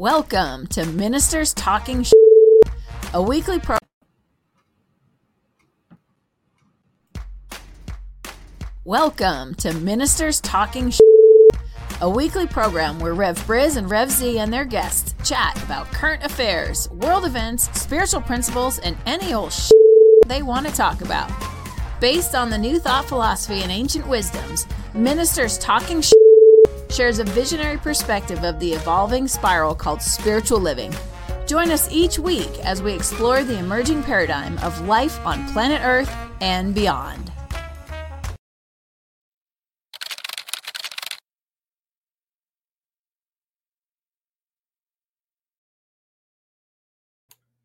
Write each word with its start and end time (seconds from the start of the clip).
Welcome 0.00 0.66
to 0.68 0.86
Ministers 0.86 1.52
Talking 1.52 2.04
Sh- 2.04 2.12
a 3.12 3.20
weekly 3.22 3.58
pro. 3.58 3.76
Welcome 8.86 9.54
to 9.56 9.74
Ministers 9.74 10.40
Talking 10.40 10.88
Sh- 10.88 11.00
a 12.00 12.08
weekly 12.08 12.46
program 12.46 12.98
where 12.98 13.12
Rev 13.12 13.38
Briz 13.40 13.76
and 13.76 13.90
Rev 13.90 14.10
Z 14.10 14.38
and 14.38 14.50
their 14.50 14.64
guests 14.64 15.14
chat 15.22 15.62
about 15.62 15.86
current 15.88 16.24
affairs, 16.24 16.88
world 16.92 17.26
events, 17.26 17.68
spiritual 17.78 18.22
principles, 18.22 18.78
and 18.78 18.96
any 19.04 19.34
old 19.34 19.52
sh- 19.52 19.70
they 20.28 20.40
want 20.40 20.66
to 20.66 20.72
talk 20.72 21.02
about. 21.02 21.30
Based 22.00 22.34
on 22.34 22.48
the 22.48 22.56
new 22.56 22.78
thought 22.78 23.04
philosophy 23.04 23.60
and 23.60 23.70
ancient 23.70 24.08
wisdoms, 24.08 24.66
Ministers 24.94 25.58
Talking 25.58 26.00
Sh- 26.00 26.14
shares 26.90 27.18
a 27.18 27.24
visionary 27.24 27.78
perspective 27.78 28.44
of 28.44 28.58
the 28.60 28.72
evolving 28.72 29.28
spiral 29.28 29.74
called 29.74 30.02
spiritual 30.02 30.60
living. 30.60 30.94
Join 31.46 31.70
us 31.70 31.90
each 31.92 32.18
week 32.18 32.50
as 32.64 32.82
we 32.82 32.92
explore 32.92 33.42
the 33.42 33.58
emerging 33.58 34.02
paradigm 34.02 34.58
of 34.58 34.86
life 34.86 35.18
on 35.26 35.48
planet 35.52 35.80
Earth 35.84 36.14
and 36.40 36.74
beyond. 36.74 37.32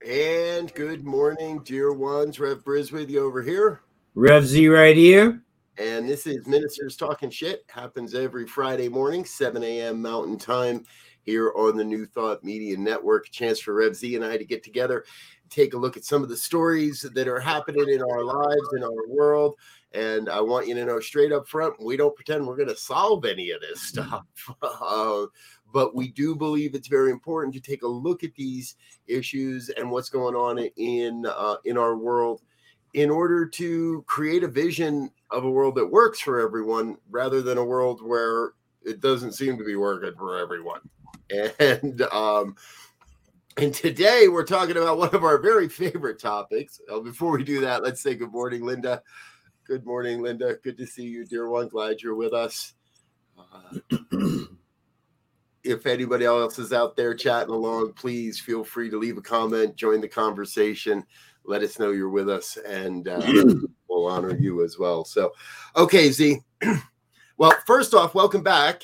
And 0.08 0.72
good 0.76 1.04
morning, 1.04 1.62
dear 1.64 1.92
ones. 1.92 2.40
Rev 2.40 2.64
Briz 2.64 2.92
with 2.92 3.10
you 3.10 3.26
over 3.26 3.42
here. 3.42 3.82
Rev 4.14 4.46
Z 4.46 4.68
right 4.68 4.96
here. 4.96 5.45
And 5.78 6.08
this 6.08 6.26
is 6.26 6.48
Ministers 6.48 6.96
Talking 6.96 7.30
Shit. 7.30 7.66
Happens 7.68 8.16
every 8.16 8.48
Friday 8.48 8.88
morning, 8.88 9.26
7 9.26 9.62
a.m. 9.62 10.02
Mountain 10.02 10.38
Time, 10.38 10.86
here 11.24 11.52
on 11.54 11.76
the 11.76 11.84
New 11.84 12.06
Thought 12.06 12.46
Media 12.46 12.78
Network. 12.78 13.28
A 13.28 13.30
chance 13.30 13.60
for 13.60 13.74
Rev 13.74 13.94
Z 13.94 14.16
and 14.16 14.24
I 14.24 14.38
to 14.38 14.46
get 14.46 14.64
together, 14.64 15.04
take 15.50 15.74
a 15.74 15.78
look 15.78 15.98
at 15.98 16.06
some 16.06 16.24
of 16.24 16.30
the 16.30 16.38
stories 16.38 17.02
that 17.14 17.28
are 17.28 17.42
happening 17.42 17.90
in 17.90 18.02
our 18.02 18.24
lives, 18.24 18.74
in 18.74 18.84
our 18.84 19.08
world. 19.10 19.56
And 19.92 20.30
I 20.30 20.40
want 20.40 20.66
you 20.66 20.76
to 20.76 20.86
know 20.86 21.02
straight 21.02 21.34
up 21.34 21.46
front, 21.46 21.84
we 21.84 21.98
don't 21.98 22.16
pretend 22.16 22.48
we're 22.48 22.56
going 22.56 22.70
to 22.70 22.78
solve 22.78 23.26
any 23.26 23.52
of 23.52 23.60
this 23.60 23.82
stuff. 23.90 24.24
uh, 24.62 25.26
but 25.74 25.94
we 25.94 26.08
do 26.08 26.36
believe 26.36 26.74
it's 26.74 26.88
very 26.88 27.12
important 27.12 27.54
to 27.54 27.60
take 27.60 27.84
a 27.84 27.88
look 27.88 28.24
at 28.24 28.34
these 28.36 28.76
issues 29.08 29.68
and 29.70 29.92
what's 29.92 30.10
going 30.10 30.36
on 30.36 30.58
in 30.78 31.26
uh, 31.26 31.58
in 31.66 31.78
our 31.78 31.98
world 31.98 32.44
in 32.96 33.10
order 33.10 33.46
to 33.46 34.04
create 34.08 34.42
a 34.42 34.48
vision 34.48 35.12
of 35.30 35.44
a 35.44 35.50
world 35.50 35.76
that 35.76 35.86
works 35.86 36.22
for 36.22 36.40
everyone 36.40 36.96
rather 37.10 37.42
than 37.42 37.58
a 37.58 37.64
world 37.64 38.02
where 38.02 38.54
it 38.84 39.02
doesn't 39.02 39.34
seem 39.34 39.58
to 39.58 39.66
be 39.66 39.76
working 39.76 40.14
for 40.18 40.38
everyone. 40.38 40.80
And 41.60 42.02
um 42.04 42.56
and 43.58 43.74
today 43.74 44.28
we're 44.30 44.46
talking 44.46 44.78
about 44.78 44.98
one 44.98 45.14
of 45.14 45.26
our 45.26 45.38
very 45.40 45.68
favorite 45.68 46.20
topics. 46.20 46.80
Uh, 46.90 47.02
before 47.02 47.32
we 47.32 47.44
do 47.44 47.60
that 47.62 47.84
let's 47.84 48.02
say 48.02 48.16
good 48.16 48.32
morning 48.32 48.64
linda. 48.64 49.02
Good 49.66 49.86
morning 49.86 50.22
linda. 50.22 50.56
Good 50.64 50.78
to 50.78 50.88
see 50.88 51.04
you 51.04 51.26
dear 51.26 51.50
one. 51.50 51.68
Glad 51.68 52.02
you're 52.02 52.16
with 52.16 52.34
us. 52.34 52.76
Uh, 53.38 53.98
if 55.66 55.86
anybody 55.86 56.24
else 56.24 56.60
is 56.60 56.72
out 56.72 56.96
there 56.96 57.14
chatting 57.14 57.54
along, 57.54 57.92
please 57.94 58.40
feel 58.40 58.64
free 58.64 58.90
to 58.90 58.98
leave 58.98 59.18
a 59.18 59.22
comment, 59.22 59.76
join 59.76 60.00
the 60.00 60.08
conversation, 60.08 61.04
let 61.48 61.62
us 61.62 61.80
know 61.80 61.92
you're 61.92 62.10
with 62.10 62.30
us, 62.30 62.58
and 62.58 63.08
uh, 63.08 63.22
we'll 63.90 64.08
honor 64.08 64.36
you 64.36 64.64
as 64.64 64.78
well. 64.78 65.06
So, 65.06 65.32
okay, 65.76 66.12
Z. 66.12 66.40
well, 67.38 67.54
first 67.66 67.94
off, 67.94 68.16
welcome 68.16 68.44
back. 68.44 68.84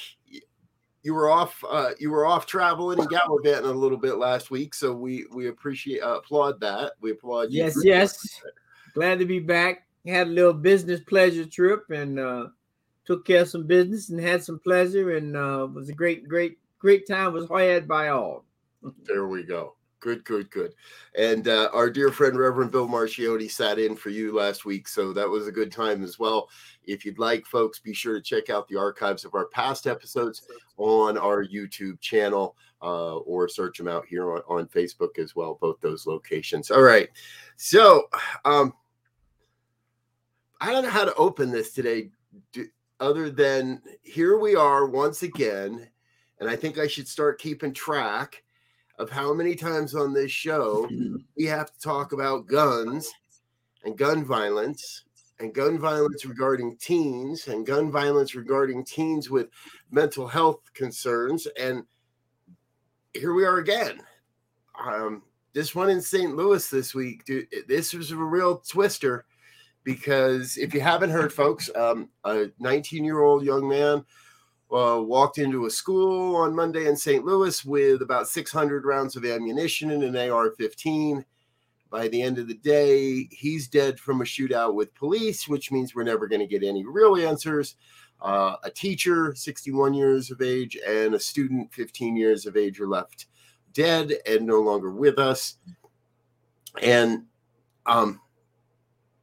You 1.03 1.15
were 1.15 1.29
off. 1.29 1.63
Uh, 1.67 1.91
you 1.99 2.11
were 2.11 2.25
off 2.25 2.45
traveling 2.45 2.99
and 2.99 3.09
gallivanting 3.09 3.69
a 3.69 3.73
little 3.73 3.97
bit 3.97 4.17
last 4.17 4.51
week, 4.51 4.73
so 4.73 4.93
we 4.93 5.25
we 5.33 5.47
appreciate 5.47 6.01
uh, 6.01 6.17
applaud 6.17 6.59
that. 6.61 6.93
We 7.01 7.11
applaud 7.11 7.51
you. 7.51 7.63
Yes, 7.63 7.77
yes. 7.83 8.41
Glad 8.93 9.19
to 9.19 9.25
be 9.25 9.39
back. 9.39 9.87
Had 10.05 10.27
a 10.27 10.31
little 10.31 10.53
business 10.53 10.99
pleasure 10.99 11.45
trip 11.45 11.89
and 11.89 12.19
uh, 12.19 12.47
took 13.05 13.25
care 13.25 13.41
of 13.41 13.49
some 13.49 13.65
business 13.65 14.09
and 14.09 14.19
had 14.19 14.43
some 14.43 14.59
pleasure 14.59 15.15
and 15.15 15.35
uh, 15.35 15.67
was 15.73 15.89
a 15.89 15.93
great 15.93 16.27
great 16.27 16.57
great 16.77 17.07
time 17.07 17.33
was 17.33 17.47
had 17.49 17.87
by 17.87 18.09
all. 18.09 18.45
there 19.03 19.27
we 19.27 19.43
go. 19.43 19.75
Good, 20.01 20.25
good, 20.25 20.49
good. 20.49 20.73
And 21.15 21.47
uh, 21.47 21.69
our 21.71 21.89
dear 21.89 22.11
friend 22.11 22.37
Reverend 22.37 22.71
Bill 22.71 22.87
Marchioti 22.87 23.49
sat 23.49 23.79
in 23.79 23.95
for 23.95 24.09
you 24.09 24.35
last 24.35 24.65
week, 24.65 24.87
so 24.87 25.13
that 25.13 25.29
was 25.29 25.47
a 25.47 25.51
good 25.51 25.71
time 25.71 26.03
as 26.03 26.19
well. 26.19 26.49
If 26.83 27.05
you'd 27.05 27.19
like, 27.19 27.45
folks, 27.45 27.79
be 27.79 27.93
sure 27.93 28.15
to 28.15 28.21
check 28.21 28.49
out 28.49 28.67
the 28.67 28.77
archives 28.77 29.23
of 29.23 29.35
our 29.35 29.45
past 29.45 29.87
episodes 29.87 30.41
on 30.77 31.17
our 31.17 31.45
YouTube 31.45 32.01
channel 32.01 32.57
uh, 32.81 33.17
or 33.17 33.47
search 33.47 33.77
them 33.77 33.87
out 33.87 34.05
here 34.05 34.33
on, 34.33 34.41
on 34.49 34.65
Facebook 34.65 35.17
as 35.19 35.35
well, 35.35 35.57
both 35.61 35.79
those 35.79 36.05
locations. 36.05 36.71
All 36.71 36.81
right. 36.81 37.07
So, 37.55 38.09
um, 38.43 38.73
I 40.59 40.71
don't 40.71 40.83
know 40.83 40.89
how 40.89 41.05
to 41.05 41.15
open 41.15 41.51
this 41.51 41.73
today, 41.73 42.09
other 42.99 43.29
than 43.29 43.81
here 44.01 44.37
we 44.37 44.55
are 44.55 44.87
once 44.87 45.23
again 45.23 45.87
and 46.41 46.49
I 46.49 46.55
think 46.55 46.79
I 46.79 46.87
should 46.87 47.07
start 47.07 47.39
keeping 47.39 47.71
track 47.71 48.43
of 49.01 49.09
how 49.09 49.33
many 49.33 49.55
times 49.55 49.95
on 49.95 50.13
this 50.13 50.31
show 50.31 50.87
we 51.35 51.45
have 51.45 51.73
to 51.73 51.79
talk 51.79 52.13
about 52.13 52.45
guns 52.45 53.11
and 53.83 53.97
gun 53.97 54.23
violence 54.23 55.05
and 55.39 55.55
gun 55.55 55.79
violence 55.79 56.23
regarding 56.23 56.77
teens 56.77 57.47
and 57.47 57.65
gun 57.65 57.91
violence 57.91 58.35
regarding 58.35 58.85
teens 58.85 59.27
with 59.27 59.47
mental 59.89 60.27
health 60.27 60.61
concerns. 60.75 61.47
And 61.59 61.83
here 63.15 63.33
we 63.33 63.43
are 63.43 63.57
again. 63.57 64.01
Um, 64.79 65.23
this 65.53 65.73
one 65.73 65.89
in 65.89 65.99
St. 65.99 66.35
Louis 66.35 66.69
this 66.69 66.93
week, 66.93 67.25
dude, 67.25 67.47
this 67.67 67.93
was 67.93 68.11
a 68.11 68.15
real 68.15 68.57
twister 68.57 69.25
because 69.83 70.57
if 70.57 70.75
you 70.75 70.79
haven't 70.79 71.09
heard, 71.09 71.33
folks, 71.33 71.71
um, 71.75 72.07
a 72.23 72.51
19 72.59 73.03
year 73.03 73.21
old 73.21 73.43
young 73.43 73.67
man 73.67 74.05
uh, 74.71 75.01
walked 75.01 75.37
into 75.37 75.65
a 75.65 75.69
school 75.69 76.35
on 76.35 76.55
Monday 76.55 76.87
in 76.87 76.95
St. 76.95 77.25
Louis 77.25 77.63
with 77.65 78.01
about 78.01 78.27
600 78.27 78.85
rounds 78.85 79.15
of 79.15 79.25
ammunition 79.25 79.91
and 79.91 80.03
an 80.03 80.29
AR 80.29 80.51
15. 80.51 81.25
By 81.89 82.07
the 82.07 82.21
end 82.21 82.39
of 82.39 82.47
the 82.47 82.55
day, 82.55 83.27
he's 83.31 83.67
dead 83.67 83.99
from 83.99 84.21
a 84.21 84.23
shootout 84.23 84.73
with 84.73 84.95
police, 84.95 85.47
which 85.47 85.71
means 85.71 85.93
we're 85.93 86.03
never 86.03 86.27
going 86.27 86.39
to 86.39 86.47
get 86.47 86.63
any 86.63 86.85
real 86.85 87.17
answers. 87.17 87.75
Uh, 88.21 88.55
a 88.63 88.69
teacher, 88.69 89.33
61 89.35 89.93
years 89.93 90.31
of 90.31 90.41
age, 90.41 90.77
and 90.87 91.15
a 91.15 91.19
student, 91.19 91.73
15 91.73 92.15
years 92.15 92.45
of 92.45 92.55
age, 92.55 92.79
are 92.79 92.87
left 92.87 93.25
dead 93.73 94.13
and 94.25 94.45
no 94.45 94.61
longer 94.61 94.91
with 94.91 95.19
us. 95.19 95.57
And 96.81 97.25
um, 97.85 98.21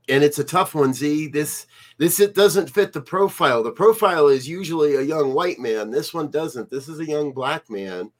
and 0.08 0.25
it's 0.25 0.38
a 0.38 0.44
tough 0.44 0.75
one 0.75 0.94
z. 0.94 1.28
This 1.28 1.66
this 1.99 2.20
it 2.20 2.34
doesn't 2.34 2.70
fit 2.70 2.93
the 2.93 3.00
profile. 3.00 3.62
The 3.62 3.72
profile 3.72 4.28
is 4.28 4.49
usually 4.49 4.96
a 4.96 5.02
young 5.02 5.34
white 5.34 5.58
man. 5.58 5.90
This 5.90 6.14
one 6.14 6.31
doesn't. 6.31 6.70
This 6.70 6.88
is 6.88 7.00
a 7.00 7.06
young 7.06 7.32
black 7.32 7.69
man. 7.69 8.10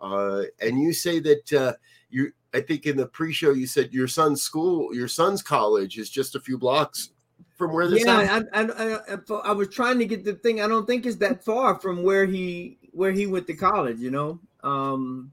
Uh, 0.00 0.42
and 0.60 0.80
you 0.80 0.92
say 0.92 1.20
that 1.20 1.52
uh, 1.52 1.72
you 2.12 2.30
i 2.54 2.60
think 2.60 2.86
in 2.86 2.96
the 2.96 3.06
pre-show 3.06 3.50
you 3.50 3.66
said 3.66 3.92
your 3.92 4.06
son's 4.06 4.42
school 4.42 4.94
your 4.94 5.08
son's 5.08 5.42
college 5.42 5.98
is 5.98 6.10
just 6.10 6.36
a 6.36 6.40
few 6.40 6.56
blocks 6.56 7.10
from 7.56 7.72
where 7.72 7.88
this 7.88 8.04
yeah 8.04 8.42
I, 8.52 8.62
I, 8.62 8.98
I, 9.06 9.38
I 9.44 9.52
was 9.52 9.68
trying 9.68 9.98
to 9.98 10.04
get 10.04 10.24
the 10.24 10.34
thing 10.34 10.60
i 10.60 10.68
don't 10.68 10.86
think 10.86 11.06
it's 11.06 11.16
that 11.16 11.44
far 11.44 11.80
from 11.80 12.02
where 12.02 12.26
he 12.26 12.78
where 12.92 13.12
he 13.12 13.26
went 13.26 13.46
to 13.48 13.54
college 13.54 13.98
you 13.98 14.10
know? 14.10 14.38
Um 14.62 15.32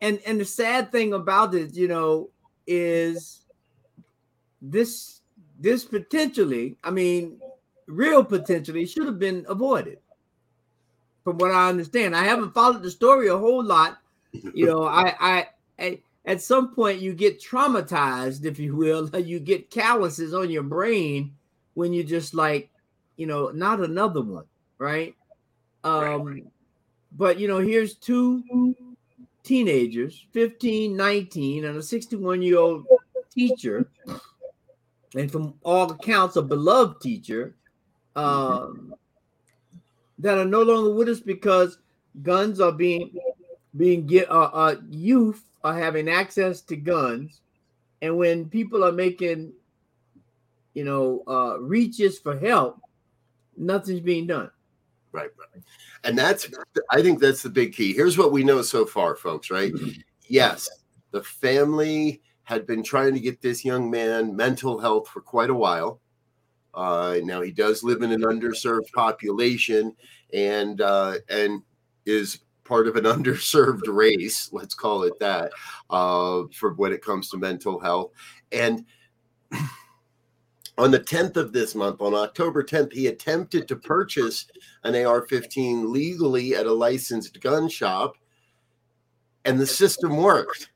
and 0.00 0.20
and 0.26 0.40
the 0.40 0.44
sad 0.44 0.90
thing 0.90 1.12
about 1.12 1.54
it 1.54 1.74
you 1.74 1.88
know 1.88 2.30
is 2.66 3.44
this 4.60 5.17
this 5.58 5.84
potentially, 5.84 6.76
I 6.84 6.90
mean, 6.90 7.40
real 7.86 8.24
potentially 8.24 8.86
should 8.86 9.06
have 9.06 9.18
been 9.18 9.44
avoided. 9.48 9.98
From 11.24 11.38
what 11.38 11.50
I 11.50 11.68
understand, 11.68 12.16
I 12.16 12.24
haven't 12.24 12.54
followed 12.54 12.82
the 12.82 12.90
story 12.90 13.28
a 13.28 13.36
whole 13.36 13.62
lot. 13.62 13.98
You 14.32 14.66
know, 14.66 14.84
I, 14.84 15.14
I, 15.20 15.46
I 15.78 16.00
at 16.24 16.42
some 16.42 16.74
point 16.74 17.00
you 17.00 17.12
get 17.12 17.40
traumatized, 17.42 18.44
if 18.44 18.58
you 18.58 18.76
will, 18.76 19.08
you 19.18 19.40
get 19.40 19.70
calluses 19.70 20.32
on 20.32 20.50
your 20.50 20.62
brain 20.62 21.34
when 21.74 21.92
you 21.92 22.04
just 22.04 22.34
like, 22.34 22.70
you 23.16 23.26
know, 23.26 23.48
not 23.48 23.80
another 23.80 24.22
one, 24.22 24.44
right? 24.78 25.14
Um, 25.84 26.50
but 27.16 27.38
you 27.38 27.48
know, 27.48 27.58
here's 27.58 27.94
two 27.94 28.74
teenagers, 29.42 30.26
15, 30.32 30.96
19, 30.96 31.64
and 31.64 31.78
a 31.78 31.82
61 31.82 32.42
year 32.42 32.58
old 32.58 32.86
teacher, 33.34 33.90
and 35.14 35.30
from 35.30 35.54
all 35.62 35.90
accounts, 35.90 36.36
a 36.36 36.42
beloved 36.42 37.00
teacher, 37.00 37.54
um, 38.16 38.94
that 40.18 40.38
are 40.38 40.44
no 40.44 40.62
longer 40.62 40.92
with 40.92 41.08
us 41.08 41.20
because 41.20 41.78
guns 42.22 42.60
are 42.60 42.72
being 42.72 43.16
being 43.76 44.06
get 44.06 44.30
uh, 44.30 44.50
uh, 44.52 44.76
youth 44.88 45.42
are 45.62 45.78
having 45.78 46.08
access 46.08 46.60
to 46.62 46.76
guns, 46.76 47.40
and 48.02 48.16
when 48.16 48.48
people 48.48 48.84
are 48.84 48.92
making, 48.92 49.52
you 50.74 50.84
know, 50.84 51.22
uh, 51.28 51.58
reaches 51.60 52.18
for 52.18 52.38
help, 52.38 52.80
nothing's 53.56 54.00
being 54.00 54.26
done. 54.26 54.50
Right, 55.12 55.30
right. 55.38 55.62
And 56.04 56.16
that's, 56.16 56.48
I 56.90 57.02
think 57.02 57.18
that's 57.18 57.42
the 57.42 57.48
big 57.48 57.72
key. 57.72 57.92
Here's 57.92 58.18
what 58.18 58.30
we 58.30 58.44
know 58.44 58.62
so 58.62 58.84
far, 58.84 59.16
folks, 59.16 59.50
right? 59.50 59.72
Yes, 60.28 60.68
the 61.10 61.22
family 61.22 62.22
had 62.48 62.66
been 62.66 62.82
trying 62.82 63.12
to 63.12 63.20
get 63.20 63.42
this 63.42 63.62
young 63.62 63.90
man 63.90 64.34
mental 64.34 64.78
health 64.78 65.06
for 65.06 65.20
quite 65.20 65.50
a 65.50 65.54
while. 65.54 66.00
Uh, 66.72 67.18
now 67.22 67.42
he 67.42 67.50
does 67.50 67.82
live 67.82 68.00
in 68.00 68.10
an 68.10 68.22
underserved 68.22 68.90
population 68.94 69.94
and 70.32 70.80
uh, 70.80 71.16
and 71.28 71.62
is 72.06 72.38
part 72.64 72.88
of 72.88 72.96
an 72.96 73.04
underserved 73.16 73.86
race, 73.86 74.48
let's 74.50 74.74
call 74.74 75.02
it 75.02 75.18
that, 75.18 75.52
uh, 75.90 76.44
for 76.54 76.72
when 76.72 76.90
it 76.90 77.04
comes 77.04 77.28
to 77.28 77.36
mental 77.36 77.78
health. 77.78 78.12
And 78.50 78.86
on 80.78 80.90
the 80.90 81.00
10th 81.00 81.36
of 81.36 81.52
this 81.52 81.74
month, 81.74 82.00
on 82.00 82.14
October 82.14 82.64
10th, 82.64 82.94
he 82.94 83.08
attempted 83.08 83.68
to 83.68 83.76
purchase 83.76 84.46
an 84.84 84.94
AR 84.96 85.26
15 85.26 85.92
legally 85.92 86.54
at 86.54 86.64
a 86.64 86.72
licensed 86.72 87.42
gun 87.42 87.68
shop, 87.68 88.16
and 89.44 89.60
the 89.60 89.66
system 89.66 90.16
worked. 90.16 90.70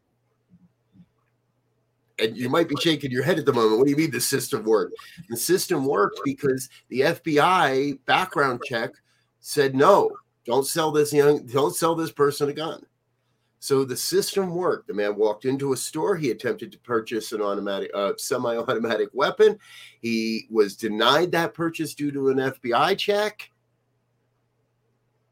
And 2.22 2.36
you 2.36 2.48
might 2.48 2.68
be 2.68 2.76
shaking 2.76 3.10
your 3.10 3.24
head 3.24 3.38
at 3.38 3.46
the 3.46 3.52
moment. 3.52 3.78
What 3.78 3.84
do 3.84 3.90
you 3.90 3.96
mean 3.96 4.10
the 4.10 4.20
system 4.20 4.64
worked? 4.64 4.94
The 5.28 5.36
system 5.36 5.84
worked 5.84 6.20
because 6.24 6.68
the 6.88 7.00
FBI 7.00 7.98
background 8.06 8.60
check 8.64 8.92
said 9.40 9.74
no, 9.74 10.10
don't 10.44 10.66
sell 10.66 10.92
this 10.92 11.12
young, 11.12 11.46
don't 11.46 11.74
sell 11.74 11.94
this 11.94 12.12
person 12.12 12.48
a 12.48 12.52
gun. 12.52 12.86
So 13.62 13.84
the 13.84 13.96
system 13.96 14.56
worked. 14.56 14.88
The 14.88 14.94
man 14.94 15.14
walked 15.14 15.44
into 15.44 15.72
a 15.72 15.76
store. 15.76 16.16
He 16.16 16.30
attempted 16.30 16.72
to 16.72 16.78
purchase 16.80 17.30
an 17.30 17.40
automatic, 17.40 17.92
uh, 17.94 18.14
semi-automatic 18.16 19.10
weapon. 19.12 19.56
He 20.00 20.48
was 20.50 20.74
denied 20.74 21.30
that 21.30 21.54
purchase 21.54 21.94
due 21.94 22.10
to 22.10 22.30
an 22.30 22.38
FBI 22.38 22.98
check. 22.98 23.52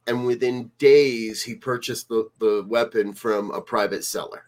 And 0.07 0.25
within 0.27 0.71
days, 0.79 1.43
he 1.43 1.57
purchased 1.57 2.09
the, 2.09 2.31
the 2.39 2.65
weapon 2.69 3.15
from 3.15 3.51
a 3.51 3.61
private 3.61 4.05
seller, 4.05 4.45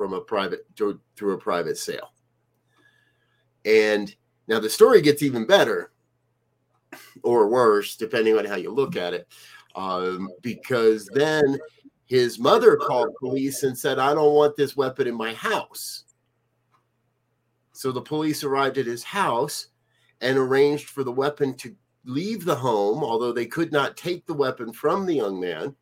from 0.00 0.14
a 0.14 0.20
private 0.22 0.64
through, 0.78 0.98
a 1.20 1.36
private 1.36 1.76
sale. 1.76 2.14
And 3.66 4.16
now 4.48 4.58
the 4.58 4.70
story 4.70 5.02
gets 5.02 5.22
even 5.22 5.46
better, 5.46 5.92
or 7.22 7.50
worse, 7.50 7.96
depending 7.96 8.38
on 8.38 8.46
how 8.46 8.54
you 8.56 8.70
look 8.72 8.96
at 8.96 9.12
it, 9.12 9.28
um, 9.74 10.30
because 10.40 11.04
then 11.12 11.58
his 12.06 12.38
mother 12.38 12.78
called 12.78 13.14
police 13.16 13.62
and 13.62 13.76
said, 13.76 13.98
I 13.98 14.14
don't 14.14 14.32
want 14.32 14.56
this 14.56 14.74
weapon 14.74 15.06
in 15.06 15.14
my 15.14 15.34
house. 15.34 16.04
So 17.72 17.92
the 17.92 18.00
police 18.00 18.42
arrived 18.42 18.78
at 18.78 18.86
his 18.86 19.04
house 19.04 19.66
and 20.22 20.38
arranged 20.38 20.88
for 20.88 21.04
the 21.04 21.12
weapon 21.12 21.52
to 21.58 21.76
leave 22.06 22.46
the 22.46 22.54
home, 22.54 23.04
although 23.04 23.32
they 23.32 23.44
could 23.44 23.70
not 23.70 23.98
take 23.98 24.24
the 24.24 24.32
weapon 24.32 24.72
from 24.72 25.04
the 25.04 25.16
young 25.16 25.38
man. 25.38 25.76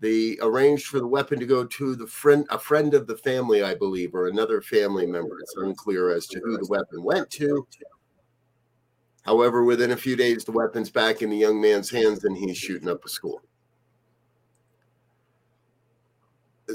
They 0.00 0.36
arranged 0.40 0.86
for 0.86 1.00
the 1.00 1.06
weapon 1.06 1.40
to 1.40 1.46
go 1.46 1.64
to 1.64 1.96
the 1.96 2.06
friend, 2.06 2.46
a 2.50 2.58
friend 2.58 2.94
of 2.94 3.06
the 3.06 3.16
family, 3.16 3.64
I 3.64 3.74
believe, 3.74 4.14
or 4.14 4.28
another 4.28 4.60
family 4.60 5.06
member. 5.06 5.40
It's 5.40 5.56
unclear 5.56 6.10
as 6.10 6.26
to 6.28 6.40
who 6.40 6.56
the 6.56 6.68
weapon 6.68 7.02
went 7.02 7.30
to. 7.30 7.66
However, 9.22 9.64
within 9.64 9.90
a 9.90 9.96
few 9.96 10.14
days, 10.14 10.44
the 10.44 10.52
weapon's 10.52 10.88
back 10.88 11.20
in 11.20 11.30
the 11.30 11.36
young 11.36 11.60
man's 11.60 11.90
hands 11.90 12.24
and 12.24 12.36
he's 12.36 12.56
shooting 12.56 12.88
up 12.88 13.04
a 13.04 13.08
school. 13.08 13.42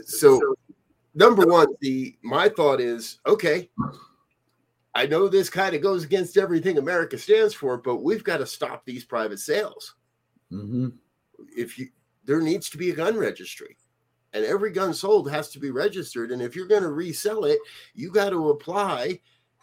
so 0.06 0.56
number 1.14 1.46
one, 1.46 1.68
the 1.81 2.16
my 2.24 2.50
thought 2.50 2.81
is 2.81 3.19
okay. 3.26 3.69
I 4.96 5.08
know 5.08 5.28
this 5.28 5.50
kind 5.50 5.76
of 5.76 5.81
goes 5.81 6.04
against 6.04 6.38
everything 6.38 6.78
America 6.78 7.18
stands 7.18 7.54
for, 7.54 7.78
but 7.78 8.04
we've 8.04 8.24
got 8.24 8.38
to 8.38 8.46
stop 8.46 8.86
these 8.86 9.04
private 9.04 9.40
sales. 9.40 9.96
Mm-hmm. 10.52 10.90
If 11.56 11.80
you 11.80 11.88
there 12.25 12.42
needs 12.42 12.70
to 12.70 12.78
be 12.78 12.90
a 12.90 12.96
gun 12.96 13.18
registry, 13.18 13.78
and 14.34 14.46
every 14.46 14.72
gun 14.72 14.94
sold 14.94 15.30
has 15.30 15.50
to 15.50 15.60
be 15.60 15.72
registered. 15.72 16.31
And 16.31 16.42
if 16.42 16.56
you're 16.56 16.68
going 16.68 16.84
to 16.84 16.92
resell 16.92 17.46
it, 17.46 17.60
you 17.94 18.12
got 18.12 18.30
to 18.30 18.50
apply 18.50 19.20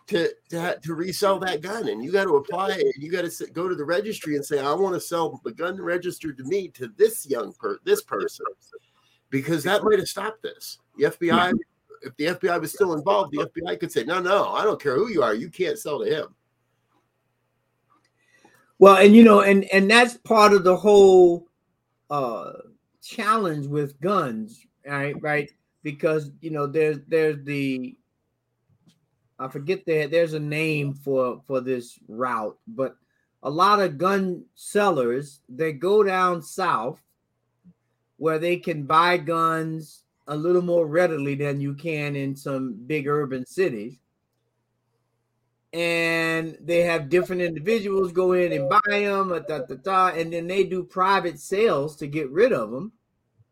to, 0.09 0.31
to 0.51 0.79
to 0.83 0.95
resell 0.95 1.39
that 1.41 1.61
gun, 1.61 1.89
and 1.89 2.05
you 2.05 2.13
got 2.13 2.25
to 2.25 2.37
apply. 2.37 2.71
And 2.71 3.03
you 3.03 3.11
got 3.11 3.31
to 3.31 3.47
go 3.53 3.69
to 3.69 3.75
the 3.75 3.85
registry 3.85 4.37
and 4.37 4.45
say, 4.45 4.59
"I 4.59 4.73
want 4.75 4.95
to 4.95 5.01
sell 5.01 5.41
the 5.45 5.53
gun 5.53 5.81
registered 5.81 6.37
to 6.39 6.45
me 6.45 6.69
to 6.69 6.89
this 6.97 7.27
young 7.27 7.53
per 7.53 7.79
this 7.85 8.03
person." 8.03 8.47
because 9.31 9.63
that 9.65 9.83
might 9.83 9.99
have 9.99 10.09
stopped 10.09 10.43
this. 10.43 10.79
The 10.99 11.05
FBI, 11.05 11.53
mm-hmm. 11.53 11.57
if 12.03 12.17
the 12.17 12.27
FBI 12.27 12.61
was 12.61 12.73
still 12.73 12.95
involved, 12.95 13.33
the 13.33 13.49
FBI 13.49 13.81
could 13.81 13.91
say, 13.91 14.05
no, 14.05 14.21
no, 14.21 14.49
I 14.49 14.65
don't 14.65 14.83
care 14.83 14.97
who 14.97 15.09
you 15.09 15.23
are, 15.23 15.35
you 15.35 15.49
can't 15.49 15.79
sell 15.79 16.01
to 16.01 16.05
him. 16.05 16.35
Well, 18.79 18.97
and 18.97 19.15
you 19.15 19.23
know, 19.23 19.43
and 19.43 19.65
and 19.75 19.91
that's 19.91 20.17
part 20.17 20.55
of 20.55 20.65
the 20.65 20.75
whole 20.75 21.47
uh 22.11 22.53
challenge 23.03 23.67
with 23.67 24.01
guns, 24.01 24.67
right? 24.87 25.15
Right? 25.23 25.51
Because 25.83 26.31
you 26.41 26.51
know, 26.51 26.67
there's 26.67 26.99
there's 27.09 27.43
the 27.45 27.97
I 29.39 29.49
forget 29.49 29.87
that 29.87 30.11
there's 30.11 30.35
a 30.35 30.41
name 30.41 30.93
for 30.93 31.41
for 31.47 31.61
this 31.61 31.99
route, 32.09 32.59
but 32.67 32.97
a 33.43 33.51
lot 33.51 33.81
of 33.81 33.97
gun 33.97 34.45
sellers 34.55 35.41
they 35.49 35.73
go 35.73 36.03
down 36.03 36.43
south 36.43 37.01
where 38.19 38.39
they 38.39 38.59
can 38.59 38.83
buy 38.83 39.17
guns 39.17 40.05
a 40.27 40.37
little 40.37 40.61
more 40.61 40.87
readily 40.87 41.35
than 41.35 41.59
you 41.59 41.75
can 41.75 42.15
in 42.15 42.37
some 42.37 42.75
big 42.87 43.09
urban 43.09 43.47
cities. 43.47 43.99
And 45.73 46.59
they 46.61 46.81
have 46.83 47.09
different 47.09 47.43
individuals 47.43 48.13
go 48.13 48.33
in 48.33 48.53
and 48.53 48.69
buy 48.69 48.81
them, 49.01 49.29
da, 49.29 49.59
da, 49.61 49.75
da, 49.83 50.09
and 50.09 50.33
then 50.33 50.49
they 50.49 50.65
do 50.65 50.83
private 50.83 51.39
sales 51.39 51.95
to 51.97 52.09
get 52.09 52.29
rid 52.31 52.53
of 52.53 52.71
them. 52.71 52.93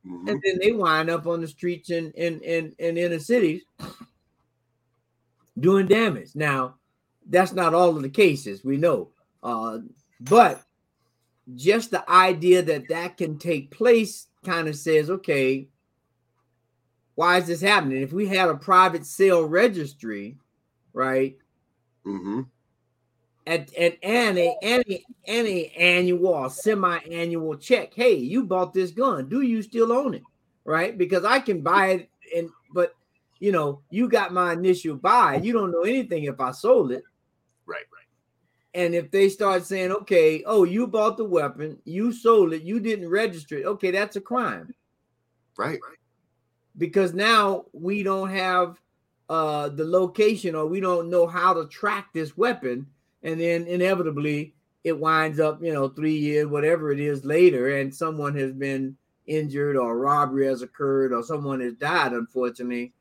Mm-hmm. 0.04 0.28
And 0.28 0.42
then 0.44 0.58
they 0.60 0.72
wind 0.72 1.10
up 1.10 1.26
on 1.26 1.40
the 1.40 1.46
streets 1.46 1.90
in, 1.90 2.10
in, 2.12 2.40
in, 2.40 2.75
in 2.78 2.96
inner 2.98 3.20
cities 3.20 3.62
doing 5.58 5.87
damage. 5.87 6.30
Now, 6.34 6.76
that's 7.28 7.52
not 7.52 7.75
all 7.75 7.96
of 7.96 8.02
the 8.02 8.08
cases, 8.08 8.64
we 8.64 8.76
know. 8.76 9.10
Uh, 9.42 9.78
but 10.20 10.62
just 11.54 11.90
the 11.90 12.08
idea 12.10 12.62
that 12.62 12.88
that 12.88 13.16
can 13.16 13.38
take 13.38 13.70
place 13.70 14.26
kind 14.44 14.68
of 14.68 14.76
says, 14.76 15.10
okay, 15.10 15.68
why 17.14 17.38
is 17.38 17.46
this 17.46 17.60
happening? 17.60 18.02
If 18.02 18.12
we 18.12 18.26
had 18.26 18.48
a 18.48 18.54
private 18.54 19.04
sale 19.04 19.44
registry, 19.44 20.37
right? 20.92 21.37
Mm-hmm. 22.07 22.43
At, 23.47 23.75
at 23.76 23.97
any 24.02 24.55
any 24.61 25.07
any 25.26 25.69
annual 25.71 26.26
or 26.26 26.50
semi-annual 26.50 27.57
check, 27.57 27.95
hey, 27.95 28.14
you 28.14 28.45
bought 28.45 28.75
this 28.75 28.90
gun. 28.90 29.28
Do 29.28 29.40
you 29.40 29.62
still 29.62 29.90
own 29.90 30.14
it? 30.14 30.23
Right? 30.64 30.99
Because 30.99 31.25
I 31.25 31.40
can 31.40 31.62
buy 31.62 31.87
it 31.88 32.11
and 32.37 32.50
but 32.75 32.95
you 33.40 33.52
know, 33.52 33.81
you 33.90 34.09
got 34.09 34.33
my 34.33 34.52
initial 34.52 34.97
buy. 34.97 35.37
You 35.37 35.52
don't 35.52 35.71
know 35.71 35.83
anything 35.83 36.25
if 36.25 36.40
I 36.40 36.50
sold 36.50 36.93
it. 36.93 37.05
Right, 37.67 37.85
right. 37.93 37.99
And 38.75 38.95
if 38.95 39.11
they 39.11 39.28
start 39.28 39.64
saying, 39.64 39.93
okay, 39.93 40.43
oh, 40.45 40.64
you 40.64 40.87
bought 40.87 41.17
the 41.17 41.25
weapon, 41.25 41.78
you 41.85 42.12
sold 42.12 42.52
it, 42.52 42.62
you 42.62 42.81
didn't 42.81 43.09
register 43.09 43.59
it, 43.59 43.64
okay, 43.64 43.90
that's 43.90 44.17
a 44.17 44.21
crime. 44.21 44.75
Right. 45.57 45.78
Because 46.76 47.14
now 47.14 47.64
we 47.73 48.02
don't 48.02 48.31
have 48.31 48.81
uh 49.28 49.68
the 49.68 49.85
location 49.85 50.54
or 50.54 50.66
we 50.66 50.80
don't 50.80 51.11
know 51.11 51.26
how 51.26 51.52
to 51.52 51.66
track 51.66 52.08
this 52.12 52.37
weapon. 52.37 52.87
And 53.23 53.40
then 53.40 53.66
inevitably 53.66 54.54
it 54.85 54.99
winds 54.99 55.40
up, 55.40 55.62
you 55.62 55.73
know, 55.73 55.88
three 55.88 56.16
years, 56.16 56.47
whatever 56.47 56.92
it 56.92 57.00
is 57.00 57.25
later, 57.25 57.76
and 57.76 57.94
someone 57.94 58.35
has 58.37 58.52
been 58.52 58.97
injured 59.26 59.76
or 59.76 59.99
robbery 59.99 60.47
has 60.47 60.62
occurred 60.62 61.12
or 61.12 61.23
someone 61.23 61.61
has 61.61 61.75
died, 61.75 62.12
unfortunately, 62.12 62.92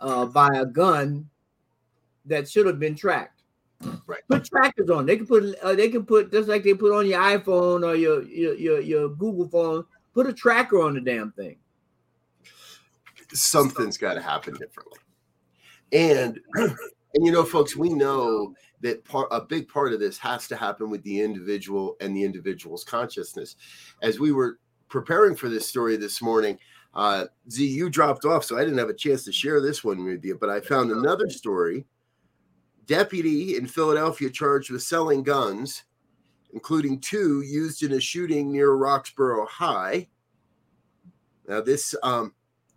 uh, 0.00 0.24
by 0.26 0.48
a 0.54 0.64
gun 0.64 1.28
that 2.24 2.48
should 2.48 2.66
have 2.66 2.80
been 2.80 2.94
tracked. 2.94 3.42
Right. 4.06 4.22
Put 4.28 4.44
trackers 4.44 4.88
on. 4.88 5.04
They 5.04 5.16
can 5.16 5.26
put 5.26 5.54
uh, 5.62 5.74
they 5.74 5.90
can 5.90 6.06
put 6.06 6.32
just 6.32 6.48
like 6.48 6.62
they 6.62 6.72
put 6.72 6.96
on 6.96 7.06
your 7.06 7.20
iPhone 7.20 7.86
or 7.86 7.94
your, 7.94 8.22
your 8.22 8.54
your 8.54 8.80
your 8.80 9.08
Google 9.10 9.48
phone. 9.48 9.84
Put 10.14 10.26
a 10.26 10.32
tracker 10.32 10.80
on 10.80 10.94
the 10.94 11.00
damn 11.00 11.32
thing. 11.32 11.56
Something's 13.32 13.98
got 13.98 14.14
to 14.14 14.22
happen 14.22 14.54
differently. 14.54 14.98
And 15.94 16.38
and 16.54 16.76
you 17.14 17.32
know, 17.32 17.44
folks, 17.44 17.76
we 17.76 17.88
know 17.90 18.54
that 18.82 19.04
part 19.04 19.28
a 19.30 19.40
big 19.40 19.68
part 19.68 19.94
of 19.94 20.00
this 20.00 20.18
has 20.18 20.46
to 20.48 20.56
happen 20.56 20.90
with 20.90 21.02
the 21.04 21.20
individual 21.22 21.96
and 22.00 22.14
the 22.14 22.22
individual's 22.22 22.84
consciousness. 22.84 23.56
As 24.02 24.20
we 24.20 24.32
were 24.32 24.58
preparing 24.88 25.34
for 25.34 25.48
this 25.48 25.66
story 25.66 25.96
this 25.96 26.20
morning, 26.20 26.58
Uh, 26.94 27.26
Z, 27.50 27.66
you 27.66 27.90
dropped 27.90 28.24
off, 28.24 28.44
so 28.44 28.56
I 28.56 28.62
didn't 28.62 28.78
have 28.78 28.88
a 28.88 28.94
chance 28.94 29.24
to 29.24 29.32
share 29.32 29.60
this 29.60 29.82
one 29.82 30.04
with 30.04 30.24
you, 30.24 30.36
but 30.38 30.48
I 30.48 30.60
found 30.60 30.92
another 30.92 31.28
story. 31.28 31.86
Deputy 32.86 33.56
in 33.56 33.66
Philadelphia 33.66 34.30
charged 34.30 34.70
with 34.70 34.82
selling 34.82 35.24
guns, 35.24 35.84
including 36.52 37.00
two 37.00 37.40
used 37.42 37.82
in 37.82 37.92
a 37.92 38.00
shooting 38.00 38.52
near 38.52 38.76
Roxborough 38.76 39.48
High. 39.48 40.08
Now, 41.48 41.60
this 41.60 41.96
um, 42.04 42.32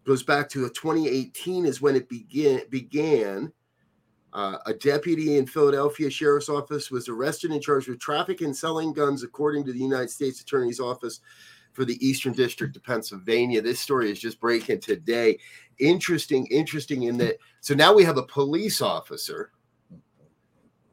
goes 0.07 0.23
back 0.23 0.47
to 0.47 0.61
2018 0.69 1.65
is 1.65 1.81
when 1.81 1.95
it 1.95 2.07
began. 2.07 2.61
began. 2.69 3.51
Uh, 4.33 4.57
a 4.65 4.73
deputy 4.73 5.37
in 5.37 5.45
Philadelphia 5.45 6.09
Sheriff's 6.09 6.49
Office 6.49 6.89
was 6.89 7.09
arrested 7.09 7.51
and 7.51 7.61
charged 7.61 7.89
with 7.89 7.99
traffic 7.99 8.41
and 8.41 8.55
selling 8.55 8.93
guns, 8.93 9.23
according 9.23 9.65
to 9.65 9.73
the 9.73 9.79
United 9.79 10.09
States 10.09 10.41
Attorney's 10.41 10.79
Office 10.79 11.19
for 11.73 11.85
the 11.85 11.97
Eastern 12.05 12.33
District 12.33 12.75
of 12.75 12.83
Pennsylvania. 12.83 13.61
This 13.61 13.79
story 13.79 14.09
is 14.11 14.19
just 14.19 14.39
breaking 14.39 14.79
today. 14.79 15.39
Interesting, 15.79 16.45
interesting 16.47 17.03
in 17.03 17.17
that. 17.17 17.37
So 17.61 17.73
now 17.73 17.93
we 17.93 18.03
have 18.03 18.17
a 18.17 18.23
police 18.23 18.81
officer 18.81 19.51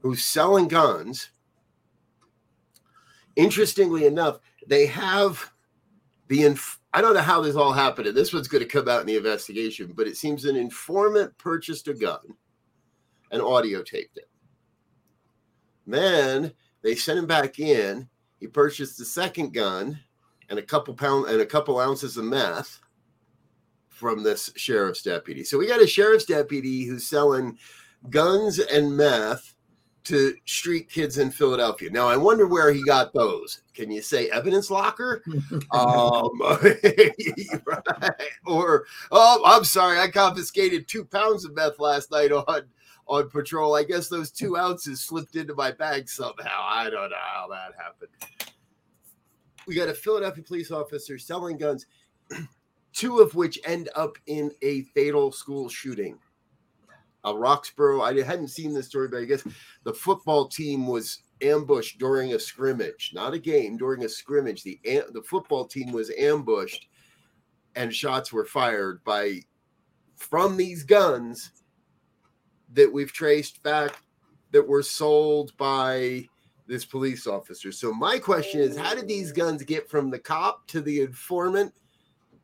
who's 0.01 0.25
selling 0.25 0.69
guns. 0.69 1.31
Interestingly 3.37 4.07
enough, 4.07 4.39
they 4.67 4.87
have 4.87 5.53
the 6.29 6.45
inf- 6.45 6.81
I 6.95 7.01
don't 7.01 7.15
know 7.15 7.21
how 7.21 7.41
this 7.41 7.57
all 7.57 7.73
happened. 7.73 8.07
And 8.07 8.17
this 8.17 8.33
one's 8.33 8.47
going 8.47 8.63
to 8.63 8.69
come 8.69 8.89
out 8.89 9.01
in 9.01 9.09
the 9.09 9.17
investigation, 9.17 9.93
but 9.97 10.07
it 10.07 10.17
seems 10.17 10.45
an 10.45 10.55
informant 10.55 11.37
purchased 11.39 11.89
a 11.89 11.95
gun 11.95 12.21
and 13.33 13.43
audio 13.43 13.83
taped 13.83 14.17
it. 14.17 14.31
Then 15.89 16.53
they 16.83 16.95
sent 16.95 17.19
him 17.19 17.27
back 17.27 17.59
in. 17.59 18.09
He 18.39 18.47
purchased 18.47 18.97
the 18.97 19.05
second 19.05 19.53
gun 19.53 19.99
and 20.49 20.59
a 20.59 20.63
couple 20.63 20.95
pound 20.95 21.27
and 21.27 21.41
a 21.41 21.47
couple 21.47 21.81
ounces 21.81 22.17
of 22.17 22.27
meth 22.27 22.79
from 23.89 24.23
this 24.23 24.53
sheriff's 24.55 25.03
deputy. 25.03 25.43
So 25.43 25.59
we 25.59 25.67
got 25.67 25.83
a 25.83 25.87
sheriff's 25.89 26.27
deputy 26.27 26.85
who's 26.85 27.07
selling 27.07 27.59
guns 28.09 28.61
and 28.61 28.97
meth 28.97 29.54
to 30.05 30.35
street 30.45 30.91
kids 30.91 31.19
in 31.19 31.31
Philadelphia. 31.31 31.91
Now 31.91 32.09
I 32.09 32.17
wonder 32.17 32.47
where 32.47 32.73
he 32.73 32.85
got 32.85 33.13
those. 33.13 33.63
Can 33.75 33.91
you 33.91 34.03
say 34.03 34.29
evidence 34.31 34.71
locker? 34.71 35.23
um, 35.73 36.31
right. 36.41 38.13
Or 38.47 38.85
oh, 39.11 39.43
I'm 39.45 39.65
sorry, 39.65 39.99
I 39.99 40.09
confiscated 40.09 40.87
two 40.87 41.05
pounds 41.05 41.45
of 41.45 41.55
meth 41.55 41.79
last 41.79 42.11
night 42.11 42.33
on 42.33 42.63
on 43.07 43.31
patrol. 43.31 43.75
I 43.75 43.85
guess 43.85 44.09
those 44.09 44.31
two 44.31 44.57
ounces 44.57 45.01
slipped 45.01 45.37
into 45.37 45.55
my 45.55 45.73
bag 45.73 46.09
somehow. 46.09 46.63
I 46.63 46.91
don't 46.91 47.11
know 47.11 47.17
how 47.21 47.49
that 47.49 47.73
happened. 47.83 48.11
We 49.67 49.75
got 49.75 49.89
a 49.89 49.95
Philadelphia 49.95 50.45
police 50.45 50.71
officer 50.71 51.19
selling 51.19 51.57
guns, 51.57 51.87
two 52.93 53.21
of 53.21 53.35
which 53.35 53.59
end 53.65 53.89
up 53.95 54.19
in 54.27 54.53
a 54.61 54.83
fatal 54.83 55.33
school 55.33 55.71
shooting 55.71 56.19
uh, 57.25 57.35
Roxborough. 57.35 58.03
I 58.03 58.23
hadn't 58.23 58.49
seen 58.49 58.73
this 58.75 58.87
story, 58.87 59.09
but 59.09 59.21
I 59.21 59.25
guess 59.25 59.45
the 59.85 59.95
football 59.95 60.49
team 60.49 60.87
was 60.87 61.23
ambushed 61.41 61.99
during 61.99 62.35
a 62.35 62.39
scrimmage, 62.39 63.13
not 63.15 63.35
a 63.35 63.39
game, 63.39 63.77
during 63.77 64.05
a 64.05 64.09
scrimmage. 64.09 64.63
The 64.63 64.79
the 64.85 65.23
football 65.23 65.67
team 65.67 65.93
was 65.93 66.11
ambushed, 66.19 66.89
and 67.75 67.95
shots 67.95 68.33
were 68.33 68.45
fired 68.45 69.03
by 69.05 69.41
from 70.17 70.57
these 70.57 70.85
guns 70.85 71.51
that 72.73 72.93
we've 72.93 73.13
traced 73.13 73.63
back 73.63 73.97
that 74.53 74.67
were 74.67 74.83
sold 74.83 75.57
by 75.57 76.27
this 76.67 76.85
police 76.85 77.27
officer. 77.27 77.73
So 77.73 77.93
my 77.93 78.19
question 78.19 78.61
is, 78.61 78.77
how 78.77 78.95
did 78.95 79.09
these 79.09 79.33
guns 79.33 79.63
get 79.63 79.89
from 79.89 80.11
the 80.11 80.19
cop 80.19 80.67
to 80.69 80.81
the 80.81 81.01
informant 81.01 81.73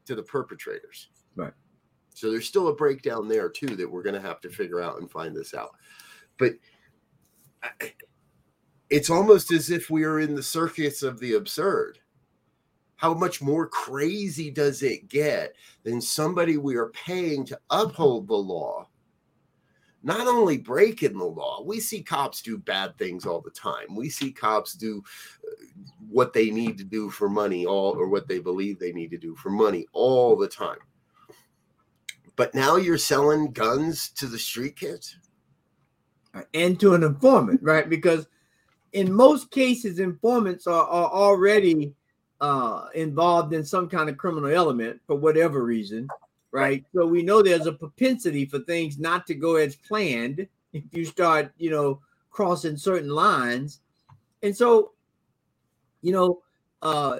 to 0.06 0.14
the 0.14 0.22
perpetrators? 0.22 1.08
Right. 1.36 1.52
So 2.14 2.30
there's 2.30 2.46
still 2.46 2.68
a 2.68 2.74
breakdown 2.74 3.28
there 3.28 3.48
too 3.48 3.76
that 3.76 3.90
we're 3.90 4.02
going 4.02 4.20
to 4.20 4.26
have 4.26 4.40
to 4.42 4.50
figure 4.50 4.80
out 4.80 5.00
and 5.00 5.10
find 5.10 5.34
this 5.34 5.54
out. 5.54 5.76
But 6.38 6.52
it's 8.88 9.10
almost 9.10 9.52
as 9.52 9.70
if 9.70 9.90
we 9.90 10.04
are 10.04 10.20
in 10.20 10.34
the 10.34 10.42
circus 10.42 11.02
of 11.02 11.20
the 11.20 11.34
absurd. 11.34 11.98
How 12.96 13.14
much 13.14 13.40
more 13.40 13.66
crazy 13.66 14.50
does 14.50 14.82
it 14.82 15.08
get 15.08 15.54
than 15.84 16.00
somebody 16.00 16.58
we 16.58 16.76
are 16.76 16.90
paying 16.90 17.46
to 17.46 17.58
uphold 17.70 18.28
the 18.28 18.34
law? 18.34 18.88
Not 20.02 20.26
only 20.26 20.58
breaking 20.58 21.16
the 21.16 21.24
law, 21.24 21.62
we 21.62 21.78
see 21.78 22.02
cops 22.02 22.42
do 22.42 22.58
bad 22.58 22.96
things 22.98 23.26
all 23.26 23.40
the 23.40 23.50
time. 23.50 23.94
We 23.94 24.08
see 24.08 24.32
cops 24.32 24.74
do 24.74 25.02
uh, 25.46 25.64
what 26.10 26.32
they 26.32 26.50
need 26.50 26.78
to 26.78 26.84
do 26.84 27.10
for 27.10 27.28
money, 27.28 27.66
all 27.66 27.92
or 27.92 28.08
what 28.08 28.26
they 28.26 28.38
believe 28.38 28.78
they 28.78 28.92
need 28.92 29.10
to 29.10 29.18
do 29.18 29.34
for 29.34 29.50
money 29.50 29.86
all 29.92 30.36
the 30.36 30.48
time 30.48 30.78
but 32.40 32.54
now 32.54 32.76
you're 32.76 32.96
selling 32.96 33.52
guns 33.52 34.08
to 34.08 34.26
the 34.26 34.38
street 34.38 34.74
kids 34.74 35.18
and 36.54 36.80
to 36.80 36.94
an 36.94 37.02
informant, 37.02 37.60
right? 37.62 37.86
Because 37.86 38.28
in 38.94 39.12
most 39.12 39.50
cases, 39.50 39.98
informants 39.98 40.66
are, 40.66 40.86
are 40.86 41.10
already 41.10 41.92
uh, 42.40 42.86
involved 42.94 43.52
in 43.52 43.62
some 43.62 43.90
kind 43.90 44.08
of 44.08 44.16
criminal 44.16 44.50
element 44.50 45.02
for 45.06 45.16
whatever 45.16 45.62
reason, 45.62 46.08
right? 46.50 46.82
So 46.94 47.04
we 47.04 47.22
know 47.22 47.42
there's 47.42 47.66
a 47.66 47.74
propensity 47.74 48.46
for 48.46 48.60
things 48.60 48.98
not 48.98 49.26
to 49.26 49.34
go 49.34 49.56
as 49.56 49.76
planned 49.76 50.48
if 50.72 50.84
you 50.92 51.04
start, 51.04 51.52
you 51.58 51.68
know, 51.68 52.00
crossing 52.30 52.78
certain 52.78 53.10
lines. 53.10 53.80
And 54.42 54.56
so, 54.56 54.92
you 56.00 56.12
know, 56.12 56.40
uh, 56.80 57.18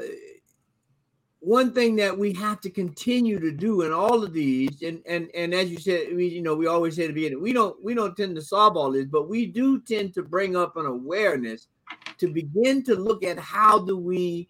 one 1.40 1.72
thing 1.72 1.96
that 1.96 2.16
we 2.16 2.34
have 2.34 2.60
to 2.60 2.70
continue 2.70 3.40
to 3.40 3.50
do 3.50 3.82
in 3.82 3.92
all 3.92 4.22
of 4.22 4.32
these, 4.32 4.82
and 4.82 5.02
and 5.06 5.30
and 5.34 5.54
as 5.54 5.70
you 5.70 5.78
said, 5.78 6.14
we 6.14 6.26
you 6.26 6.42
know 6.42 6.54
we 6.54 6.66
always 6.66 6.96
say 6.96 7.06
to 7.06 7.12
be 7.14 7.34
we 7.34 7.52
don't 7.52 7.82
we 7.82 7.94
don't 7.94 8.16
tend 8.16 8.36
to 8.36 8.42
solve 8.42 8.76
all 8.76 8.92
this, 8.92 9.06
but 9.06 9.28
we 9.28 9.46
do 9.46 9.80
tend 9.80 10.12
to 10.14 10.22
bring 10.22 10.54
up 10.54 10.76
an 10.76 10.84
awareness 10.84 11.68
to 12.18 12.28
begin 12.28 12.82
to 12.84 12.94
look 12.94 13.24
at 13.24 13.38
how 13.38 13.78
do 13.78 13.96
we 13.96 14.48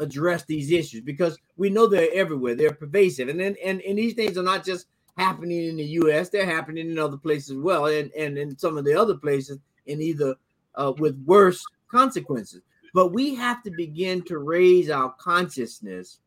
address 0.00 0.44
these 0.44 0.72
issues 0.72 1.00
because 1.00 1.38
we 1.56 1.70
know 1.70 1.86
they're 1.86 2.12
everywhere, 2.12 2.56
they're 2.56 2.74
pervasive, 2.74 3.28
and 3.28 3.38
then 3.38 3.54
and, 3.64 3.80
and 3.82 3.96
these 3.96 4.14
things 4.14 4.36
are 4.36 4.42
not 4.42 4.64
just 4.64 4.86
happening 5.16 5.68
in 5.68 5.76
the 5.76 5.84
U.S., 5.84 6.28
they're 6.28 6.46
happening 6.46 6.90
in 6.90 6.98
other 6.98 7.18
places 7.18 7.50
as 7.50 7.58
well, 7.58 7.86
and 7.86 8.10
and 8.14 8.36
in 8.36 8.58
some 8.58 8.76
of 8.76 8.84
the 8.84 8.94
other 8.94 9.14
places 9.14 9.58
in 9.86 10.02
either 10.02 10.34
uh, 10.74 10.92
with 10.98 11.16
worse 11.24 11.64
consequences. 11.88 12.62
But 12.94 13.12
we 13.12 13.34
have 13.36 13.62
to 13.62 13.70
begin 13.70 14.22
to 14.22 14.38
raise 14.38 14.90
our 14.90 15.14
consciousness 15.20 16.18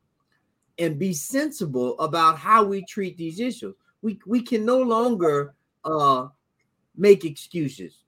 and 0.77 0.99
be 0.99 1.13
sensible 1.13 1.97
about 1.99 2.37
how 2.37 2.63
we 2.63 2.83
treat 2.85 3.17
these 3.17 3.39
issues. 3.39 3.75
We 4.01 4.19
we 4.25 4.41
can 4.41 4.65
no 4.65 4.79
longer 4.79 5.55
uh, 5.83 6.27
make 6.95 7.25
excuses, 7.25 8.03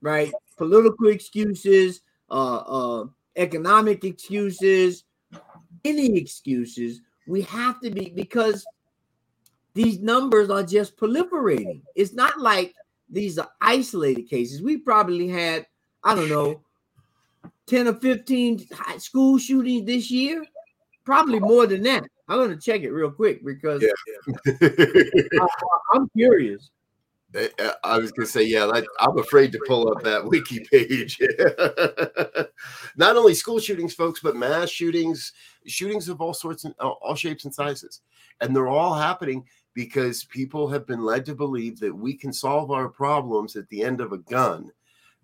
right? 0.00 0.32
Political 0.56 1.08
excuses, 1.08 2.02
uh, 2.30 2.56
uh, 2.56 3.06
economic 3.36 4.04
excuses, 4.04 5.04
any 5.84 6.16
excuses. 6.16 7.00
We 7.26 7.42
have 7.42 7.80
to 7.80 7.90
be 7.90 8.10
because 8.14 8.66
these 9.74 9.98
numbers 10.00 10.50
are 10.50 10.62
just 10.62 10.96
proliferating. 10.96 11.82
It's 11.94 12.14
not 12.14 12.40
like 12.40 12.74
these 13.10 13.38
are 13.38 13.50
isolated 13.60 14.28
cases. 14.28 14.62
We 14.62 14.78
probably 14.78 15.28
had, 15.28 15.66
I 16.02 16.14
don't 16.14 16.28
know, 16.28 16.62
10 17.66 17.88
or 17.88 17.94
15 17.94 18.66
school 18.98 19.38
shootings 19.38 19.86
this 19.86 20.10
year 20.10 20.44
probably 21.08 21.40
more 21.40 21.66
than 21.66 21.82
that. 21.84 22.04
I'm 22.28 22.36
going 22.36 22.50
to 22.50 22.60
check 22.60 22.82
it 22.82 22.92
real 22.92 23.10
quick 23.10 23.42
because 23.42 23.82
yeah. 23.82 24.44
I, 24.60 25.96
am 25.96 26.06
curious. 26.14 26.68
I 27.82 27.96
was 27.96 28.12
going 28.12 28.26
to 28.26 28.30
say, 28.30 28.42
yeah, 28.42 28.70
I'm 29.00 29.16
afraid 29.16 29.50
to 29.52 29.60
pull 29.66 29.90
up 29.90 30.02
that 30.02 30.24
wiki 30.28 30.66
page. 30.70 31.18
Not 32.98 33.16
only 33.16 33.32
school 33.32 33.58
shootings, 33.58 33.94
folks, 33.94 34.20
but 34.20 34.36
mass 34.36 34.68
shootings, 34.68 35.32
shootings 35.66 36.10
of 36.10 36.20
all 36.20 36.34
sorts 36.34 36.64
and 36.64 36.74
uh, 36.78 36.90
all 36.90 37.14
shapes 37.14 37.46
and 37.46 37.54
sizes. 37.54 38.02
And 38.42 38.54
they're 38.54 38.68
all 38.68 38.92
happening 38.92 39.46
because 39.72 40.24
people 40.24 40.68
have 40.68 40.86
been 40.86 41.00
led 41.00 41.24
to 41.24 41.34
believe 41.34 41.80
that 41.80 41.96
we 41.96 42.12
can 42.18 42.34
solve 42.34 42.70
our 42.70 42.90
problems 42.90 43.56
at 43.56 43.66
the 43.70 43.82
end 43.82 44.02
of 44.02 44.12
a 44.12 44.18
gun 44.18 44.70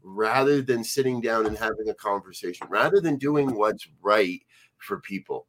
rather 0.03 0.63
than 0.63 0.83
sitting 0.83 1.21
down 1.21 1.45
and 1.45 1.59
having 1.59 1.91
a 1.91 1.95
conversation, 1.95 2.67
rather 2.71 3.03
than 3.03 3.19
doing 3.19 3.55
what's 3.55 3.87
right 4.01 4.41
for 4.79 5.01
people 5.01 5.47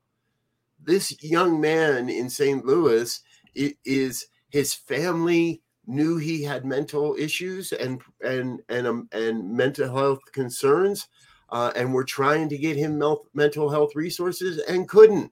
this 0.86 1.22
young 1.24 1.60
man 1.60 2.10
in 2.10 2.30
St. 2.30 2.65
Louis 2.65 3.20
is 3.56 4.27
his 4.50 4.74
family 4.74 5.62
knew 5.88 6.18
he 6.18 6.44
had 6.44 6.65
mental 6.65 7.15
issues 7.18 7.72
and 7.72 8.01
and 8.22 8.62
and 8.70 8.88
um, 8.88 9.10
and 9.12 9.51
mental 9.51 9.94
health 9.94 10.20
concerns, 10.32 11.08
uh, 11.50 11.72
and 11.75 11.94
were 11.94 12.04
trying 12.04 12.50
to 12.50 12.58
get 12.58 12.77
him 12.77 13.01
mental 13.34 13.70
health 13.70 13.96
resources 13.96 14.60
and 14.68 14.88
couldn't. 14.88 15.32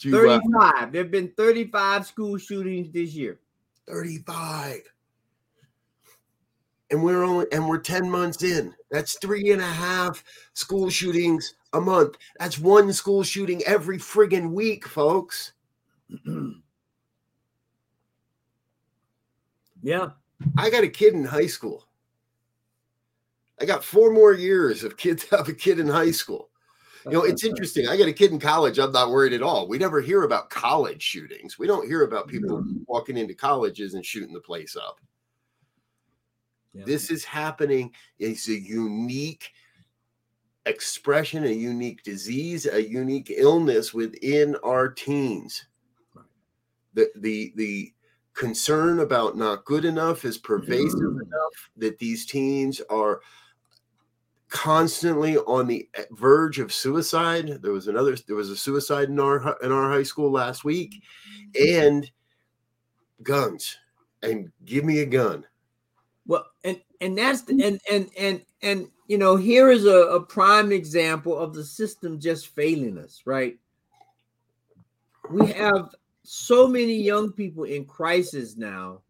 To, 0.00 0.12
35. 0.12 0.42
Uh, 0.54 0.86
there 0.92 1.02
have 1.02 1.10
been 1.10 1.32
35 1.36 2.06
school 2.06 2.38
shootings 2.38 2.92
this 2.92 3.14
year. 3.14 3.40
35. 3.88 4.82
And 6.90 7.02
we're 7.02 7.22
only 7.22 7.46
and 7.52 7.68
we're 7.68 7.78
10 7.78 8.10
months 8.10 8.42
in. 8.42 8.74
That's 8.90 9.18
three 9.18 9.50
and 9.52 9.60
a 9.60 9.66
half 9.66 10.24
school 10.54 10.90
shootings 10.90 11.54
a 11.72 11.80
month. 11.80 12.16
That's 12.38 12.58
one 12.58 12.92
school 12.92 13.22
shooting 13.22 13.62
every 13.64 13.98
friggin 13.98 14.50
week 14.50 14.86
folks. 14.86 15.52
Yeah. 19.80 20.08
I 20.56 20.70
got 20.70 20.82
a 20.82 20.88
kid 20.88 21.14
in 21.14 21.24
high 21.24 21.46
school. 21.46 21.86
I 23.60 23.64
got 23.64 23.84
four 23.84 24.12
more 24.12 24.32
years 24.32 24.82
of 24.82 24.96
kids 24.96 25.24
have 25.30 25.48
a 25.48 25.52
kid 25.52 25.78
in 25.78 25.86
high 25.86 26.10
school. 26.10 26.50
You 27.04 27.12
know 27.12 27.22
it's 27.22 27.44
interesting. 27.48 27.86
I 27.86 27.96
got 27.96 28.08
a 28.08 28.12
kid 28.12 28.32
in 28.32 28.40
college. 28.40 28.78
I'm 28.78 28.90
not 28.90 29.10
worried 29.10 29.32
at 29.32 29.42
all. 29.42 29.68
We 29.68 29.78
never 29.78 30.00
hear 30.00 30.24
about 30.24 30.50
college 30.50 31.00
shootings. 31.00 31.60
We 31.60 31.68
don't 31.68 31.86
hear 31.86 32.02
about 32.02 32.26
people 32.26 32.62
walking 32.88 33.16
into 33.16 33.34
colleges 33.34 33.94
and 33.94 34.04
shooting 34.04 34.34
the 34.34 34.40
place 34.40 34.74
up 34.76 35.00
yeah. 36.78 36.84
This 36.84 37.10
is 37.10 37.24
happening. 37.24 37.92
It's 38.18 38.48
a 38.48 38.58
unique 38.58 39.52
expression, 40.66 41.44
a 41.44 41.48
unique 41.48 42.02
disease, 42.02 42.66
a 42.66 42.88
unique 42.88 43.32
illness 43.34 43.92
within 43.92 44.56
our 44.62 44.88
teens. 44.88 45.66
The 46.94 47.10
the 47.16 47.52
the 47.56 47.92
concern 48.34 49.00
about 49.00 49.36
not 49.36 49.64
good 49.64 49.84
enough 49.84 50.24
is 50.24 50.38
pervasive 50.38 51.00
mm. 51.00 51.22
enough 51.22 51.70
that 51.76 51.98
these 51.98 52.24
teens 52.24 52.80
are 52.88 53.20
constantly 54.48 55.36
on 55.38 55.66
the 55.66 55.88
verge 56.12 56.58
of 56.58 56.72
suicide. 56.72 57.60
There 57.62 57.72
was 57.72 57.88
another 57.88 58.16
there 58.26 58.36
was 58.36 58.50
a 58.50 58.56
suicide 58.56 59.08
in 59.08 59.18
our 59.18 59.56
in 59.62 59.72
our 59.72 59.90
high 59.90 60.04
school 60.04 60.30
last 60.30 60.64
week 60.64 61.02
and 61.60 62.10
guns. 63.22 63.76
And 64.22 64.50
give 64.64 64.84
me 64.84 64.98
a 65.00 65.06
gun. 65.06 65.44
Well, 66.28 66.46
and 66.62 66.80
and 67.00 67.18
that's 67.18 67.42
the, 67.42 67.60
and 67.64 67.80
and 67.90 68.10
and 68.16 68.42
and 68.62 68.88
you 69.08 69.16
know, 69.18 69.34
here 69.36 69.70
is 69.70 69.86
a, 69.86 69.96
a 69.96 70.20
prime 70.20 70.70
example 70.70 71.36
of 71.36 71.54
the 71.54 71.64
system 71.64 72.20
just 72.20 72.48
failing 72.48 72.98
us, 72.98 73.22
right? 73.24 73.58
We 75.30 75.46
have 75.52 75.94
so 76.22 76.68
many 76.68 76.94
young 76.94 77.32
people 77.32 77.64
in 77.64 77.86
crisis 77.86 78.56
now 78.56 79.00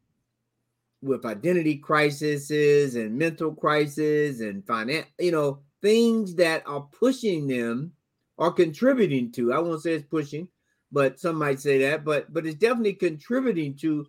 with 1.03 1.27
identity 1.27 1.77
crises 1.77 2.95
and 2.95 3.19
mental 3.19 3.53
crisis 3.55 4.41
and 4.41 4.65
finance, 4.65 5.07
you 5.19 5.33
know, 5.33 5.61
things 5.83 6.37
that 6.37 6.63
are 6.67 6.89
pushing 6.99 7.49
them 7.49 7.93
or 8.37 8.53
contributing 8.53 9.33
to. 9.33 9.53
I 9.53 9.59
won't 9.59 9.83
say 9.83 9.95
it's 9.95 10.07
pushing, 10.07 10.49
but 10.93 11.19
some 11.19 11.37
might 11.37 11.61
say 11.61 11.79
that, 11.79 12.05
but 12.05 12.33
but 12.33 12.47
it's 12.47 12.59
definitely 12.59 12.95
contributing 12.95 13.75
to 13.79 14.07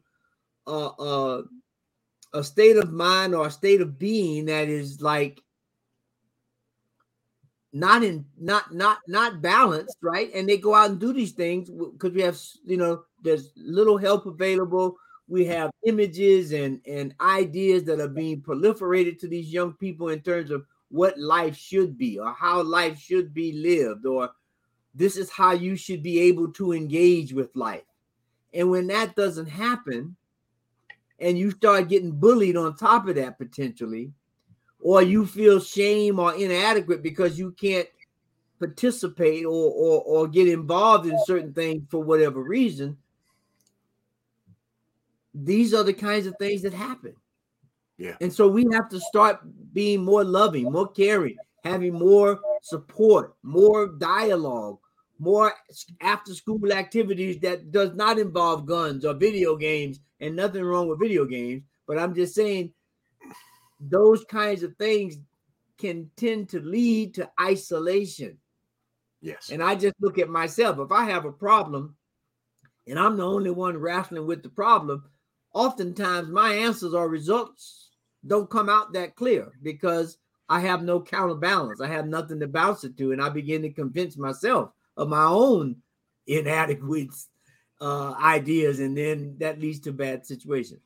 uh 0.68 0.88
uh 0.88 1.42
a 2.34 2.44
state 2.44 2.78
of 2.78 2.92
mind 2.92 3.34
or 3.34 3.48
a 3.48 3.52
state 3.52 3.82
of 3.82 3.98
being 3.98 4.46
that 4.46 4.68
is 4.68 5.02
like 5.02 5.42
not 7.72 8.04
in 8.04 8.26
not 8.40 8.74
not 8.74 9.00
not 9.08 9.42
balanced 9.42 9.98
right? 10.02 10.32
And 10.34 10.48
they 10.48 10.58
go 10.58 10.74
out 10.74 10.90
and 10.90 11.00
do 11.00 11.14
these 11.14 11.34
things 11.34 11.70
because 11.70 12.14
we 12.14 12.22
have 12.22 12.40
you 12.66 12.78
know 12.78 13.04
there's 13.24 13.52
little 13.56 13.98
help 13.98 14.26
available. 14.26 14.98
We 15.28 15.46
have 15.46 15.72
images 15.86 16.52
and 16.52 16.82
and 16.88 17.14
ideas 17.22 17.84
that 17.86 18.00
are 18.00 18.08
being 18.08 18.42
proliferated 18.42 19.20
to 19.20 19.28
these 19.28 19.54
young 19.54 19.74
people 19.74 20.10
in 20.10 20.22
terms 20.22 20.52
of 20.52 20.66
what 20.90 21.20
life 21.20 21.56
should 21.56 21.98
be 21.98 22.18
or 22.18 22.34
how 22.34 22.64
life 22.64 23.00
should 23.00 23.34
be 23.34 23.54
lived 23.54 24.08
or 24.08 24.32
this 24.96 25.18
is 25.18 25.30
how 25.30 25.52
you 25.52 25.76
should 25.76 26.02
be 26.02 26.20
able 26.20 26.52
to 26.54 26.74
engage 26.74 27.32
with 27.32 27.56
life. 27.56 27.84
And 28.54 28.72
when 28.72 28.88
that 28.88 29.16
doesn't 29.16 29.46
happen 29.48 30.16
and 31.22 31.38
you 31.38 31.52
start 31.52 31.90
getting 31.90 32.12
bullied 32.12 32.58
on 32.58 32.76
top 32.76 33.08
of 33.08 33.16
that 33.16 33.38
potentially, 33.38 34.12
or 34.80 35.02
you 35.02 35.26
feel 35.26 35.60
shame 35.60 36.20
or 36.20 36.34
inadequate 36.36 37.04
because 37.04 37.38
you 37.38 37.52
can't 37.52 37.88
participate 38.60 39.46
or, 39.46 39.72
or, 39.72 40.02
or 40.04 40.28
get 40.28 40.48
involved 40.48 41.08
in 41.08 41.18
certain 41.26 41.54
things 41.54 41.84
for 41.90 42.04
whatever 42.04 42.42
reason, 42.42 42.98
these 45.34 45.74
are 45.74 45.84
the 45.84 45.94
kinds 45.94 46.26
of 46.26 46.36
things 46.38 46.62
that 46.62 46.74
happen. 46.74 47.16
Yeah. 47.98 48.16
And 48.22 48.32
so 48.32 48.48
we 48.48 48.66
have 48.72 48.90
to 48.90 49.00
start 49.00 49.42
being 49.74 50.04
more 50.04 50.24
loving, 50.24 50.72
more 50.72 50.88
caring, 50.88 51.38
having 51.64 51.94
more 51.94 52.40
support, 52.62 53.36
more 53.44 53.88
dialogue, 53.88 54.80
more 55.20 55.54
after 56.02 56.34
school 56.34 56.72
activities 56.72 57.40
that 57.40 57.72
does 57.72 57.94
not 57.94 58.18
involve 58.18 58.66
guns 58.66 59.06
or 59.06 59.14
video 59.14 59.56
games 59.56 60.00
and 60.20 60.36
nothing 60.36 60.64
wrong 60.64 60.88
with 60.88 61.00
video 61.00 61.26
games 61.26 61.62
but 61.88 62.00
i'm 62.00 62.16
just 62.16 62.34
saying 62.34 62.72
those 63.80 64.24
kinds 64.26 64.64
of 64.64 64.76
things 64.78 65.18
can 65.78 66.10
tend 66.18 66.50
to 66.50 66.60
lead 66.60 67.14
to 67.16 67.30
isolation. 67.40 68.38
Yes. 69.22 69.50
And 69.50 69.62
i 69.62 69.76
just 69.76 69.96
look 70.00 70.18
at 70.18 70.30
myself 70.30 70.80
if 70.80 70.92
i 70.92 71.04
have 71.04 71.26
a 71.26 71.32
problem 71.32 71.98
and 72.88 72.98
i'm 72.98 73.18
the 73.18 73.26
only 73.26 73.52
one 73.52 73.78
wrestling 73.78 74.26
with 74.26 74.44
the 74.44 74.50
problem 74.50 75.04
oftentimes 75.54 76.30
my 76.30 76.54
answers 76.54 76.94
or 76.94 77.10
results 77.10 77.90
don't 78.26 78.50
come 78.50 78.70
out 78.70 78.94
that 78.94 79.18
clear 79.18 79.52
because 79.62 80.18
i 80.48 80.60
have 80.62 80.84
no 80.84 81.02
counterbalance. 81.02 81.82
I 81.82 81.88
have 81.88 82.08
nothing 82.08 82.40
to 82.40 82.48
bounce 82.48 82.86
it 82.86 82.98
to 82.98 83.12
and 83.12 83.22
i 83.22 83.28
begin 83.28 83.62
to 83.64 83.70
convince 83.74 84.18
myself 84.18 84.72
of 85.00 85.08
my 85.08 85.24
own 85.24 85.78
inadequate 86.28 87.10
uh, 87.82 88.12
ideas, 88.22 88.80
and 88.82 88.96
then 88.96 89.36
that 89.40 89.60
leads 89.60 89.80
to 89.80 89.94
bad 89.94 90.26
situations. 90.26 90.82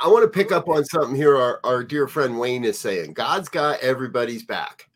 I 0.00 0.06
want 0.06 0.22
to 0.22 0.28
pick 0.28 0.52
up 0.52 0.68
on 0.68 0.84
something 0.84 1.16
here. 1.16 1.36
Our, 1.36 1.58
our 1.64 1.82
dear 1.82 2.06
friend 2.06 2.38
Wayne 2.38 2.64
is 2.64 2.78
saying, 2.78 3.14
"God's 3.14 3.48
got 3.48 3.80
everybody's 3.80 4.44
back." 4.44 4.88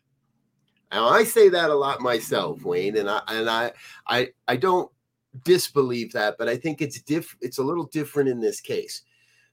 Now 0.91 1.09
I 1.09 1.25
say 1.25 1.49
that 1.49 1.69
a 1.69 1.75
lot 1.75 1.99
myself, 1.99 2.63
Wayne, 2.63 2.95
and 2.95 3.09
I 3.09 3.21
and 3.27 3.49
I 3.49 3.73
I 4.07 4.29
I 4.47 4.55
don't 4.55 4.89
disbelieve 5.43 6.13
that, 6.13 6.37
but 6.39 6.47
I 6.47 6.55
think 6.55 6.81
it's 6.81 7.01
diff 7.01 7.35
it's 7.41 7.57
a 7.57 7.63
little 7.63 7.85
different 7.87 8.29
in 8.29 8.39
this 8.39 8.61
case. 8.61 9.01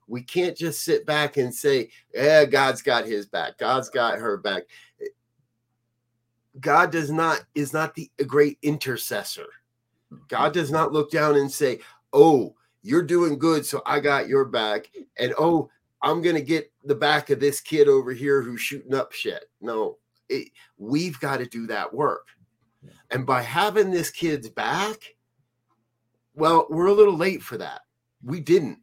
We 0.07 0.23
can't 0.23 0.57
just 0.57 0.85
sit 0.85 1.05
back 1.07 1.37
and 1.37 1.53
say, 1.53 1.91
"Yeah, 2.15 2.45
God's 2.45 2.83
got 2.83 3.07
his 3.07 3.27
back. 3.27 3.59
God's 3.59 3.89
got 3.89 4.21
her 4.21 4.37
back." 4.37 4.65
God 6.59 6.91
does 6.91 7.11
not 7.11 7.45
is 7.55 7.73
not 7.73 7.95
the 7.95 8.11
great 8.27 8.59
intercessor. 8.63 9.47
God 10.29 10.49
hmm. 10.49 10.59
does 10.59 10.71
not 10.71 10.93
look 10.93 11.11
down 11.11 11.37
and 11.37 11.51
say, 11.51 11.81
"Oh, 12.13 12.55
you're 12.83 13.03
doing 13.03 13.39
good, 13.39 13.65
so 13.65 13.83
I 13.87 14.01
got 14.01 14.29
your 14.29 14.45
back," 14.45 14.91
and 15.19 15.35
"Oh, 15.39 15.71
I'm 16.03 16.23
gonna 16.23 16.41
get 16.41 16.73
the 16.85 16.95
back 16.95 17.31
of 17.31 17.41
this 17.41 17.61
kid 17.61 17.87
over 17.87 18.13
here 18.13 18.43
who's 18.43 18.61
shooting 18.61 18.95
up 18.95 19.13
shit." 19.13 19.49
No, 19.61 19.99
it, 20.29 20.49
we've 20.79 21.21
got 21.21 21.37
to 21.37 21.47
do 21.47 21.67
that 21.69 21.95
work, 21.95 22.27
and 23.11 23.25
by 23.25 23.43
having 23.43 23.91
this 23.91 24.11
kid's 24.11 24.49
back, 24.49 25.15
well, 26.35 26.67
we're 26.69 26.87
a 26.87 26.95
little 26.95 27.17
late 27.17 27.43
for 27.43 27.59
that. 27.59 27.83
We 28.25 28.41
didn't 28.41 28.79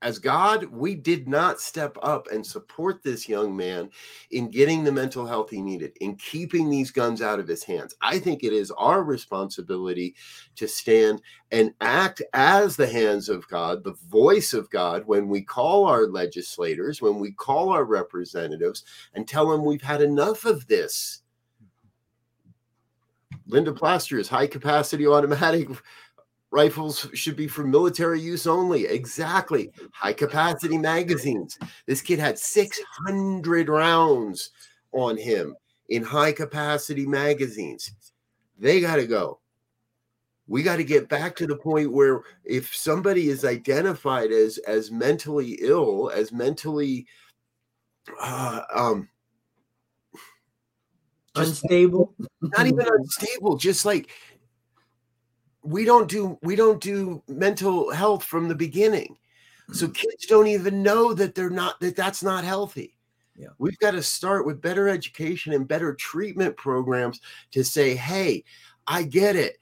as 0.00 0.20
God, 0.20 0.64
we 0.66 0.94
did 0.94 1.26
not 1.26 1.60
step 1.60 1.96
up 2.02 2.28
and 2.30 2.46
support 2.46 3.02
this 3.02 3.28
young 3.28 3.56
man 3.56 3.90
in 4.30 4.48
getting 4.48 4.84
the 4.84 4.92
mental 4.92 5.26
health 5.26 5.50
he 5.50 5.60
needed, 5.60 5.96
in 6.00 6.14
keeping 6.16 6.70
these 6.70 6.92
guns 6.92 7.20
out 7.20 7.40
of 7.40 7.48
his 7.48 7.64
hands. 7.64 7.96
I 8.00 8.20
think 8.20 8.44
it 8.44 8.52
is 8.52 8.70
our 8.72 9.02
responsibility 9.02 10.14
to 10.54 10.68
stand 10.68 11.20
and 11.50 11.74
act 11.80 12.22
as 12.32 12.76
the 12.76 12.86
hands 12.86 13.28
of 13.28 13.48
God, 13.48 13.82
the 13.82 13.96
voice 14.08 14.54
of 14.54 14.70
God, 14.70 15.02
when 15.06 15.28
we 15.28 15.42
call 15.42 15.86
our 15.86 16.06
legislators, 16.06 17.02
when 17.02 17.18
we 17.18 17.32
call 17.32 17.70
our 17.70 17.84
representatives, 17.84 18.84
and 19.14 19.26
tell 19.26 19.48
them 19.48 19.64
we've 19.64 19.82
had 19.82 20.00
enough 20.00 20.44
of 20.44 20.66
this. 20.68 21.22
Linda 23.48 23.72
Plaster 23.72 24.18
is 24.18 24.28
high 24.28 24.46
capacity 24.46 25.06
automatic 25.06 25.68
rifles 26.50 27.08
should 27.14 27.36
be 27.36 27.46
for 27.46 27.64
military 27.64 28.20
use 28.20 28.46
only. 28.46 28.86
Exactly. 28.86 29.70
High 29.92 30.12
capacity 30.12 30.78
magazines. 30.78 31.58
This 31.86 32.00
kid 32.00 32.18
had 32.18 32.38
600 32.38 33.68
rounds 33.68 34.50
on 34.92 35.16
him 35.16 35.54
in 35.88 36.02
high 36.02 36.32
capacity 36.32 37.06
magazines. 37.06 37.92
They 38.58 38.80
got 38.80 38.96
to 38.96 39.06
go. 39.06 39.40
We 40.46 40.62
got 40.62 40.76
to 40.76 40.84
get 40.84 41.10
back 41.10 41.36
to 41.36 41.46
the 41.46 41.56
point 41.56 41.92
where 41.92 42.22
if 42.44 42.74
somebody 42.74 43.28
is 43.28 43.44
identified 43.44 44.32
as 44.32 44.56
as 44.58 44.90
mentally 44.90 45.58
ill, 45.60 46.10
as 46.14 46.32
mentally 46.32 47.06
uh, 48.18 48.62
um 48.74 49.08
unstable, 51.34 52.14
not 52.40 52.66
even 52.66 52.86
unstable, 52.98 53.56
just 53.56 53.84
like 53.84 54.08
we 55.62 55.84
don't 55.84 56.08
do 56.08 56.38
we 56.42 56.56
don't 56.56 56.80
do 56.80 57.22
mental 57.28 57.90
health 57.90 58.24
from 58.24 58.48
the 58.48 58.54
beginning. 58.54 59.16
So 59.72 59.84
mm-hmm. 59.84 59.92
kids 59.92 60.26
don't 60.26 60.46
even 60.46 60.82
know 60.82 61.12
that 61.14 61.34
they're 61.34 61.50
not 61.50 61.80
that 61.80 61.96
that's 61.96 62.22
not 62.22 62.44
healthy. 62.44 62.94
Yeah. 63.36 63.48
we've 63.58 63.78
got 63.78 63.92
to 63.92 64.02
start 64.02 64.46
with 64.46 64.60
better 64.60 64.88
education 64.88 65.52
and 65.52 65.68
better 65.68 65.94
treatment 65.94 66.56
programs 66.56 67.20
to 67.52 67.62
say 67.62 67.94
hey 67.94 68.42
i 68.88 69.02
get 69.02 69.36
it. 69.36 69.58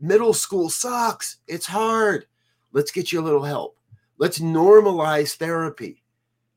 Middle 0.00 0.32
school 0.32 0.70
sucks. 0.70 1.36
It's 1.46 1.66
hard. 1.66 2.24
Let's 2.72 2.90
get 2.90 3.12
you 3.12 3.20
a 3.20 3.22
little 3.22 3.42
help. 3.42 3.76
Let's 4.16 4.38
normalize 4.38 5.36
therapy. 5.36 6.02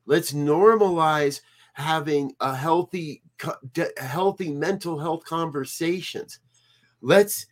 Let's 0.06 0.32
normalize 0.32 1.40
having 1.74 2.34
a 2.40 2.54
healthy 2.54 3.22
healthy 3.98 4.52
mental 4.52 4.98
health 4.98 5.24
conversations. 5.24 6.38
Let's 7.02 7.46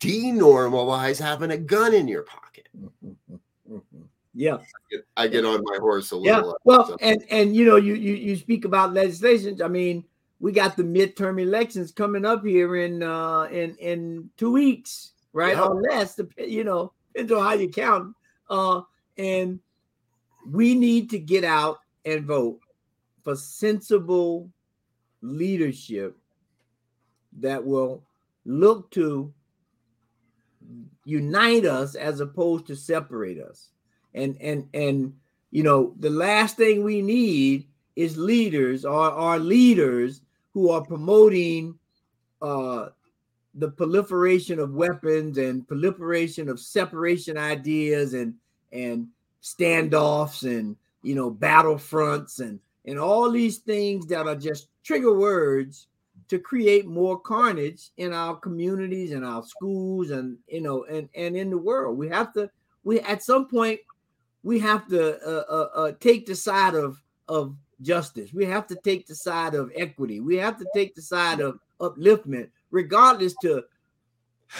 denormalize 0.00 1.20
having 1.20 1.50
a 1.50 1.58
gun 1.58 1.94
in 1.94 2.08
your 2.08 2.22
pocket. 2.22 2.68
Yeah, 4.36 4.58
I 5.16 5.28
get, 5.28 5.44
on 5.44 5.62
my 5.62 5.78
horse 5.78 6.10
a 6.10 6.16
little. 6.16 6.48
yeah. 6.48 6.52
Well, 6.64 6.86
so. 6.88 6.96
and 7.00 7.24
and 7.30 7.54
you 7.54 7.64
know, 7.64 7.76
you 7.76 7.94
you 7.94 8.14
you 8.14 8.36
speak 8.36 8.64
about 8.64 8.92
legislation. 8.92 9.62
I 9.62 9.68
mean, 9.68 10.04
we 10.40 10.50
got 10.50 10.76
the 10.76 10.82
midterm 10.82 11.40
elections 11.40 11.92
coming 11.92 12.24
up 12.24 12.44
here 12.44 12.76
in 12.76 13.02
uh 13.02 13.44
in 13.44 13.76
in 13.76 14.30
two 14.36 14.50
weeks, 14.50 15.12
right? 15.32 15.56
Yeah. 15.56 15.62
Or 15.62 15.80
less, 15.80 16.20
you 16.36 16.64
know, 16.64 16.92
depends 17.12 17.32
on 17.32 17.42
how 17.42 17.52
you 17.52 17.68
count. 17.68 18.14
Uh, 18.50 18.82
and 19.16 19.60
we 20.50 20.74
need 20.74 21.10
to 21.10 21.18
get 21.18 21.44
out 21.44 21.78
and 22.04 22.24
vote 22.24 22.58
for 23.22 23.36
sensible 23.36 24.50
leadership 25.22 26.16
that 27.40 27.64
will 27.64 28.02
look 28.44 28.90
to 28.90 29.32
unite 31.04 31.64
us 31.64 31.94
as 31.94 32.20
opposed 32.20 32.66
to 32.66 32.76
separate 32.76 33.40
us. 33.40 33.70
And 34.14 34.36
and 34.40 34.68
and 34.74 35.14
you 35.50 35.62
know 35.62 35.94
the 35.98 36.10
last 36.10 36.56
thing 36.56 36.82
we 36.82 37.02
need 37.02 37.66
is 37.96 38.16
leaders 38.16 38.84
or 38.84 39.10
our 39.10 39.38
leaders 39.38 40.22
who 40.52 40.70
are 40.70 40.84
promoting 40.84 41.78
uh 42.42 42.88
the 43.56 43.70
proliferation 43.70 44.58
of 44.58 44.74
weapons 44.74 45.38
and 45.38 45.66
proliferation 45.66 46.48
of 46.48 46.58
separation 46.58 47.38
ideas 47.38 48.14
and 48.14 48.34
and 48.72 49.06
standoffs 49.42 50.42
and 50.42 50.76
you 51.02 51.14
know 51.14 51.30
battle 51.30 51.78
fronts 51.78 52.40
and 52.40 52.58
and 52.86 52.98
all 52.98 53.30
these 53.30 53.58
things 53.58 54.06
that 54.06 54.26
are 54.26 54.34
just 54.34 54.68
trigger 54.82 55.14
words 55.14 55.86
to 56.28 56.38
create 56.38 56.86
more 56.86 57.18
carnage 57.18 57.90
in 57.96 58.12
our 58.12 58.36
communities 58.36 59.12
and 59.12 59.24
our 59.24 59.42
schools 59.44 60.10
and 60.10 60.38
you 60.48 60.60
know 60.60 60.84
and 60.84 61.08
and 61.14 61.36
in 61.36 61.50
the 61.50 61.58
world. 61.58 61.98
We 61.98 62.08
have 62.08 62.32
to 62.34 62.50
we 62.82 63.00
at 63.00 63.22
some 63.22 63.48
point 63.48 63.80
we 64.42 64.58
have 64.60 64.86
to 64.88 65.18
uh, 65.26 65.44
uh, 65.48 65.68
uh, 65.74 65.92
take 66.00 66.26
the 66.26 66.34
side 66.34 66.74
of 66.74 67.02
of 67.28 67.56
justice. 67.80 68.32
We 68.32 68.44
have 68.46 68.66
to 68.68 68.76
take 68.76 69.06
the 69.06 69.14
side 69.14 69.54
of 69.54 69.72
equity. 69.74 70.20
We 70.20 70.36
have 70.36 70.58
to 70.58 70.66
take 70.74 70.94
the 70.94 71.02
side 71.02 71.40
of 71.40 71.58
upliftment 71.80 72.48
regardless 72.70 73.34
to 73.42 73.64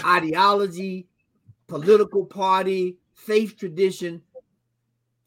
ideology 0.04 1.06
political 1.66 2.24
party 2.24 2.98
faith 3.14 3.56
tradition 3.56 4.22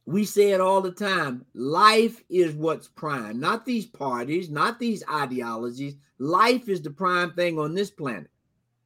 we 0.07 0.23
say 0.23 0.51
it 0.51 0.61
all 0.61 0.79
the 0.79 0.91
time 0.91 1.45
life 1.53 2.23
is 2.29 2.55
what's 2.55 2.87
prime 2.87 3.39
not 3.41 3.65
these 3.65 3.85
parties 3.85 4.49
not 4.49 4.79
these 4.79 5.03
ideologies. 5.11 5.95
Life 6.17 6.67
is 6.67 6.81
the 6.81 6.89
prime 6.89 7.33
thing 7.33 7.59
on 7.59 7.75
this 7.75 7.91
planet. 7.91 8.31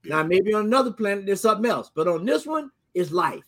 Now 0.04 0.24
maybe 0.24 0.54
on 0.54 0.66
another 0.66 0.92
planet 0.92 1.28
there's 1.28 1.42
something 1.42 1.70
else 1.70 1.92
but 1.94 2.08
on 2.08 2.26
this 2.26 2.46
one 2.46 2.72
is 2.96 3.14
life. 3.14 3.44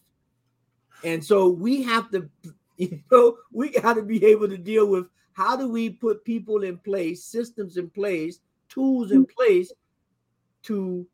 And 1.04 1.22
so 1.26 1.50
we 1.50 1.82
have 1.82 2.10
to 2.12 2.30
you 2.78 3.02
know 3.12 3.38
we 3.52 3.72
got 3.72 3.94
to 3.96 4.04
be 4.04 4.24
able 4.24 4.48
to 4.48 4.58
deal 4.58 4.86
with 4.86 5.08
how 5.34 5.56
do 5.58 5.68
we 5.68 5.90
put 5.90 6.24
people 6.24 6.64
in 6.64 6.78
place 6.78 7.26
systems 7.26 7.78
in 7.78 7.90
place 7.90 8.40
tools 8.70 9.12
in 9.12 9.26
place 9.26 9.74
to 10.62 11.08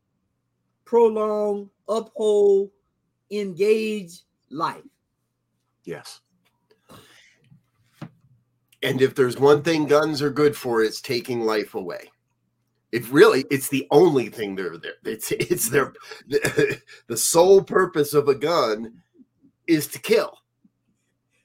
prolong 0.84 1.70
uphold 1.88 2.70
engage 3.32 4.24
life. 4.50 4.84
Yes. 5.86 6.20
And 8.82 9.02
if 9.02 9.16
there's 9.16 9.38
one 9.38 9.62
thing 9.62 9.86
guns 9.86 10.22
are 10.22 10.30
good 10.30 10.56
for, 10.56 10.82
it's 10.82 11.02
taking 11.02 11.42
life 11.42 11.76
away. 11.76 12.10
If 12.92 13.12
really, 13.12 13.46
it's 13.52 13.70
the 13.70 13.88
only 13.92 14.30
thing 14.30 14.56
they're 14.56 14.78
there. 14.78 14.94
It's 15.06 15.32
it's 15.32 15.70
their 15.70 15.94
the, 16.28 16.82
the 17.08 17.18
sole 17.18 17.64
purpose 17.64 18.14
of 18.14 18.28
a 18.28 18.36
gun 18.36 19.02
is 19.68 19.88
to 19.88 20.00
kill. 20.00 20.40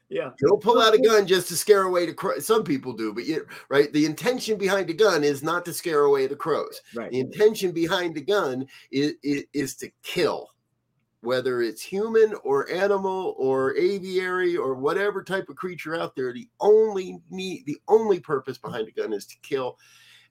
yeah 0.09 0.31
You 0.41 0.49
don't 0.49 0.63
pull 0.63 0.81
out 0.81 0.95
a 0.95 0.99
gun 0.99 1.27
just 1.27 1.49
to 1.49 1.57
scare 1.57 1.83
away 1.83 2.07
the 2.07 2.15
crows. 2.15 2.47
Some 2.47 2.65
people 2.65 2.95
do, 2.95 3.13
but 3.13 3.27
you 3.27 3.47
right. 3.69 3.93
The 3.93 4.07
intention 4.07 4.57
behind 4.57 4.89
a 4.89 4.95
gun 4.95 5.23
is 5.23 5.43
not 5.43 5.65
to 5.67 5.75
scare 5.75 6.05
away 6.05 6.27
the 6.27 6.37
crows. 6.37 6.81
right 6.95 7.11
The 7.11 7.21
intention 7.21 7.73
behind 7.73 8.15
the 8.15 8.23
gun 8.23 8.67
is, 8.91 9.15
is, 9.23 9.45
is 9.53 9.75
to 9.77 9.91
kill, 10.03 10.49
whether 11.25 11.63
it's 11.63 11.83
human 11.83 12.35
or 12.45 12.71
animal 12.71 13.35
or 13.39 13.75
aviary 13.77 14.57
or 14.57 14.75
whatever 14.75 15.23
type 15.23 15.49
of 15.49 15.57
creature 15.57 15.97
out 15.97 16.15
there. 16.15 16.33
The 16.33 16.49
only 16.61 17.19
need, 17.31 17.65
the 17.67 17.79
only 17.89 18.21
purpose 18.21 18.59
behind 18.59 18.89
a 18.89 18.93
gun 18.93 19.13
is 19.13 19.27
to 19.27 19.37
kill. 19.43 19.79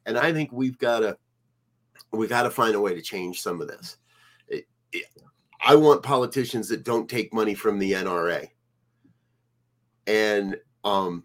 And 0.06 0.18
I 0.18 0.32
think 0.32 0.52
we've 0.52 0.78
got 0.78 1.00
to 1.00 1.18
we 2.12 2.28
got 2.28 2.44
to 2.44 2.52
find 2.52 2.76
a 2.76 2.80
way 2.82 2.94
to 2.94 3.02
change 3.02 3.42
some 3.42 3.60
of 3.62 3.68
this. 3.68 3.98
It- 4.48 4.68
it- 4.92 5.06
I 5.66 5.76
want 5.76 6.04
politicians 6.04 6.68
that 6.70 6.84
don't 6.84 7.10
take 7.10 7.34
money 7.34 7.54
from 7.56 7.80
the 7.80 7.94
NRA, 7.94 8.50
and 10.08 10.58
um, 10.84 11.24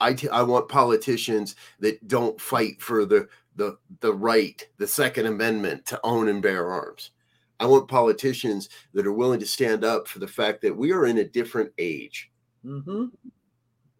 I 0.00 0.14
t- 0.14 0.28
I 0.28 0.42
want 0.42 0.68
politicians 0.68 1.56
that 1.80 2.06
don't 2.06 2.40
fight 2.40 2.80
for 2.80 3.04
the 3.04 3.28
the 3.56 3.76
the 4.00 4.12
right, 4.14 4.66
the 4.78 4.86
Second 4.86 5.26
Amendment 5.26 5.84
to 5.86 6.00
own 6.04 6.28
and 6.28 6.40
bear 6.40 6.70
arms. 6.70 7.10
I 7.62 7.66
want 7.66 7.86
politicians 7.86 8.68
that 8.92 9.06
are 9.06 9.12
willing 9.12 9.38
to 9.38 9.46
stand 9.46 9.84
up 9.84 10.08
for 10.08 10.18
the 10.18 10.26
fact 10.26 10.62
that 10.62 10.76
we 10.76 10.90
are 10.90 11.06
in 11.06 11.18
a 11.18 11.24
different 11.24 11.70
age. 11.78 12.28
mm-hmm. 12.66 13.04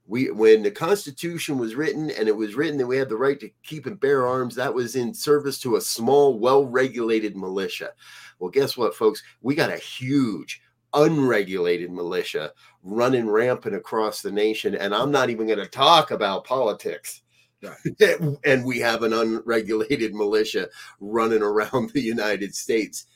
We 0.08 0.32
when 0.32 0.64
the 0.64 0.70
Constitution 0.72 1.58
was 1.58 1.76
written 1.76 2.10
and 2.10 2.26
it 2.26 2.36
was 2.36 2.56
written 2.56 2.76
that 2.78 2.88
we 2.88 2.96
had 2.96 3.08
the 3.08 3.16
right 3.16 3.38
to 3.38 3.48
keep 3.62 3.86
and 3.86 4.00
bear 4.00 4.26
arms, 4.26 4.56
that 4.56 4.74
was 4.74 4.96
in 4.96 5.14
service 5.14 5.60
to 5.60 5.76
a 5.76 5.80
small, 5.80 6.40
well-regulated 6.40 7.36
militia. 7.36 7.92
Well, 8.40 8.50
guess 8.50 8.76
what, 8.76 8.96
folks? 8.96 9.22
We 9.42 9.54
got 9.54 9.72
a 9.72 9.76
huge 9.76 10.60
unregulated 10.92 11.92
militia 11.92 12.52
running 12.82 13.30
rampant 13.30 13.76
across 13.76 14.22
the 14.22 14.32
nation. 14.32 14.74
And 14.74 14.92
I'm 14.92 15.12
not 15.12 15.30
even 15.30 15.46
going 15.46 15.60
to 15.60 15.68
talk 15.68 16.10
about 16.10 16.44
politics. 16.44 17.22
and 18.44 18.64
we 18.64 18.80
have 18.80 19.04
an 19.04 19.12
unregulated 19.12 20.14
militia 20.14 20.68
running 20.98 21.42
around 21.42 21.90
the 21.90 22.02
United 22.02 22.56
States. 22.56 23.06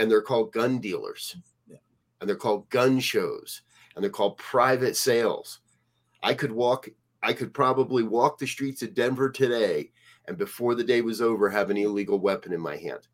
And 0.00 0.10
they're 0.10 0.22
called 0.22 0.52
gun 0.52 0.78
dealers. 0.78 1.36
Yeah. 1.68 1.76
And 2.20 2.28
they're 2.28 2.36
called 2.36 2.70
gun 2.70 3.00
shows. 3.00 3.60
And 3.94 4.02
they're 4.02 4.10
called 4.10 4.38
private 4.38 4.96
sales. 4.96 5.60
I 6.22 6.32
could 6.32 6.52
walk, 6.52 6.88
I 7.22 7.34
could 7.34 7.52
probably 7.52 8.02
walk 8.02 8.38
the 8.38 8.46
streets 8.46 8.82
of 8.82 8.94
Denver 8.94 9.30
today 9.30 9.90
and 10.26 10.38
before 10.38 10.74
the 10.74 10.84
day 10.84 11.02
was 11.02 11.20
over 11.20 11.50
have 11.50 11.68
an 11.68 11.76
illegal 11.76 12.18
weapon 12.18 12.52
in 12.52 12.60
my 12.60 12.76
hand. 12.76 13.08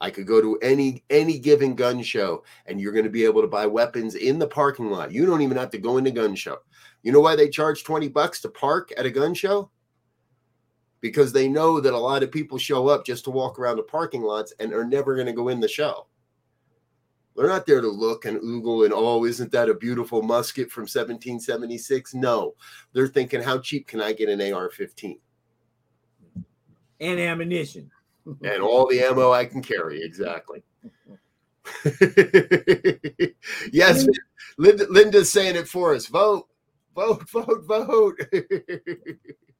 I 0.00 0.10
could 0.10 0.26
go 0.26 0.40
to 0.40 0.58
any 0.62 1.04
any 1.10 1.38
given 1.38 1.74
gun 1.74 2.02
show 2.02 2.42
and 2.66 2.80
you're 2.80 2.92
going 2.92 3.04
to 3.04 3.10
be 3.10 3.24
able 3.24 3.40
to 3.42 3.46
buy 3.46 3.66
weapons 3.66 4.16
in 4.16 4.38
the 4.38 4.46
parking 4.46 4.90
lot. 4.90 5.12
You 5.12 5.26
don't 5.26 5.42
even 5.42 5.56
have 5.56 5.70
to 5.70 5.78
go 5.78 5.96
into 5.96 6.10
gun 6.10 6.34
show. 6.34 6.58
You 7.02 7.12
know 7.12 7.20
why 7.20 7.36
they 7.36 7.48
charge 7.48 7.84
20 7.84 8.08
bucks 8.08 8.40
to 8.40 8.48
park 8.48 8.92
at 8.98 9.06
a 9.06 9.10
gun 9.10 9.32
show? 9.34 9.70
Because 11.04 11.34
they 11.34 11.48
know 11.48 11.80
that 11.80 11.92
a 11.92 11.98
lot 11.98 12.22
of 12.22 12.32
people 12.32 12.56
show 12.56 12.88
up 12.88 13.04
just 13.04 13.24
to 13.24 13.30
walk 13.30 13.58
around 13.58 13.76
the 13.76 13.82
parking 13.82 14.22
lots 14.22 14.54
and 14.58 14.72
are 14.72 14.86
never 14.86 15.14
going 15.14 15.26
to 15.26 15.34
go 15.34 15.48
in 15.48 15.60
the 15.60 15.68
show. 15.68 16.06
They're 17.36 17.46
not 17.46 17.66
there 17.66 17.82
to 17.82 17.88
look 17.88 18.24
and 18.24 18.40
oogle 18.40 18.86
and 18.86 18.94
oh, 18.96 19.26
isn't 19.26 19.52
that 19.52 19.68
a 19.68 19.74
beautiful 19.74 20.22
musket 20.22 20.70
from 20.70 20.84
1776? 20.84 22.14
No, 22.14 22.54
they're 22.94 23.06
thinking, 23.06 23.42
how 23.42 23.58
cheap 23.58 23.86
can 23.86 24.00
I 24.00 24.14
get 24.14 24.30
an 24.30 24.40
AR-15 24.40 25.18
and 27.00 27.20
ammunition 27.20 27.90
and 28.24 28.62
all 28.62 28.88
the 28.88 29.00
ammo 29.00 29.30
I 29.30 29.44
can 29.44 29.60
carry? 29.60 30.02
Exactly. 30.02 30.62
yes, 33.70 34.06
Linda, 34.56 34.86
Linda's 34.88 35.30
saying 35.30 35.56
it 35.56 35.68
for 35.68 35.94
us. 35.94 36.06
Vote, 36.06 36.48
vote, 36.94 37.28
vote, 37.28 37.62
vote. 37.66 38.18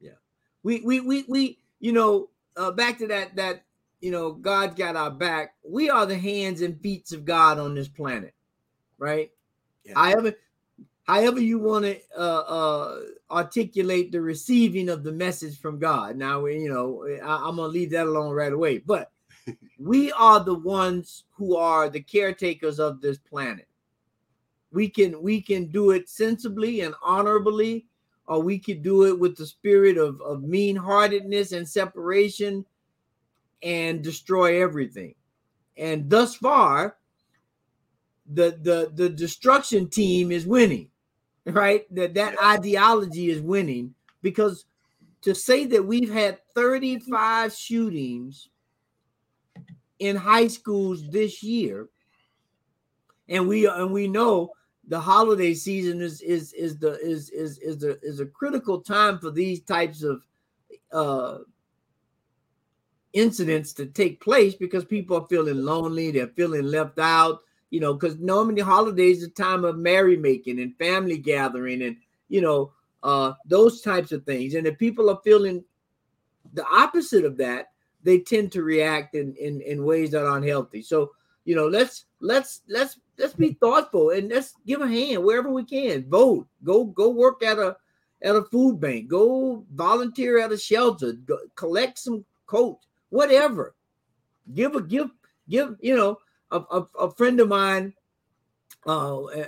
we 0.65 0.81
we 0.81 0.99
we 1.01 1.25
we 1.29 1.59
you 1.79 1.93
know 1.93 2.29
uh, 2.57 2.73
back 2.73 2.99
to 2.99 3.07
that 3.07 3.37
that 3.37 3.65
you 4.01 4.11
know 4.11 4.33
god 4.33 4.75
got 4.77 4.97
our 4.97 5.11
back. 5.13 5.55
We 5.63 5.89
are 5.89 6.05
the 6.07 6.19
hands 6.19 6.61
and 6.63 6.81
feet 6.81 7.13
of 7.13 7.25
god 7.25 7.59
on 7.61 7.75
this 7.77 7.89
planet 7.89 8.35
right? 8.99 9.31
Yeah. 9.85 9.93
however 9.97 10.33
however 11.05 11.41
you 11.41 11.59
want 11.59 11.85
to 11.85 12.01
uh, 12.17 12.21
uh 12.21 13.01
articulate 13.31 14.13
the 14.13 14.21
receiving 14.21 14.89
of 14.89 15.05
the 15.05 15.13
message 15.13 15.59
from 15.61 15.79
god. 15.79 16.17
Now 16.17 16.41
we- 16.41 16.59
you 16.61 16.69
know 16.71 17.07
I, 17.23 17.49
i'm 17.49 17.57
gonna 17.57 17.69
leave 17.69 17.91
that 17.91 18.07
alone 18.07 18.35
right 18.35 18.53
away 18.53 18.79
but 18.79 19.11
we 19.79 20.11
are 20.13 20.43
the 20.43 20.55
ones 20.55 21.25
who 21.33 21.57
are 21.57 21.89
the 21.91 22.01
caretakers 22.01 22.81
of 22.81 23.01
this 23.01 23.19
planet. 23.19 23.69
We 24.73 24.89
can 24.89 25.23
we 25.23 25.41
can 25.41 25.67
do 25.67 25.91
it 25.93 26.09
sensibly 26.09 26.81
and 26.81 26.95
honorably 27.03 27.87
or 28.27 28.43
we 28.43 28.59
could 28.59 28.83
do 28.83 29.05
it 29.05 29.19
with 29.19 29.37
the 29.37 29.47
spirit 29.47 29.99
of, 29.99 30.21
of 30.23 30.43
mean 30.43 30.77
heartedness 30.77 31.53
and 31.53 31.69
separation 31.69 32.65
and 33.63 34.03
destroy 34.03 34.63
everything. 34.63 35.15
And 35.77 36.09
thus 36.09 36.37
far, 36.37 36.97
the, 38.33 38.59
the 38.63 38.91
the 38.95 39.09
destruction 39.11 39.89
team 39.89 40.33
is 40.33 40.47
winning. 40.47 40.89
right? 41.47 41.85
That 41.95 42.15
that 42.15 42.43
ideology 42.43 43.31
is 43.31 43.41
winning 43.41 43.95
because 44.23 44.65
to 45.23 45.35
say 45.35 45.67
that 45.67 45.85
we've 45.85 46.13
had 46.13 46.39
35 46.55 47.53
shootings 47.53 48.49
in 49.99 50.17
high 50.17 50.49
schools 50.49 51.09
this 51.11 51.43
year, 51.43 51.89
and 53.29 53.47
we 53.49 53.67
and 53.67 53.93
we 53.93 54.09
know 54.09 54.53
the 54.89 55.01
holiday 55.01 55.55
season 55.55 56.01
is 56.01 56.21
is 56.21 56.53
is 56.53 56.79
the 56.79 56.99
is 57.01 57.31
is 57.31 57.59
is 57.59 57.85
a 57.85 57.99
is 58.03 58.21
a 58.21 58.27
critical 58.27 58.81
time 58.81 59.19
for 59.19 59.31
these 59.31 59.61
types 59.61 60.03
of 60.03 60.23
uh 60.93 61.39
incidents 63.13 63.73
to 63.73 63.87
take 63.87 64.21
place 64.21 64.55
because 64.55 64.85
people 64.85 65.17
are 65.17 65.27
feeling 65.29 65.63
lonely, 65.63 66.11
they're 66.11 66.27
feeling 66.27 66.65
left 66.65 66.99
out, 66.99 67.39
you 67.71 67.79
know, 67.79 67.95
because 67.95 68.19
normally 68.19 68.61
holidays 68.61 69.19
is 69.19 69.29
a 69.29 69.31
time 69.31 69.65
of 69.65 69.77
merrymaking 69.77 70.61
and 70.61 70.77
family 70.77 71.17
gathering 71.17 71.83
and 71.83 71.97
you 72.29 72.41
know 72.41 72.73
uh 73.03 73.33
those 73.47 73.81
types 73.81 74.13
of 74.13 74.25
things. 74.25 74.55
And 74.55 74.67
if 74.67 74.79
people 74.79 75.09
are 75.09 75.21
feeling 75.25 75.65
the 76.53 76.67
opposite 76.67 77.25
of 77.25 77.37
that, 77.39 77.73
they 78.03 78.19
tend 78.19 78.53
to 78.53 78.63
react 78.63 79.15
in 79.15 79.35
in, 79.37 79.61
in 79.63 79.85
ways 79.85 80.11
that 80.11 80.27
are 80.27 80.37
unhealthy. 80.37 80.83
So 80.83 81.13
you 81.45 81.55
know, 81.55 81.69
let's 81.69 82.07
let's 82.21 82.63
let's 82.69 82.99
let's 83.19 83.35
be 83.35 83.53
thoughtful 83.55 84.11
and 84.11 84.29
let's 84.29 84.55
give 84.67 84.81
a 84.81 84.89
hand 84.89 85.23
wherever 85.23 85.51
we 85.51 85.65
can. 85.65 86.09
Vote, 86.09 86.47
go 86.63 86.85
go 86.85 87.11
work 87.11 87.43
at 87.43 87.59
a 87.59 87.77
at 88.23 88.37
a 88.37 88.43
food 88.45 88.81
bank, 88.81 89.09
go 89.09 89.65
volunteer 89.75 90.39
at 90.39 90.53
a 90.53 90.59
shelter, 90.59 91.13
go, 91.13 91.39
collect 91.55 91.99
some 91.99 92.25
coats, 92.47 92.87
whatever. 93.11 93.75
Give 94.55 94.75
a 94.75 94.83
give 94.83 95.11
give 95.49 95.77
you 95.81 95.97
know 95.97 96.19
a, 96.51 96.61
a, 96.71 96.89
a 97.01 97.11
friend 97.11 97.41
of 97.41 97.49
mine 97.49 97.93
uh, 98.87 99.25
uh, 99.25 99.47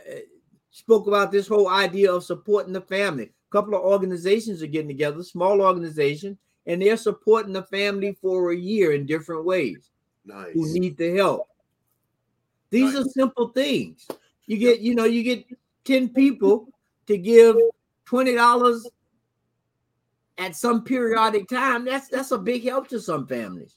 spoke 0.70 1.06
about 1.06 1.30
this 1.30 1.48
whole 1.48 1.68
idea 1.68 2.12
of 2.12 2.24
supporting 2.24 2.72
the 2.72 2.80
family. 2.80 3.24
A 3.24 3.52
couple 3.52 3.74
of 3.74 3.82
organizations 3.82 4.62
are 4.62 4.66
getting 4.66 4.88
together, 4.88 5.22
small 5.22 5.60
organizations, 5.60 6.38
and 6.66 6.82
they're 6.82 6.96
supporting 6.96 7.52
the 7.52 7.62
family 7.62 8.16
for 8.20 8.52
a 8.52 8.56
year 8.56 8.92
in 8.92 9.06
different 9.06 9.44
ways. 9.44 9.90
Nice. 10.24 10.52
Who 10.54 10.72
need 10.72 10.96
the 10.96 11.16
help? 11.16 11.48
These 12.70 12.94
nice. 12.94 13.04
are 13.04 13.08
simple 13.10 13.48
things. 13.48 14.06
You 14.46 14.58
get, 14.58 14.80
you 14.80 14.94
know, 14.94 15.04
you 15.04 15.22
get 15.22 15.44
10 15.84 16.10
people 16.10 16.68
to 17.06 17.18
give 17.18 17.56
$20 18.06 18.82
at 20.38 20.56
some 20.56 20.84
periodic 20.84 21.48
time. 21.48 21.84
That's 21.84 22.08
that's 22.08 22.30
a 22.30 22.38
big 22.38 22.64
help 22.64 22.88
to 22.88 23.00
some 23.00 23.26
families. 23.26 23.76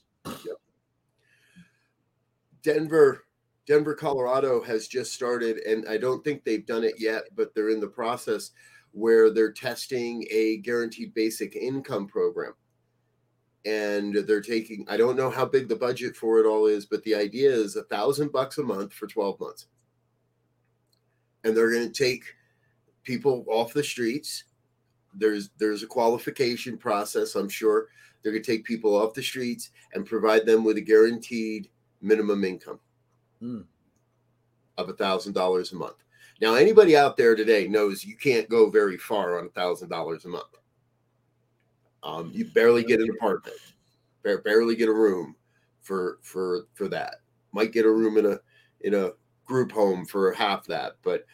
Denver, 2.62 3.24
Denver, 3.66 3.94
Colorado 3.94 4.62
has 4.62 4.86
just 4.86 5.14
started, 5.14 5.58
and 5.58 5.88
I 5.88 5.96
don't 5.96 6.22
think 6.22 6.44
they've 6.44 6.66
done 6.66 6.84
it 6.84 6.94
yet, 6.98 7.24
but 7.34 7.54
they're 7.54 7.70
in 7.70 7.80
the 7.80 7.88
process 7.88 8.50
where 8.92 9.30
they're 9.30 9.52
testing 9.52 10.26
a 10.30 10.58
guaranteed 10.58 11.14
basic 11.14 11.56
income 11.56 12.06
program 12.06 12.52
and 13.66 14.14
they're 14.26 14.40
taking 14.40 14.86
i 14.88 14.96
don't 14.96 15.16
know 15.16 15.28
how 15.28 15.44
big 15.44 15.68
the 15.68 15.76
budget 15.76 16.16
for 16.16 16.38
it 16.38 16.46
all 16.46 16.66
is 16.66 16.86
but 16.86 17.02
the 17.04 17.14
idea 17.14 17.50
is 17.50 17.76
a 17.76 17.82
thousand 17.84 18.32
bucks 18.32 18.56
a 18.58 18.62
month 18.62 18.92
for 18.92 19.06
12 19.06 19.38
months. 19.38 19.66
And 21.44 21.56
they're 21.56 21.72
going 21.72 21.90
to 21.90 22.04
take 22.04 22.24
people 23.02 23.46
off 23.48 23.72
the 23.72 23.82
streets. 23.82 24.44
There's 25.14 25.50
there's 25.58 25.82
a 25.82 25.86
qualification 25.86 26.76
process 26.76 27.34
i'm 27.34 27.48
sure. 27.48 27.88
They're 28.22 28.32
going 28.32 28.42
to 28.42 28.52
take 28.52 28.64
people 28.64 28.94
off 28.94 29.14
the 29.14 29.22
streets 29.22 29.70
and 29.94 30.04
provide 30.04 30.44
them 30.44 30.62
with 30.62 30.76
a 30.76 30.82
guaranteed 30.82 31.70
minimum 32.02 32.44
income 32.44 32.78
mm. 33.42 33.64
of 34.76 34.88
a 34.90 34.94
thousand 34.94 35.32
dollars 35.32 35.72
a 35.72 35.76
month. 35.76 35.96
Now 36.42 36.54
anybody 36.54 36.96
out 36.96 37.16
there 37.16 37.34
today 37.34 37.66
knows 37.66 38.04
you 38.04 38.16
can't 38.16 38.48
go 38.48 38.70
very 38.70 38.98
far 38.98 39.38
on 39.38 39.46
a 39.46 39.50
thousand 39.50 39.88
dollars 39.88 40.26
a 40.26 40.28
month 40.28 40.59
um, 42.02 42.30
you 42.32 42.46
barely 42.46 42.84
get 42.84 43.00
an 43.00 43.10
apartment, 43.10 43.56
barely 44.22 44.76
get 44.76 44.88
a 44.88 44.92
room 44.92 45.34
for 45.80 46.18
for 46.22 46.66
for 46.74 46.88
that. 46.88 47.16
Might 47.52 47.72
get 47.72 47.86
a 47.86 47.90
room 47.90 48.16
in 48.16 48.26
a 48.26 48.38
in 48.80 48.94
a 48.94 49.10
group 49.44 49.72
home 49.72 50.06
for 50.06 50.32
half 50.32 50.66
that, 50.66 50.96
but 51.02 51.26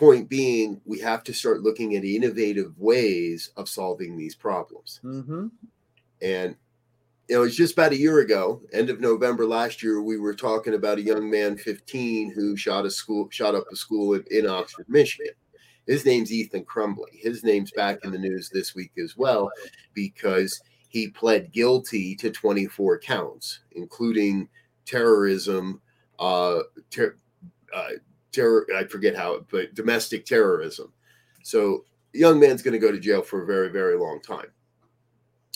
point 0.00 0.30
being, 0.30 0.80
we 0.86 0.98
have 0.98 1.22
to 1.22 1.34
start 1.34 1.62
looking 1.62 1.94
at 1.94 2.04
innovative 2.04 2.76
ways 2.78 3.50
of 3.58 3.68
solving 3.68 4.16
these 4.16 4.34
problems. 4.34 4.98
Mm-hmm. 5.04 5.48
And 6.22 6.56
you 7.28 7.36
know, 7.36 7.42
it's 7.44 7.54
just 7.54 7.74
about 7.74 7.92
a 7.92 7.98
year 7.98 8.20
ago, 8.20 8.62
end 8.72 8.90
of 8.90 8.98
November 8.98 9.46
last 9.46 9.82
year, 9.82 10.02
we 10.02 10.18
were 10.18 10.34
talking 10.34 10.74
about 10.74 10.98
a 10.98 11.02
young 11.02 11.30
man, 11.30 11.56
15, 11.56 12.32
who 12.32 12.56
shot 12.56 12.86
a 12.86 12.90
school, 12.90 13.28
shot 13.30 13.54
up 13.54 13.64
a 13.70 13.76
school 13.76 14.14
in, 14.14 14.24
in 14.30 14.46
Oxford, 14.48 14.86
Michigan. 14.88 15.34
His 15.90 16.06
name's 16.06 16.30
Ethan 16.30 16.66
Crumbley. 16.66 17.18
His 17.18 17.42
name's 17.42 17.72
back 17.72 17.98
in 18.04 18.12
the 18.12 18.18
news 18.18 18.48
this 18.48 18.76
week 18.76 18.92
as 19.02 19.16
well 19.16 19.50
because 19.92 20.62
he 20.88 21.08
pled 21.08 21.50
guilty 21.50 22.14
to 22.14 22.30
24 22.30 23.00
counts, 23.00 23.58
including 23.72 24.48
terrorism, 24.86 25.82
uh, 26.20 26.60
ter- 26.90 27.16
uh, 27.74 27.88
terror. 28.30 28.68
I 28.76 28.84
forget 28.84 29.16
how, 29.16 29.44
but 29.50 29.74
domestic 29.74 30.26
terrorism. 30.26 30.92
So, 31.42 31.84
young 32.12 32.38
man's 32.38 32.62
going 32.62 32.74
to 32.74 32.78
go 32.78 32.92
to 32.92 33.00
jail 33.00 33.22
for 33.22 33.42
a 33.42 33.46
very, 33.46 33.70
very 33.70 33.98
long 33.98 34.20
time. 34.20 34.52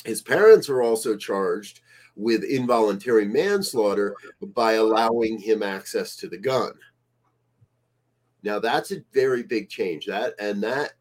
His 0.05 0.20
parents 0.20 0.68
are 0.68 0.83
also 0.83 1.16
charged 1.16 1.81
with 2.16 2.42
involuntary 2.42 3.29
manslaughter 3.29 4.16
by 4.40 4.73
allowing 4.73 5.38
him 5.38 5.62
access 5.62 6.16
to 6.16 6.29
the 6.29 6.38
gun. 6.38 6.73
Now 8.44 8.59
that's 8.59 8.92
a 8.92 9.02
very 9.12 9.42
big 9.42 9.68
change. 9.68 10.07
That 10.07 10.35
and 10.38 10.62
that 10.62 10.92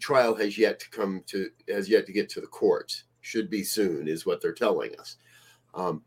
trial 0.00 0.34
has 0.36 0.56
yet 0.56 0.80
to 0.80 0.90
come 0.90 1.22
to 1.26 1.50
has 1.68 1.88
yet 1.88 2.06
to 2.06 2.12
get 2.12 2.28
to 2.30 2.40
the 2.40 2.46
courts. 2.46 3.04
Should 3.20 3.50
be 3.50 3.62
soon, 3.62 4.08
is 4.08 4.24
what 4.24 4.40
they're 4.40 4.52
telling 4.52 4.98
us. 4.98 5.16
Um, 5.74 6.02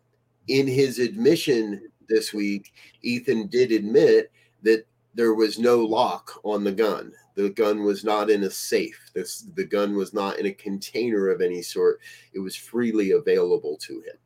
in 0.48 0.66
his 0.68 0.98
admission 0.98 1.90
this 2.10 2.34
week, 2.34 2.74
Ethan 3.04 3.48
did 3.48 3.72
admit 3.72 4.32
that 4.64 4.86
there 5.14 5.36
was 5.36 5.60
no 5.60 5.86
lock 5.86 6.40
on 6.44 6.64
the 6.64 6.72
gun. 6.72 7.12
The 7.36 7.50
gun 7.50 7.84
was 7.84 8.04
not 8.04 8.30
in 8.30 8.44
a 8.44 8.50
safe. 8.50 9.00
This 9.14 9.46
the 9.56 9.66
gun 9.66 9.96
was 9.96 10.14
not 10.14 10.40
in 10.40 10.48
a 10.48 10.54
container 10.54 11.30
of 11.30 11.42
any 11.42 11.62
sort. 11.62 12.00
It 12.34 12.40
was 12.40 12.56
freely 12.56 13.12
available 13.12 13.78
to 13.82 14.00
him. 14.00 14.18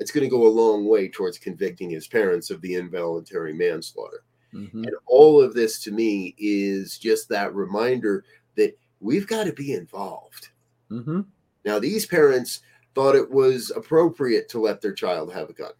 It's 0.00 0.10
going 0.10 0.24
to 0.24 0.30
go 0.30 0.46
a 0.46 0.48
long 0.48 0.88
way 0.88 1.08
towards 1.08 1.38
convicting 1.38 1.90
his 1.90 2.08
parents 2.08 2.50
of 2.50 2.60
the 2.60 2.74
involuntary 2.74 3.52
manslaughter. 3.52 4.24
Mm-hmm. 4.54 4.84
And 4.84 4.94
all 5.06 5.40
of 5.40 5.54
this 5.54 5.82
to 5.84 5.90
me 5.90 6.34
is 6.38 6.98
just 6.98 7.28
that 7.28 7.54
reminder 7.54 8.24
that 8.56 8.76
we've 9.00 9.26
got 9.26 9.44
to 9.44 9.52
be 9.52 9.72
involved. 9.72 10.48
Mm-hmm. 10.90 11.22
Now, 11.64 11.78
these 11.78 12.06
parents 12.06 12.60
thought 12.94 13.14
it 13.14 13.30
was 13.30 13.70
appropriate 13.74 14.48
to 14.50 14.60
let 14.60 14.80
their 14.80 14.92
child 14.92 15.32
have 15.32 15.48
a 15.48 15.54
gun. 15.54 15.72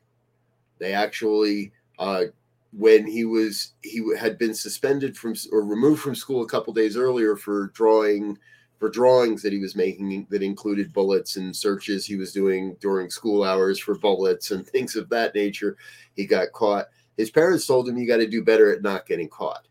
They 0.78 0.94
actually, 0.94 1.72
uh, 1.98 2.24
when 2.72 3.06
he 3.06 3.24
was 3.24 3.72
he 3.82 4.02
had 4.18 4.38
been 4.38 4.54
suspended 4.54 5.16
from 5.16 5.34
or 5.52 5.62
removed 5.62 6.00
from 6.00 6.14
school 6.14 6.42
a 6.42 6.48
couple 6.48 6.72
days 6.72 6.96
earlier 6.96 7.36
for 7.36 7.66
drawing 7.74 8.38
for 8.78 8.88
drawings 8.88 9.42
that 9.42 9.52
he 9.52 9.60
was 9.60 9.76
making 9.76 10.26
that 10.30 10.42
included 10.42 10.92
bullets 10.92 11.36
and 11.36 11.54
searches 11.54 12.04
he 12.04 12.16
was 12.16 12.32
doing 12.32 12.74
during 12.80 13.10
school 13.10 13.44
hours 13.44 13.78
for 13.78 13.96
bullets 13.96 14.50
and 14.50 14.66
things 14.68 14.96
of 14.96 15.08
that 15.10 15.34
nature. 15.34 15.76
He 16.16 16.26
got 16.26 16.52
caught 16.52 16.86
his 17.16 17.30
parents 17.30 17.66
told 17.66 17.88
him 17.88 17.98
you 17.98 18.06
got 18.06 18.18
to 18.18 18.26
do 18.26 18.42
better 18.42 18.72
at 18.72 18.82
not 18.82 19.06
getting 19.06 19.28
caught. 19.28 19.66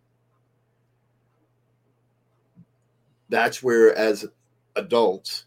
That's 3.30 3.64
where, 3.64 3.96
as 3.96 4.26
adults, 4.76 5.46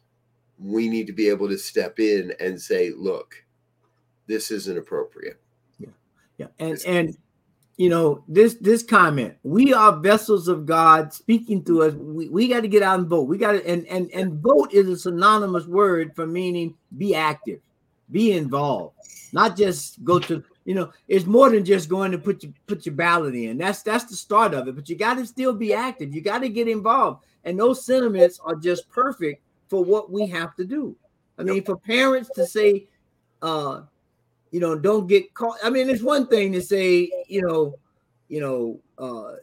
we 0.59 0.88
need 0.88 1.07
to 1.07 1.12
be 1.12 1.28
able 1.28 1.48
to 1.48 1.59
step 1.59 2.00
in 2.00 2.33
and 2.40 2.61
say, 2.61 2.92
look, 2.96 3.44
this 4.26 4.50
isn't 4.50 4.78
appropriate. 4.78 5.40
Yeah. 5.78 5.88
Yeah. 6.38 6.46
And, 6.59 6.78
and, 6.87 7.16
you 7.76 7.88
know 7.88 8.22
this 8.28 8.54
this 8.61 8.83
comment 8.83 9.35
we 9.42 9.74
are 9.74 9.96
vessels 9.96 10.46
of 10.46 10.64
god 10.64 11.12
speaking 11.12 11.64
to 11.64 11.83
us 11.83 11.94
we, 11.94 12.28
we 12.28 12.46
got 12.46 12.61
to 12.61 12.68
get 12.68 12.83
out 12.83 13.00
and 13.00 13.09
vote 13.09 13.22
we 13.22 13.37
got 13.37 13.52
to 13.52 13.66
and 13.66 13.87
and 13.88 14.11
and 14.12 14.40
vote 14.40 14.72
is 14.72 14.88
a 14.88 14.96
synonymous 14.96 15.66
word 15.66 16.14
for 16.14 16.26
meaning 16.26 16.74
be 16.96 17.14
active 17.14 17.61
be 18.12 18.33
involved 18.33 18.94
not 19.33 19.57
just 19.57 20.02
go 20.04 20.20
to 20.20 20.42
you 20.64 20.74
know, 20.74 20.90
it's 21.09 21.27
more 21.27 21.50
than 21.50 21.64
just 21.64 21.88
going 21.88 22.11
to 22.12 22.18
put 22.18 22.42
your 22.42 22.53
put 22.66 22.87
your 22.87 22.94
ballot 22.94 23.35
in. 23.35 23.59
That's 23.59 23.83
that's 23.83 24.05
the 24.05 24.16
start 24.16 24.55
of 24.55 24.66
it. 24.66 24.74
But 24.74 24.88
you 24.88 24.96
got 24.96 25.14
to 25.14 25.27
still 25.27 25.53
be 25.53 25.74
active. 25.74 26.14
You 26.14 26.22
got 26.22 26.38
to 26.38 26.48
get 26.48 26.68
involved. 26.68 27.24
And 27.44 27.59
those 27.59 27.85
sentiments 27.85 28.40
are 28.42 28.57
just 28.57 28.88
perfect 28.88 29.42
for 29.68 29.85
what 29.85 30.11
we 30.11 30.27
have 30.29 30.55
to 30.57 30.64
do. 30.64 30.96
I 31.38 31.42
mean, 31.42 31.64
for 31.64 31.77
parents 31.77 32.31
to 32.37 32.46
say, 32.46 32.87
uh, 33.42 33.83
you 34.50 34.61
know, 34.61 34.79
don't 34.79 35.07
get 35.07 35.35
caught. 35.35 35.59
I 35.62 35.68
mean, 35.68 35.90
it's 35.90 36.03
one 36.03 36.29
thing 36.29 36.53
to 36.53 36.62
say, 36.62 37.11
you 37.29 37.42
know, 37.42 37.74
you 38.29 38.40
know, 38.40 38.81
uh, 38.98 39.37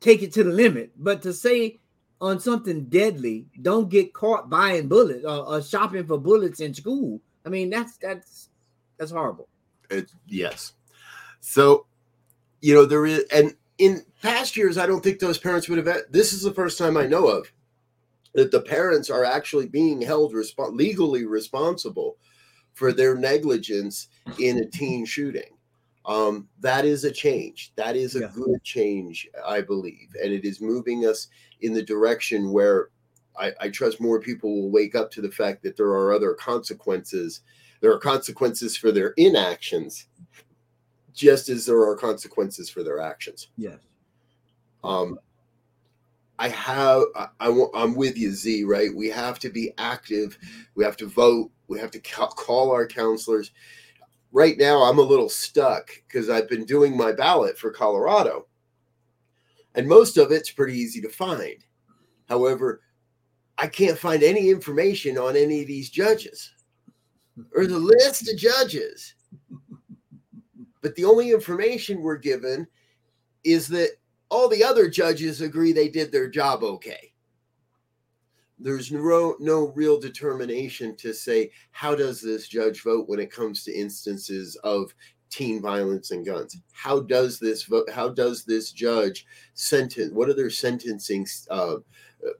take 0.00 0.22
it 0.22 0.32
to 0.34 0.44
the 0.44 0.50
limit, 0.50 0.92
but 0.98 1.22
to 1.22 1.32
say 1.32 1.80
on 2.20 2.38
something 2.38 2.84
deadly, 2.84 3.46
don't 3.62 3.88
get 3.88 4.12
caught 4.12 4.48
buying 4.48 4.86
bullets 4.86 5.24
or, 5.24 5.46
or 5.46 5.62
shopping 5.62 6.06
for 6.06 6.18
bullets 6.18 6.60
in 6.60 6.72
school. 6.74 7.20
I 7.44 7.48
mean, 7.48 7.70
that's 7.70 7.96
that's 7.96 8.50
that's 8.98 9.10
horrible. 9.10 9.48
Yes. 10.26 10.72
So, 11.40 11.86
you 12.60 12.74
know, 12.74 12.86
there 12.86 13.06
is, 13.06 13.24
and 13.32 13.54
in 13.78 14.04
past 14.22 14.56
years, 14.56 14.78
I 14.78 14.86
don't 14.86 15.02
think 15.02 15.18
those 15.18 15.38
parents 15.38 15.68
would 15.68 15.84
have. 15.84 16.02
This 16.10 16.32
is 16.32 16.42
the 16.42 16.54
first 16.54 16.78
time 16.78 16.96
I 16.96 17.06
know 17.06 17.28
of 17.28 17.50
that 18.34 18.50
the 18.50 18.60
parents 18.60 19.10
are 19.10 19.24
actually 19.24 19.66
being 19.66 20.00
held 20.00 20.32
resp- 20.32 20.74
legally 20.74 21.24
responsible 21.24 22.16
for 22.72 22.92
their 22.92 23.14
negligence 23.14 24.08
in 24.38 24.58
a 24.58 24.66
teen 24.66 25.04
shooting. 25.04 25.56
Um, 26.06 26.48
that 26.60 26.84
is 26.84 27.04
a 27.04 27.10
change. 27.10 27.72
That 27.76 27.96
is 27.96 28.16
a 28.16 28.20
yeah. 28.20 28.30
good 28.34 28.62
change, 28.62 29.28
I 29.46 29.62
believe, 29.62 30.08
and 30.22 30.32
it 30.32 30.44
is 30.44 30.60
moving 30.60 31.06
us 31.06 31.28
in 31.60 31.72
the 31.72 31.82
direction 31.82 32.52
where 32.52 32.90
I, 33.38 33.52
I 33.60 33.68
trust 33.70 34.00
more 34.00 34.20
people 34.20 34.54
will 34.54 34.70
wake 34.70 34.94
up 34.94 35.10
to 35.12 35.22
the 35.22 35.30
fact 35.30 35.62
that 35.62 35.76
there 35.76 35.88
are 35.88 36.12
other 36.12 36.34
consequences. 36.34 37.40
There 37.84 37.92
are 37.92 37.98
consequences 37.98 38.78
for 38.78 38.92
their 38.92 39.10
inactions, 39.18 40.06
just 41.12 41.50
as 41.50 41.66
there 41.66 41.82
are 41.82 41.94
consequences 41.94 42.70
for 42.70 42.82
their 42.82 42.98
actions. 42.98 43.48
Yes. 43.58 43.76
Um, 44.82 45.18
I 46.38 46.48
have, 46.48 47.02
I, 47.14 47.28
I, 47.40 47.64
I'm 47.74 47.94
with 47.94 48.16
you, 48.16 48.30
Z, 48.30 48.64
right? 48.64 48.88
We 48.96 49.08
have 49.10 49.38
to 49.40 49.50
be 49.50 49.70
active. 49.76 50.38
We 50.74 50.82
have 50.82 50.96
to 50.96 51.06
vote. 51.06 51.50
We 51.68 51.78
have 51.78 51.90
to 51.90 52.00
call 52.00 52.70
our 52.70 52.86
councilors. 52.86 53.50
Right 54.32 54.56
now, 54.56 54.82
I'm 54.82 54.98
a 54.98 55.02
little 55.02 55.28
stuck 55.28 55.90
because 56.08 56.30
I've 56.30 56.48
been 56.48 56.64
doing 56.64 56.96
my 56.96 57.12
ballot 57.12 57.58
for 57.58 57.70
Colorado, 57.70 58.46
and 59.74 59.86
most 59.86 60.16
of 60.16 60.32
it's 60.32 60.50
pretty 60.50 60.78
easy 60.78 61.02
to 61.02 61.10
find. 61.10 61.62
However, 62.30 62.80
I 63.58 63.66
can't 63.66 63.98
find 63.98 64.22
any 64.22 64.48
information 64.48 65.18
on 65.18 65.36
any 65.36 65.60
of 65.60 65.66
these 65.66 65.90
judges 65.90 66.53
or 67.54 67.66
the 67.66 67.78
list 67.78 68.30
of 68.30 68.36
judges. 68.36 69.14
But 70.82 70.94
the 70.94 71.04
only 71.04 71.30
information 71.30 72.02
we're 72.02 72.16
given 72.16 72.66
is 73.42 73.68
that 73.68 73.90
all 74.28 74.48
the 74.48 74.64
other 74.64 74.88
judges 74.88 75.40
agree 75.40 75.72
they 75.72 75.88
did 75.88 76.12
their 76.12 76.28
job 76.28 76.62
okay. 76.62 77.12
There's 78.58 78.92
no, 78.92 79.36
no 79.40 79.72
real 79.74 80.00
determination 80.00 80.96
to 80.96 81.12
say 81.12 81.50
how 81.72 81.94
does 81.94 82.20
this 82.20 82.48
judge 82.48 82.82
vote 82.82 83.08
when 83.08 83.20
it 83.20 83.30
comes 83.30 83.64
to 83.64 83.78
instances 83.78 84.56
of 84.64 84.94
teen 85.34 85.60
violence 85.60 86.12
and 86.12 86.24
guns. 86.24 86.56
How 86.72 87.00
does 87.00 87.40
this 87.40 87.64
vote? 87.64 87.90
How 87.90 88.08
does 88.08 88.44
this 88.44 88.70
judge 88.70 89.26
sentence? 89.54 90.12
What 90.12 90.28
are 90.28 90.34
their 90.34 90.50
sentencing 90.50 91.26
uh, 91.50 91.76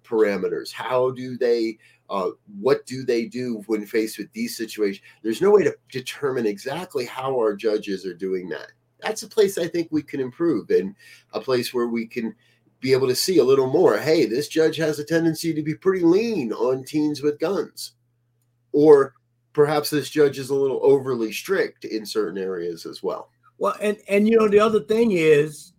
parameters? 0.05 0.73
How 0.73 1.11
do 1.11 1.37
they? 1.37 1.79
Uh, 2.11 2.31
what 2.61 2.85
do 2.87 3.05
they 3.05 3.25
do 3.27 3.63
when 3.67 3.87
faced 3.87 4.19
with 4.19 4.31
these 4.33 4.57
situations? 4.57 5.05
There's 5.23 5.43
no 5.43 5.51
way 5.51 5.65
to 5.65 5.77
determine 5.91 6.47
exactly 6.47 7.07
how 7.07 7.35
our 7.35 7.55
judges 7.55 8.05
are 8.05 8.15
doing 8.15 8.49
that. 8.51 8.73
That's 9.01 9.23
a 9.23 9.29
place 9.29 9.59
I 9.59 9.69
think 9.69 9.89
we 9.91 10.03
can 10.03 10.21
improve, 10.21 10.71
and 10.71 10.95
a 11.33 11.41
place 11.41 11.75
where 11.75 11.89
we 11.89 12.07
can 12.07 12.35
be 12.81 12.93
able 12.93 13.09
to 13.09 13.15
see 13.15 13.39
a 13.39 13.45
little 13.45 13.67
more. 13.67 13.99
Hey, 13.99 14.27
this 14.27 14.49
judge 14.49 14.77
has 14.77 14.99
a 14.99 15.05
tendency 15.05 15.53
to 15.55 15.63
be 15.63 15.75
pretty 15.75 16.05
lean 16.05 16.53
on 16.53 16.85
teens 16.85 17.23
with 17.23 17.39
guns, 17.39 17.93
or 18.73 19.15
perhaps 19.53 19.91
this 19.91 20.11
judge 20.11 20.39
is 20.39 20.51
a 20.51 20.55
little 20.55 20.81
overly 20.83 21.33
strict 21.33 21.85
in 21.85 22.05
certain 22.05 22.39
areas 22.39 22.87
as 22.87 23.03
well. 23.03 23.31
Well, 23.59 23.77
and 23.81 23.99
and 24.09 24.29
you 24.29 24.39
know 24.39 24.49
the 24.49 24.61
other 24.61 24.81
thing 24.81 25.13
is 25.13 25.74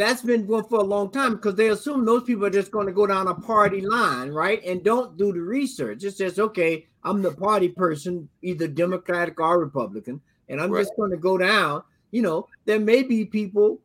that's 0.00 0.22
been 0.22 0.46
going 0.46 0.64
for 0.64 0.78
a 0.78 0.84
long 0.84 1.10
time 1.10 1.34
because 1.34 1.54
they 1.54 1.68
assume 1.68 2.04
those 2.04 2.22
people 2.22 2.46
are 2.46 2.50
just 2.50 2.70
going 2.70 2.86
to 2.86 2.92
go 2.92 3.06
down 3.06 3.28
a 3.28 3.34
party 3.34 3.80
line, 3.80 4.30
right? 4.30 4.62
And 4.64 4.82
don't 4.82 5.16
do 5.16 5.32
the 5.32 5.40
research. 5.40 6.04
It 6.04 6.16
says, 6.16 6.38
okay, 6.38 6.86
I'm 7.04 7.22
the 7.22 7.32
party 7.32 7.68
person, 7.68 8.28
either 8.42 8.66
Democratic 8.66 9.38
or 9.40 9.58
Republican, 9.58 10.20
and 10.48 10.60
I'm 10.60 10.70
right. 10.70 10.80
just 10.80 10.96
going 10.96 11.10
to 11.10 11.16
go 11.16 11.36
down. 11.38 11.82
You 12.10 12.22
know, 12.22 12.48
there 12.64 12.80
may 12.80 13.02
be 13.02 13.24
people 13.24 13.80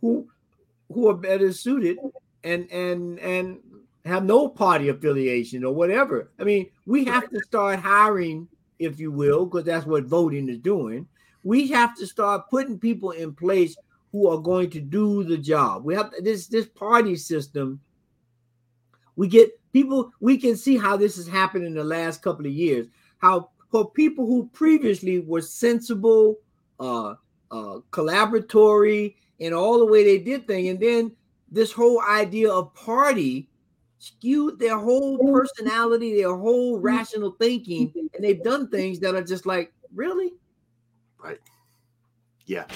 who 0.00 0.28
who 0.92 1.08
are 1.08 1.14
better 1.14 1.52
suited 1.52 1.98
and 2.44 2.70
and 2.70 3.18
and 3.18 3.58
have 4.04 4.24
no 4.24 4.48
party 4.48 4.88
affiliation 4.88 5.64
or 5.64 5.74
whatever. 5.74 6.30
I 6.38 6.44
mean, 6.44 6.68
we 6.84 7.04
have 7.04 7.28
to 7.30 7.40
start 7.40 7.80
hiring, 7.80 8.48
if 8.78 9.00
you 9.00 9.10
will, 9.10 9.46
because 9.46 9.64
that's 9.64 9.86
what 9.86 10.04
voting 10.04 10.48
is 10.48 10.58
doing. 10.58 11.08
We 11.42 11.68
have 11.68 11.96
to 11.96 12.06
start 12.06 12.48
putting 12.50 12.78
people 12.78 13.10
in 13.10 13.34
place 13.34 13.76
who 14.12 14.28
are 14.28 14.38
going 14.38 14.70
to 14.70 14.80
do 14.80 15.24
the 15.24 15.36
job. 15.36 15.84
We 15.84 15.94
have 15.94 16.12
this 16.22 16.46
this 16.46 16.66
party 16.66 17.16
system. 17.16 17.80
We 19.16 19.28
get 19.28 19.50
people. 19.72 20.12
We 20.20 20.38
can 20.38 20.56
see 20.56 20.76
how 20.76 20.96
this 20.96 21.16
has 21.16 21.26
happened 21.26 21.64
in 21.64 21.74
the 21.74 21.84
last 21.84 22.22
couple 22.22 22.46
of 22.46 22.52
years. 22.52 22.86
How 23.18 23.50
for 23.70 23.90
people 23.90 24.26
who 24.26 24.50
previously 24.52 25.20
were 25.20 25.42
sensible, 25.42 26.36
uh, 26.80 27.14
uh, 27.50 27.80
collaboratory, 27.90 29.14
and 29.40 29.54
all 29.54 29.78
the 29.78 29.86
way 29.86 30.04
they 30.04 30.18
did 30.18 30.46
things, 30.46 30.68
and 30.70 30.80
then 30.80 31.12
this 31.50 31.72
whole 31.72 32.02
idea 32.02 32.50
of 32.50 32.74
party 32.74 33.48
skewed 33.98 34.58
their 34.58 34.78
whole 34.78 35.18
personality, 35.18 36.16
their 36.16 36.36
whole 36.36 36.78
rational 36.78 37.36
thinking, 37.40 37.92
and 38.14 38.22
they've 38.22 38.42
done 38.42 38.68
things 38.68 38.98
that 39.00 39.14
are 39.14 39.24
just 39.24 39.46
like, 39.46 39.72
really? 39.94 40.32
Right. 41.18 41.40
Yeah. 42.46 42.66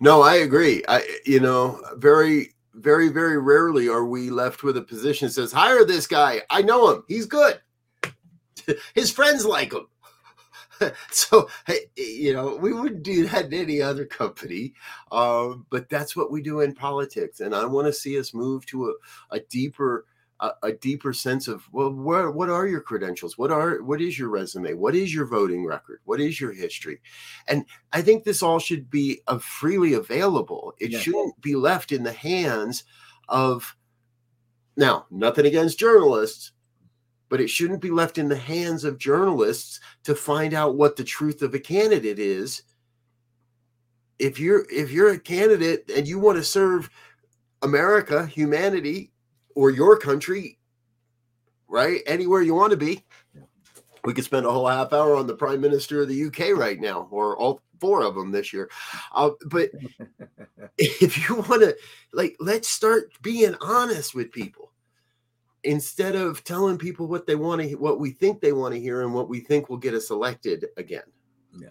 No, 0.00 0.22
I 0.22 0.36
agree. 0.36 0.82
I, 0.88 1.04
you 1.24 1.40
know, 1.40 1.80
very, 1.96 2.54
very, 2.74 3.08
very 3.08 3.38
rarely 3.38 3.88
are 3.88 4.04
we 4.04 4.30
left 4.30 4.62
with 4.62 4.76
a 4.76 4.82
position 4.82 5.28
says, 5.28 5.52
hire 5.52 5.84
this 5.84 6.06
guy. 6.06 6.42
I 6.50 6.62
know 6.62 6.90
him. 6.90 7.04
He's 7.08 7.26
good. 7.26 7.60
His 8.94 9.10
friends 9.10 9.44
like 9.44 9.72
him. 9.72 9.86
so 11.10 11.48
you 11.96 12.32
know 12.32 12.56
we 12.56 12.72
wouldn't 12.72 13.02
do 13.02 13.26
that 13.26 13.46
in 13.46 13.54
any 13.54 13.82
other 13.82 14.04
company 14.04 14.72
um, 15.10 15.66
but 15.70 15.88
that's 15.88 16.14
what 16.14 16.30
we 16.30 16.40
do 16.42 16.60
in 16.60 16.74
politics 16.74 17.40
and 17.40 17.54
i 17.54 17.64
want 17.64 17.86
to 17.86 17.92
see 17.92 18.18
us 18.18 18.34
move 18.34 18.64
to 18.66 18.86
a, 18.86 19.36
a 19.36 19.40
deeper 19.50 20.06
a, 20.40 20.50
a, 20.62 20.72
deeper 20.72 21.12
sense 21.12 21.48
of 21.48 21.62
well 21.72 21.92
where 21.92 22.30
what 22.30 22.48
are 22.48 22.66
your 22.66 22.80
credentials? 22.80 23.36
What 23.36 23.50
are 23.50 23.82
what 23.82 24.00
is 24.00 24.18
your 24.18 24.28
resume? 24.28 24.74
What 24.74 24.94
is 24.94 25.12
your 25.14 25.26
voting 25.26 25.64
record? 25.64 26.00
What 26.04 26.20
is 26.20 26.40
your 26.40 26.52
history? 26.52 27.00
And 27.46 27.64
i 27.92 28.02
think 28.02 28.24
this 28.24 28.42
all 28.42 28.58
should 28.58 28.90
be 28.90 29.20
uh, 29.26 29.38
freely 29.38 29.94
available. 29.94 30.74
It 30.78 30.92
shouldn't 30.92 31.40
be 31.40 31.54
left 31.54 31.92
in 31.92 32.02
the 32.02 32.12
hands 32.12 32.84
of 33.28 33.76
now 34.76 35.06
nothing 35.10 35.46
against 35.46 35.78
journalists 35.78 36.52
but 37.28 37.40
it 37.40 37.50
shouldn't 37.50 37.82
be 37.82 37.90
left 37.90 38.18
in 38.18 38.28
the 38.28 38.36
hands 38.36 38.84
of 38.84 38.98
journalists 38.98 39.80
to 40.04 40.14
find 40.14 40.54
out 40.54 40.76
what 40.76 40.96
the 40.96 41.04
truth 41.04 41.42
of 41.42 41.54
a 41.54 41.58
candidate 41.58 42.18
is. 42.18 42.62
If 44.18 44.40
you're 44.40 44.66
if 44.70 44.90
you're 44.90 45.12
a 45.12 45.18
candidate 45.18 45.90
and 45.94 46.08
you 46.08 46.18
want 46.18 46.38
to 46.38 46.44
serve 46.44 46.90
america 47.62 48.24
humanity 48.26 49.10
or 49.58 49.70
your 49.70 49.98
country, 49.98 50.56
right? 51.66 52.00
Anywhere 52.06 52.42
you 52.42 52.54
want 52.54 52.70
to 52.70 52.76
be. 52.76 53.04
We 54.04 54.14
could 54.14 54.22
spend 54.22 54.46
a 54.46 54.52
whole 54.52 54.68
half 54.68 54.92
hour 54.92 55.16
on 55.16 55.26
the 55.26 55.34
prime 55.34 55.60
minister 55.60 56.00
of 56.00 56.08
the 56.08 56.26
UK 56.26 56.56
right 56.56 56.78
now, 56.78 57.08
or 57.10 57.36
all 57.36 57.60
four 57.80 58.04
of 58.04 58.14
them 58.14 58.30
this 58.30 58.52
year. 58.52 58.70
Uh, 59.12 59.30
but 59.46 59.70
if 60.78 61.28
you 61.28 61.34
want 61.34 61.62
to, 61.62 61.76
like, 62.12 62.36
let's 62.38 62.68
start 62.68 63.10
being 63.20 63.56
honest 63.60 64.14
with 64.14 64.30
people 64.30 64.70
instead 65.64 66.14
of 66.14 66.44
telling 66.44 66.78
people 66.78 67.08
what 67.08 67.26
they 67.26 67.34
want 67.34 67.60
to, 67.60 67.74
what 67.74 67.98
we 67.98 68.12
think 68.12 68.40
they 68.40 68.52
want 68.52 68.74
to 68.74 68.80
hear, 68.80 69.02
and 69.02 69.12
what 69.12 69.28
we 69.28 69.40
think 69.40 69.68
will 69.68 69.76
get 69.76 69.92
us 69.92 70.10
elected 70.10 70.66
again. 70.76 71.02
Yeah, 71.58 71.70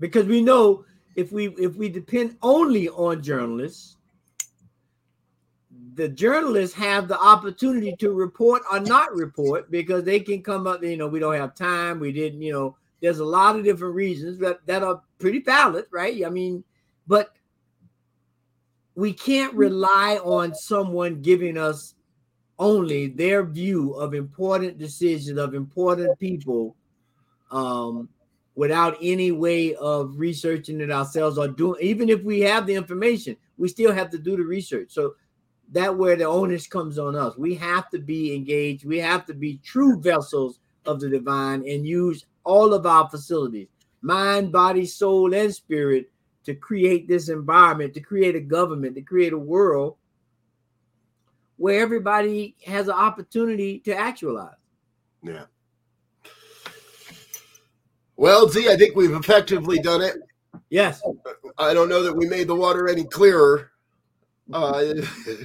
because 0.00 0.26
we 0.26 0.42
know 0.42 0.84
if 1.14 1.30
we 1.30 1.50
if 1.50 1.76
we 1.76 1.88
depend 1.88 2.36
only 2.42 2.88
on 2.88 3.22
journalists 3.22 3.97
the 5.98 6.08
journalists 6.08 6.76
have 6.76 7.08
the 7.08 7.18
opportunity 7.18 7.94
to 7.96 8.12
report 8.12 8.62
or 8.70 8.78
not 8.78 9.12
report 9.16 9.68
because 9.68 10.04
they 10.04 10.20
can 10.20 10.40
come 10.40 10.64
up, 10.68 10.80
you 10.80 10.96
know, 10.96 11.08
we 11.08 11.18
don't 11.18 11.34
have 11.34 11.56
time, 11.56 11.98
we 11.98 12.12
didn't, 12.12 12.40
you 12.40 12.52
know, 12.52 12.76
there's 13.02 13.18
a 13.18 13.24
lot 13.24 13.56
of 13.56 13.64
different 13.64 13.96
reasons 13.96 14.38
that, 14.38 14.64
that 14.66 14.84
are 14.84 15.02
pretty 15.18 15.40
valid, 15.40 15.86
right? 15.90 16.24
I 16.24 16.30
mean, 16.30 16.62
but 17.08 17.34
we 18.94 19.12
can't 19.12 19.52
rely 19.54 20.20
on 20.22 20.54
someone 20.54 21.20
giving 21.20 21.58
us 21.58 21.96
only 22.60 23.08
their 23.08 23.44
view 23.44 23.94
of 23.94 24.14
important 24.14 24.78
decisions 24.78 25.36
of 25.36 25.52
important 25.52 26.16
people 26.20 26.76
um, 27.50 28.08
without 28.54 28.96
any 29.02 29.32
way 29.32 29.74
of 29.74 30.16
researching 30.16 30.80
it 30.80 30.92
ourselves 30.92 31.38
or 31.38 31.48
doing 31.48 31.80
even 31.80 32.08
if 32.08 32.22
we 32.22 32.40
have 32.40 32.66
the 32.66 32.74
information 32.74 33.36
we 33.56 33.68
still 33.68 33.92
have 33.92 34.10
to 34.10 34.18
do 34.18 34.36
the 34.36 34.42
research 34.42 34.88
so 34.90 35.14
that 35.72 35.96
where 35.96 36.16
the 36.16 36.24
onus 36.24 36.66
comes 36.66 36.98
on 36.98 37.14
us. 37.14 37.36
We 37.36 37.54
have 37.56 37.90
to 37.90 37.98
be 37.98 38.34
engaged. 38.34 38.84
We 38.84 38.98
have 38.98 39.26
to 39.26 39.34
be 39.34 39.60
true 39.64 40.00
vessels 40.00 40.60
of 40.86 41.00
the 41.00 41.08
divine 41.08 41.68
and 41.68 41.86
use 41.86 42.24
all 42.44 42.72
of 42.72 42.86
our 42.86 43.08
facilities, 43.10 43.68
mind, 44.00 44.50
body, 44.52 44.86
soul, 44.86 45.34
and 45.34 45.54
spirit, 45.54 46.10
to 46.44 46.54
create 46.54 47.06
this 47.06 47.28
environment, 47.28 47.92
to 47.92 48.00
create 48.00 48.34
a 48.34 48.40
government, 48.40 48.94
to 48.94 49.02
create 49.02 49.34
a 49.34 49.38
world 49.38 49.96
where 51.58 51.82
everybody 51.82 52.56
has 52.64 52.88
an 52.88 52.94
opportunity 52.94 53.80
to 53.80 53.94
actualize. 53.94 54.54
Yeah. 55.22 55.44
Well, 58.16 58.48
Z, 58.48 58.70
I 58.70 58.76
think 58.76 58.96
we've 58.96 59.12
effectively 59.12 59.78
done 59.78 60.00
it. 60.00 60.16
Yes. 60.70 61.02
I 61.58 61.74
don't 61.74 61.90
know 61.90 62.02
that 62.02 62.16
we 62.16 62.26
made 62.26 62.48
the 62.48 62.54
water 62.54 62.88
any 62.88 63.04
clearer. 63.04 63.72
Uh, 64.52 64.94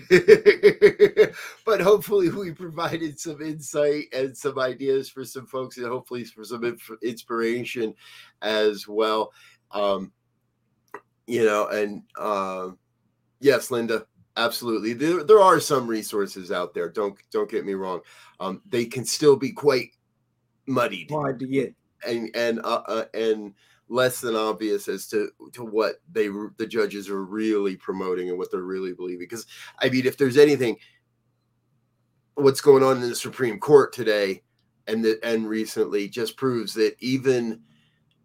but 1.65 1.81
hopefully 1.81 2.29
we 2.29 2.51
provided 2.51 3.19
some 3.19 3.41
insight 3.41 4.05
and 4.13 4.35
some 4.35 4.57
ideas 4.57 5.09
for 5.09 5.25
some 5.25 5.45
folks 5.45 5.77
and 5.77 5.87
hopefully 5.87 6.23
for 6.23 6.43
some 6.43 6.63
inf- 6.63 6.89
inspiration 7.01 7.93
as 8.41 8.87
well. 8.87 9.31
Um, 9.71 10.11
you 11.27 11.45
know 11.45 11.67
and 11.67 12.03
um, 12.17 12.77
yes 13.39 13.71
linda 13.71 14.05
absolutely. 14.37 14.93
There, 14.93 15.23
there 15.23 15.39
are 15.39 15.59
some 15.59 15.87
resources 15.87 16.51
out 16.51 16.73
there 16.73 16.89
don't 16.89 17.15
don't 17.31 17.49
get 17.49 17.65
me 17.65 17.73
wrong. 17.73 18.01
Um, 18.39 18.61
they 18.67 18.85
can 18.85 19.05
still 19.05 19.35
be 19.35 19.51
quite 19.51 19.91
muddied. 20.67 21.11
Hard 21.11 21.39
to 21.39 21.47
get. 21.47 21.75
and 22.05 22.29
and 22.35 22.59
uh, 22.63 22.81
uh, 22.87 23.05
and 23.13 23.53
less 23.93 24.19
than 24.21 24.35
obvious 24.35 24.87
as 24.87 25.07
to 25.07 25.29
to 25.51 25.63
what 25.63 25.95
they 26.11 26.27
the 26.57 26.67
judges 26.67 27.09
are 27.09 27.23
really 27.23 27.75
promoting 27.75 28.29
and 28.29 28.37
what 28.37 28.49
they're 28.51 28.61
really 28.61 28.93
believing 28.93 29.19
because 29.19 29.45
i 29.79 29.89
mean 29.89 30.05
if 30.05 30.17
there's 30.17 30.37
anything 30.37 30.77
what's 32.35 32.61
going 32.61 32.83
on 32.83 32.97
in 33.01 33.09
the 33.09 33.15
supreme 33.15 33.59
court 33.59 33.93
today 33.93 34.41
and 34.87 35.03
that 35.05 35.23
and 35.23 35.47
recently 35.47 36.07
just 36.09 36.35
proves 36.37 36.73
that 36.73 36.95
even 36.99 37.61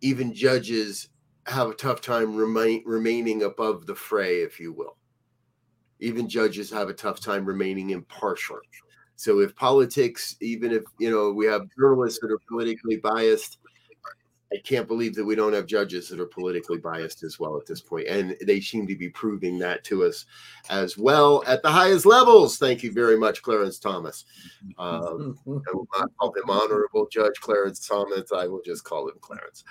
even 0.00 0.32
judges 0.32 1.08
have 1.46 1.68
a 1.68 1.74
tough 1.74 2.00
time 2.00 2.36
remain, 2.36 2.82
remaining 2.86 3.42
above 3.42 3.86
the 3.86 3.94
fray 3.94 4.42
if 4.42 4.60
you 4.60 4.72
will. 4.72 4.96
Even 6.00 6.28
judges 6.28 6.70
have 6.70 6.88
a 6.88 6.94
tough 6.94 7.20
time 7.20 7.44
remaining 7.44 7.90
impartial. 7.90 8.58
So 9.16 9.40
if 9.40 9.54
politics 9.56 10.36
even 10.40 10.72
if 10.72 10.84
you 10.98 11.10
know 11.10 11.32
we 11.32 11.46
have 11.46 11.68
journalists 11.78 12.20
that 12.20 12.30
are 12.30 12.40
politically 12.48 12.96
biased 12.96 13.57
I 14.52 14.56
can't 14.56 14.88
believe 14.88 15.14
that 15.16 15.24
we 15.24 15.34
don't 15.34 15.52
have 15.52 15.66
judges 15.66 16.08
that 16.08 16.20
are 16.20 16.26
politically 16.26 16.78
biased 16.78 17.22
as 17.22 17.38
well 17.38 17.58
at 17.58 17.66
this 17.66 17.82
point, 17.82 18.08
and 18.08 18.34
they 18.46 18.60
seem 18.60 18.86
to 18.86 18.96
be 18.96 19.10
proving 19.10 19.58
that 19.58 19.84
to 19.84 20.04
us 20.04 20.24
as 20.70 20.96
well 20.96 21.44
at 21.46 21.62
the 21.62 21.70
highest 21.70 22.06
levels. 22.06 22.56
Thank 22.56 22.82
you 22.82 22.90
very 22.90 23.18
much, 23.18 23.42
Clarence 23.42 23.78
Thomas. 23.78 24.24
Um, 24.78 25.38
I 25.46 25.72
will 25.74 25.88
not 25.98 26.10
call 26.16 26.32
him 26.32 26.48
Honorable 26.48 27.06
Judge 27.10 27.34
Clarence 27.40 27.86
Thomas. 27.86 28.32
I 28.32 28.46
will 28.46 28.62
just 28.64 28.84
call 28.84 29.08
him 29.08 29.16
Clarence. 29.20 29.64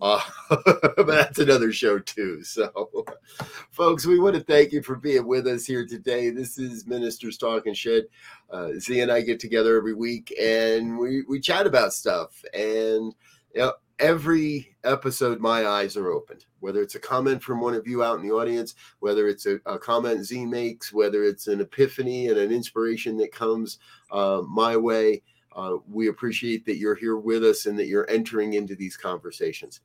Uh, 0.00 0.20
but 0.50 1.06
that's 1.06 1.38
another 1.38 1.70
show 1.70 2.00
too. 2.00 2.42
So, 2.42 2.90
folks, 3.70 4.04
we 4.04 4.18
want 4.18 4.34
to 4.34 4.42
thank 4.42 4.72
you 4.72 4.82
for 4.82 4.96
being 4.96 5.28
with 5.28 5.46
us 5.46 5.64
here 5.64 5.86
today. 5.86 6.30
This 6.30 6.58
is 6.58 6.88
Ministers 6.88 7.38
Talking 7.38 7.74
Shed. 7.74 8.04
Uh, 8.50 8.70
Z 8.78 9.00
and 9.00 9.12
I 9.12 9.20
get 9.20 9.38
together 9.38 9.76
every 9.76 9.94
week, 9.94 10.34
and 10.40 10.98
we 10.98 11.22
we 11.28 11.38
chat 11.38 11.68
about 11.68 11.92
stuff 11.92 12.42
and. 12.52 13.14
You 13.54 13.60
know, 13.60 13.72
every 13.98 14.76
episode 14.84 15.40
my 15.40 15.66
eyes 15.66 15.96
are 15.96 16.10
opened. 16.10 16.44
Whether 16.60 16.82
it's 16.82 16.94
a 16.94 17.00
comment 17.00 17.42
from 17.42 17.60
one 17.60 17.74
of 17.74 17.86
you 17.86 18.02
out 18.02 18.18
in 18.18 18.26
the 18.26 18.34
audience 18.34 18.74
whether 19.00 19.28
it's 19.28 19.46
a, 19.46 19.60
a 19.66 19.78
comment 19.78 20.24
z 20.24 20.44
makes 20.44 20.92
whether 20.92 21.24
it's 21.24 21.46
an 21.46 21.60
epiphany 21.60 22.28
and 22.28 22.38
an 22.38 22.50
inspiration 22.50 23.16
that 23.18 23.32
comes 23.32 23.78
uh, 24.10 24.42
my 24.48 24.76
way 24.76 25.22
uh, 25.54 25.76
we 25.88 26.08
appreciate 26.08 26.66
that 26.66 26.78
you're 26.78 26.96
here 26.96 27.16
with 27.16 27.44
us 27.44 27.66
and 27.66 27.78
that 27.78 27.86
you're 27.86 28.10
entering 28.10 28.54
into 28.54 28.74
these 28.74 28.96
conversations. 28.96 29.80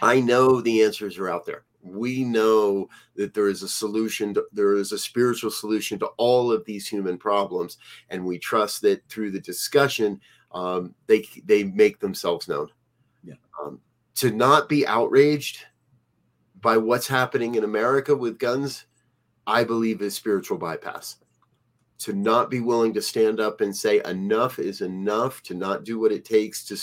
I 0.00 0.20
know 0.20 0.60
the 0.60 0.82
answers 0.82 1.18
are 1.18 1.28
out 1.28 1.44
there. 1.44 1.64
We 1.82 2.24
know 2.24 2.88
that 3.14 3.34
there 3.34 3.48
is 3.48 3.62
a 3.62 3.68
solution 3.68 4.32
to, 4.34 4.44
there 4.52 4.74
is 4.74 4.92
a 4.92 4.98
spiritual 4.98 5.50
solution 5.50 5.98
to 5.98 6.06
all 6.16 6.50
of 6.50 6.64
these 6.64 6.88
human 6.88 7.18
problems 7.18 7.76
and 8.08 8.24
we 8.24 8.38
trust 8.38 8.80
that 8.82 9.06
through 9.08 9.32
the 9.32 9.40
discussion 9.40 10.20
um, 10.52 10.94
they 11.08 11.26
they 11.44 11.64
make 11.64 12.00
themselves 12.00 12.48
known 12.48 12.68
um, 13.62 13.80
to 14.16 14.30
not 14.30 14.68
be 14.68 14.86
outraged 14.86 15.58
by 16.60 16.76
what's 16.76 17.06
happening 17.06 17.56
in 17.56 17.64
America 17.64 18.16
with 18.16 18.38
guns, 18.38 18.86
I 19.46 19.64
believe 19.64 20.00
is 20.00 20.14
spiritual 20.14 20.58
bypass. 20.58 21.16
To 22.00 22.12
not 22.12 22.50
be 22.50 22.60
willing 22.60 22.92
to 22.94 23.02
stand 23.02 23.40
up 23.40 23.60
and 23.60 23.74
say 23.74 24.02
enough 24.04 24.58
is 24.58 24.80
enough, 24.80 25.42
to 25.44 25.54
not 25.54 25.84
do 25.84 25.98
what 25.98 26.12
it 26.12 26.24
takes 26.24 26.64
to 26.64 26.76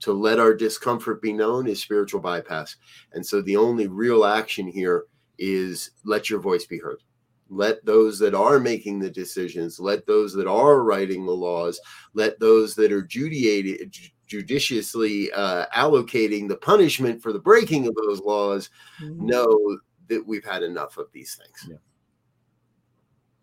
to 0.00 0.12
let 0.12 0.38
our 0.38 0.54
discomfort 0.54 1.20
be 1.20 1.32
known 1.32 1.66
is 1.66 1.80
spiritual 1.80 2.20
bypass. 2.20 2.76
And 3.12 3.24
so 3.24 3.42
the 3.42 3.56
only 3.56 3.88
real 3.88 4.24
action 4.24 4.66
here 4.66 5.04
is 5.38 5.90
let 6.04 6.30
your 6.30 6.40
voice 6.40 6.64
be 6.64 6.78
heard. 6.78 7.02
Let 7.50 7.84
those 7.84 8.18
that 8.20 8.34
are 8.34 8.58
making 8.58 8.98
the 8.98 9.10
decisions, 9.10 9.78
let 9.78 10.06
those 10.06 10.32
that 10.34 10.46
are 10.46 10.82
writing 10.82 11.26
the 11.26 11.32
laws, 11.32 11.80
let 12.14 12.40
those 12.40 12.74
that 12.76 12.90
are 12.90 13.02
judiated, 13.02 13.94
judiciously 14.26 15.32
uh, 15.32 15.66
allocating 15.74 16.48
the 16.48 16.56
punishment 16.56 17.22
for 17.22 17.32
the 17.32 17.38
breaking 17.38 17.86
of 17.86 17.94
those 17.94 18.20
laws 18.20 18.70
mm-hmm. 19.00 19.26
know 19.26 19.78
that 20.08 20.26
we've 20.26 20.44
had 20.44 20.62
enough 20.62 20.96
of 20.96 21.06
these 21.12 21.36
things. 21.36 21.78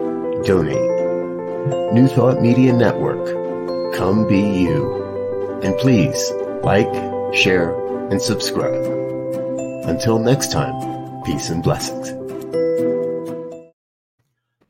donate. 0.47 1.95
New 1.95 2.09
Thought 2.09 2.43
Media 2.43 2.72
Network. 2.72 3.24
Come 3.95 4.26
be 4.28 4.41
you. 4.41 5.01
And 5.62 5.76
please 5.78 6.30
like, 6.62 6.93
share, 7.35 7.72
and 8.11 8.20
subscribe. 8.20 8.85
Until 9.89 10.18
next 10.18 10.53
time, 10.53 11.22
peace 11.24 11.49
and 11.51 11.62
blessings. 11.62 12.22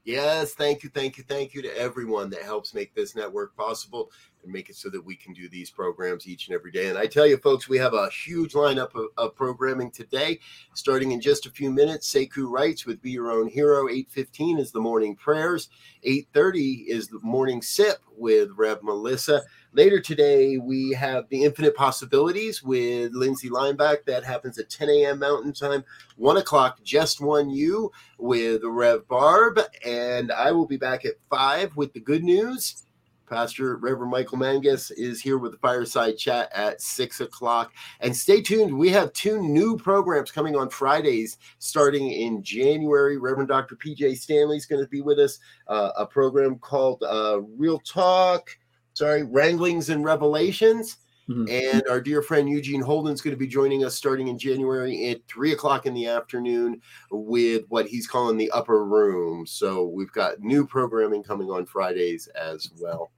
Yes, 0.05 0.55
thank 0.55 0.83
you, 0.83 0.91
thank 0.91 1.17
you, 1.17 1.23
thank 1.23 1.55
you 1.55 1.63
to 1.63 1.79
everyone 1.79 2.29
that 2.31 2.43
helps 2.43 2.75
make 2.75 2.93
this 2.93 3.15
network 3.15 3.55
possible 3.57 4.11
and 4.43 4.53
make 4.53 4.69
it 4.69 4.75
so 4.75 4.91
that 4.91 5.05
we 5.05 5.15
can 5.15 5.33
do 5.33 5.49
these 5.49 5.71
programs 5.71 6.27
each 6.27 6.49
and 6.49 6.57
every 6.57 6.73
day. 6.73 6.89
And 6.89 6.99
I 6.99 7.07
tell 7.07 7.25
you, 7.25 7.37
folks, 7.37 7.69
we 7.69 7.79
have 7.79 7.95
a 7.95 8.11
huge 8.11 8.55
lineup 8.55 8.97
of, 8.97 9.07
of 9.17 9.37
programming 9.37 9.93
today. 9.93 10.41
Starting 10.75 11.13
in 11.13 11.21
just 11.21 11.47
a 11.47 11.51
few 11.51 11.71
minutes, 11.71 12.13
Sekou 12.13 12.51
Writes 12.51 12.85
with 12.85 13.01
Be 13.01 13.13
Your 13.13 13.31
Own 13.31 13.47
Hero. 13.47 13.87
8.15 13.87 14.59
is 14.59 14.73
the 14.73 14.81
morning 14.81 15.15
prayers. 15.15 15.69
8.30 16.05 16.87
is 16.87 17.07
the 17.07 17.21
morning 17.23 17.63
sip 17.63 17.99
with 18.17 18.51
Rev 18.57 18.83
Melissa. 18.83 19.43
Later 19.75 20.01
today, 20.01 20.59
we 20.59 20.93
have 20.93 21.31
the 21.31 21.45
Infinite 21.45 21.75
Possibilities 21.75 22.63
with 22.63 23.13
Lindsay 23.15 23.49
Lineback. 23.49 24.05
That 24.05 24.23
happens 24.23 24.59
at 24.59 24.69
10 24.69 24.91
a.m. 24.91 25.19
Mountain 25.19 25.55
Time. 25.55 25.83
1 26.17 26.37
o'clock, 26.37 26.83
Just 26.85 27.23
One 27.23 27.49
You 27.49 27.91
with 28.19 28.61
Rev 28.65 29.09
Barb. 29.09 29.59
And 29.83 30.31
I 30.31 30.53
will 30.53 30.67
be 30.67 30.77
back 30.77 31.07
at 31.07 31.15
5 31.31 31.75
with 31.75 31.95
the 31.95 32.01
good 32.01 32.23
news. 32.23 32.85
Pastor 33.27 33.77
Reverend 33.77 34.11
Michael 34.11 34.37
Mangus 34.37 34.91
is 34.91 35.23
here 35.23 35.39
with 35.39 35.53
the 35.53 35.59
fireside 35.59 36.19
chat 36.19 36.51
at 36.55 36.83
six 36.83 37.23
o'clock. 37.23 37.73
And 38.01 38.15
stay 38.15 38.43
tuned. 38.43 38.77
We 38.77 38.91
have 38.91 39.11
two 39.15 39.41
new 39.41 39.79
programs 39.79 40.31
coming 40.31 40.55
on 40.55 40.69
Fridays 40.69 41.39
starting 41.59 42.11
in 42.11 42.43
January. 42.43 43.17
Reverend 43.17 43.49
Dr. 43.49 43.77
PJ 43.77 44.19
Stanley 44.19 44.59
is 44.59 44.67
going 44.67 44.83
to 44.83 44.89
be 44.89 45.01
with 45.01 45.19
us, 45.19 45.39
uh, 45.69 45.93
a 45.97 46.05
program 46.05 46.59
called 46.59 47.03
uh, 47.05 47.41
Real 47.57 47.79
Talk, 47.79 48.55
sorry, 48.95 49.23
Wranglings 49.23 49.91
and 49.91 50.05
Revelations. 50.05 50.99
Mm-hmm. 51.29 51.73
And 51.73 51.85
our 51.89 52.01
dear 52.01 52.21
friend 52.21 52.49
Eugene 52.49 52.81
Holden 52.81 53.15
is 53.15 53.21
going 53.21 53.35
to 53.35 53.39
be 53.39 53.47
joining 53.47 53.85
us 53.85 53.95
starting 53.95 54.29
in 54.29 54.37
January 54.37 55.11
at 55.11 55.27
three 55.29 55.53
o'clock 55.53 55.87
in 55.87 55.95
the 55.95 56.07
afternoon 56.07 56.81
with 57.11 57.65
what 57.69 57.87
he's 57.87 58.09
calling 58.09 58.37
the 58.37 58.51
upper 58.51 58.85
room. 58.85 59.47
So 59.47 59.87
we've 59.87 60.13
got 60.13 60.41
new 60.41 60.67
programming 60.67 61.23
coming 61.23 61.49
on 61.49 61.65
Fridays 61.65 62.27
as 62.29 62.71
well. 62.81 63.13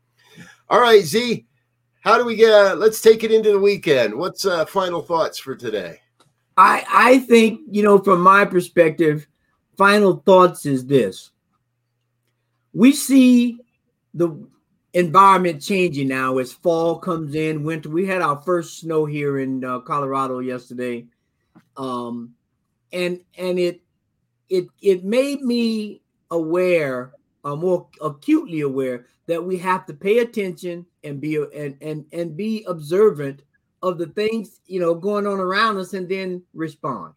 All 0.69 0.81
right, 0.81 1.03
Z, 1.03 1.47
how 2.03 2.19
do 2.19 2.25
we 2.25 2.37
get? 2.37 2.79
let's 2.79 3.01
take 3.01 3.25
it 3.25 3.33
into 3.33 3.53
the 3.53 3.59
weekend. 3.59 4.15
What's 4.15 4.45
uh, 4.45 4.67
final 4.67 5.01
thoughts 5.01 5.39
for 5.39 5.57
today? 5.57 6.01
I 6.57 6.85
I 6.89 7.19
think 7.21 7.61
you 7.71 7.83
know 7.83 7.99
from 7.99 8.21
my 8.21 8.45
perspective, 8.45 9.27
final 9.77 10.23
thoughts 10.27 10.67
is 10.67 10.87
this: 10.87 11.31
we 12.73 12.93
see 12.93 13.59
the 14.13 14.47
environment 14.95 15.61
changing 15.61 16.09
now 16.09 16.39
as 16.39 16.53
fall 16.53 16.99
comes 16.99 17.35
in, 17.35 17.65
winter. 17.65 17.91
We 17.91 18.07
had 18.07 18.23
our 18.23 18.41
first 18.41 18.79
snow 18.79 19.05
here 19.05 19.41
in 19.41 19.65
uh, 19.65 19.81
Colorado 19.81 20.39
yesterday, 20.39 21.07
um, 21.77 22.35
and 22.93 23.21
and 23.37 23.59
it 23.59 23.83
it 24.49 24.69
it 24.81 25.05
made 25.05 25.43
me 25.43 26.01
aware, 26.31 27.13
uh, 27.45 27.57
more 27.57 27.89
acutely 28.01 28.61
aware 28.61 29.07
that 29.27 29.45
we 29.45 29.57
have 29.59 29.85
to 29.87 29.95
pay 29.95 30.19
attention 30.19 30.87
and 31.03 31.21
be 31.21 31.37
and 31.37 31.77
and 31.83 32.07
and 32.13 32.37
be 32.37 32.65
observant 32.69 33.43
of 33.83 33.99
the 33.99 34.07
things 34.07 34.61
you 34.67 34.81
know 34.81 34.95
going 34.95 35.27
on 35.27 35.41
around 35.41 35.77
us, 35.77 35.93
and 35.93 36.09
then 36.09 36.43
respond. 36.55 37.15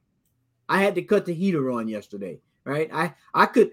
I 0.68 0.82
had 0.82 0.96
to 0.96 1.02
cut 1.04 1.26
the 1.26 1.34
heater 1.34 1.72
on 1.72 1.88
yesterday, 1.88 2.40
right? 2.66 2.90
I 2.92 3.14
I 3.36 3.46
could 3.46 3.72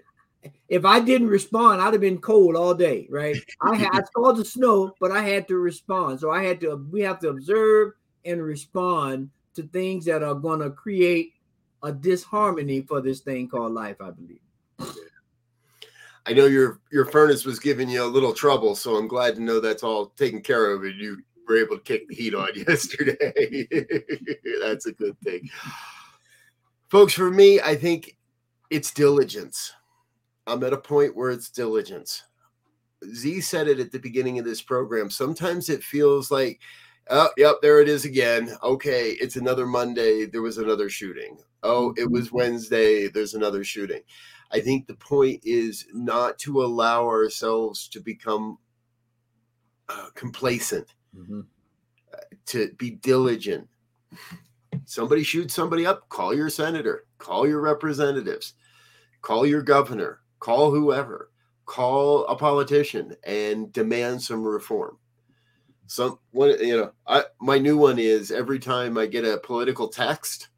if 0.68 0.84
I 0.84 1.00
didn't 1.00 1.28
respond, 1.28 1.80
I'd 1.80 1.92
have 1.92 2.00
been 2.00 2.20
cold 2.20 2.56
all 2.56 2.74
day, 2.74 3.06
right? 3.10 3.36
I 3.62 3.88
I 3.92 4.00
saw 4.14 4.32
the 4.32 4.44
snow, 4.44 4.94
but 5.00 5.10
I 5.10 5.22
had 5.22 5.48
to 5.48 5.56
respond. 5.56 6.20
So 6.20 6.30
I 6.30 6.42
had 6.42 6.60
to 6.60 6.76
we 6.90 7.00
have 7.02 7.20
to 7.20 7.28
observe 7.28 7.92
and 8.24 8.42
respond 8.42 9.30
to 9.54 9.62
things 9.62 10.04
that 10.06 10.22
are 10.22 10.34
going 10.34 10.60
to 10.60 10.70
create 10.70 11.34
a 11.82 11.92
disharmony 11.92 12.82
for 12.82 13.00
this 13.00 13.20
thing 13.20 13.48
called 13.48 13.72
life, 13.72 13.96
I 14.00 14.10
believe. 14.10 14.40
I 16.26 16.32
know 16.32 16.46
your 16.46 16.80
your 16.90 17.04
furnace 17.04 17.44
was 17.44 17.58
giving 17.58 17.88
you 17.88 18.02
a 18.02 18.06
little 18.06 18.32
trouble, 18.32 18.74
so 18.74 18.96
I'm 18.96 19.08
glad 19.08 19.36
to 19.36 19.42
know 19.42 19.60
that's 19.60 19.82
all 19.82 20.06
taken 20.06 20.40
care 20.40 20.72
of 20.72 20.82
and 20.82 20.98
you 20.98 21.22
were 21.46 21.58
able 21.58 21.76
to 21.76 21.82
kick 21.82 22.08
the 22.08 22.14
heat 22.14 22.34
on 22.34 22.48
yesterday. 22.68 23.68
that's 24.62 24.86
a 24.86 24.92
good 24.92 25.18
thing. 25.20 25.48
Folks, 26.88 27.12
for 27.12 27.30
me, 27.30 27.60
I 27.60 27.76
think 27.76 28.16
it's 28.70 28.90
diligence 28.90 29.72
I'm 30.46 30.62
at 30.64 30.72
a 30.72 30.78
point 30.78 31.16
where 31.16 31.30
it's 31.30 31.50
diligence. 31.50 32.24
Z 33.14 33.40
said 33.40 33.68
it 33.68 33.80
at 33.80 33.92
the 33.92 33.98
beginning 33.98 34.38
of 34.38 34.44
this 34.44 34.62
program. 34.62 35.10
Sometimes 35.10 35.68
it 35.68 35.82
feels 35.82 36.30
like, 36.30 36.60
oh, 37.10 37.28
yep, 37.36 37.56
there 37.62 37.80
it 37.80 37.88
is 37.88 38.04
again. 38.04 38.54
Okay, 38.62 39.10
it's 39.12 39.36
another 39.36 39.66
Monday. 39.66 40.26
There 40.26 40.42
was 40.42 40.58
another 40.58 40.88
shooting. 40.88 41.38
Oh, 41.62 41.94
it 41.96 42.10
was 42.10 42.26
mm-hmm. 42.26 42.36
Wednesday. 42.36 43.08
There's 43.08 43.34
another 43.34 43.64
shooting. 43.64 44.00
I 44.52 44.60
think 44.60 44.86
the 44.86 44.94
point 44.94 45.40
is 45.44 45.86
not 45.92 46.38
to 46.40 46.62
allow 46.62 47.06
ourselves 47.06 47.88
to 47.88 48.00
become 48.00 48.58
uh, 49.88 50.08
complacent, 50.14 50.94
mm-hmm. 51.16 51.40
uh, 52.12 52.16
to 52.46 52.72
be 52.78 52.90
diligent. 52.90 53.68
Somebody 54.84 55.22
shoots 55.22 55.54
somebody 55.54 55.86
up, 55.86 56.08
call 56.08 56.34
your 56.34 56.50
senator, 56.50 57.06
call 57.18 57.48
your 57.48 57.60
representatives, 57.60 58.54
call 59.22 59.46
your 59.46 59.62
governor, 59.62 60.20
call 60.44 60.70
whoever, 60.70 61.30
call 61.64 62.26
a 62.26 62.36
politician 62.36 63.16
and 63.24 63.72
demand 63.72 64.20
some 64.20 64.44
reform. 64.44 64.98
Some 65.86 66.18
one, 66.32 66.50
you 66.60 66.76
know, 66.76 66.92
I 67.06 67.24
my 67.40 67.58
new 67.58 67.78
one 67.78 67.98
is 67.98 68.30
every 68.30 68.58
time 68.58 68.98
I 68.98 69.06
get 69.06 69.24
a 69.24 69.38
political 69.38 69.88
text, 69.88 70.48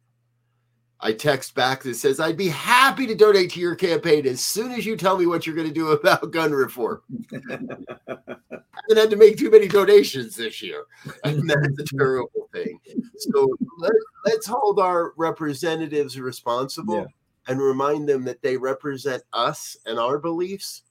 I 0.99 1.13
text 1.13 1.55
back 1.55 1.83
that 1.83 1.95
says, 1.95 2.19
I'd 2.19 2.35
be 2.35 2.49
happy 2.49 3.07
to 3.07 3.15
donate 3.15 3.51
to 3.51 3.61
your 3.61 3.75
campaign 3.75 4.25
as 4.27 4.41
soon 4.41 4.73
as 4.73 4.85
you 4.85 4.97
tell 4.97 5.17
me 5.17 5.25
what 5.25 5.47
you're 5.47 5.55
going 5.55 5.69
to 5.69 5.73
do 5.73 5.91
about 5.91 6.31
gun 6.31 6.51
reform. 6.51 7.01
I 7.33 8.17
haven't 8.89 8.97
had 8.97 9.09
to 9.11 9.15
make 9.15 9.37
too 9.37 9.51
many 9.51 9.69
donations 9.69 10.35
this 10.35 10.61
year. 10.61 10.83
And 11.23 11.49
that's 11.49 11.79
a 11.79 11.97
terrible 11.97 12.49
thing. 12.53 12.79
So 13.17 13.55
let, 13.77 14.37
us 14.37 14.45
hold 14.45 14.79
our 14.79 15.13
representatives 15.15 16.19
responsible. 16.19 16.95
Yeah 16.95 17.05
and 17.47 17.61
remind 17.61 18.07
them 18.07 18.23
that 18.25 18.41
they 18.41 18.57
represent 18.57 19.23
us 19.33 19.77
and 19.85 19.97
our 19.97 20.19
beliefs. 20.19 20.83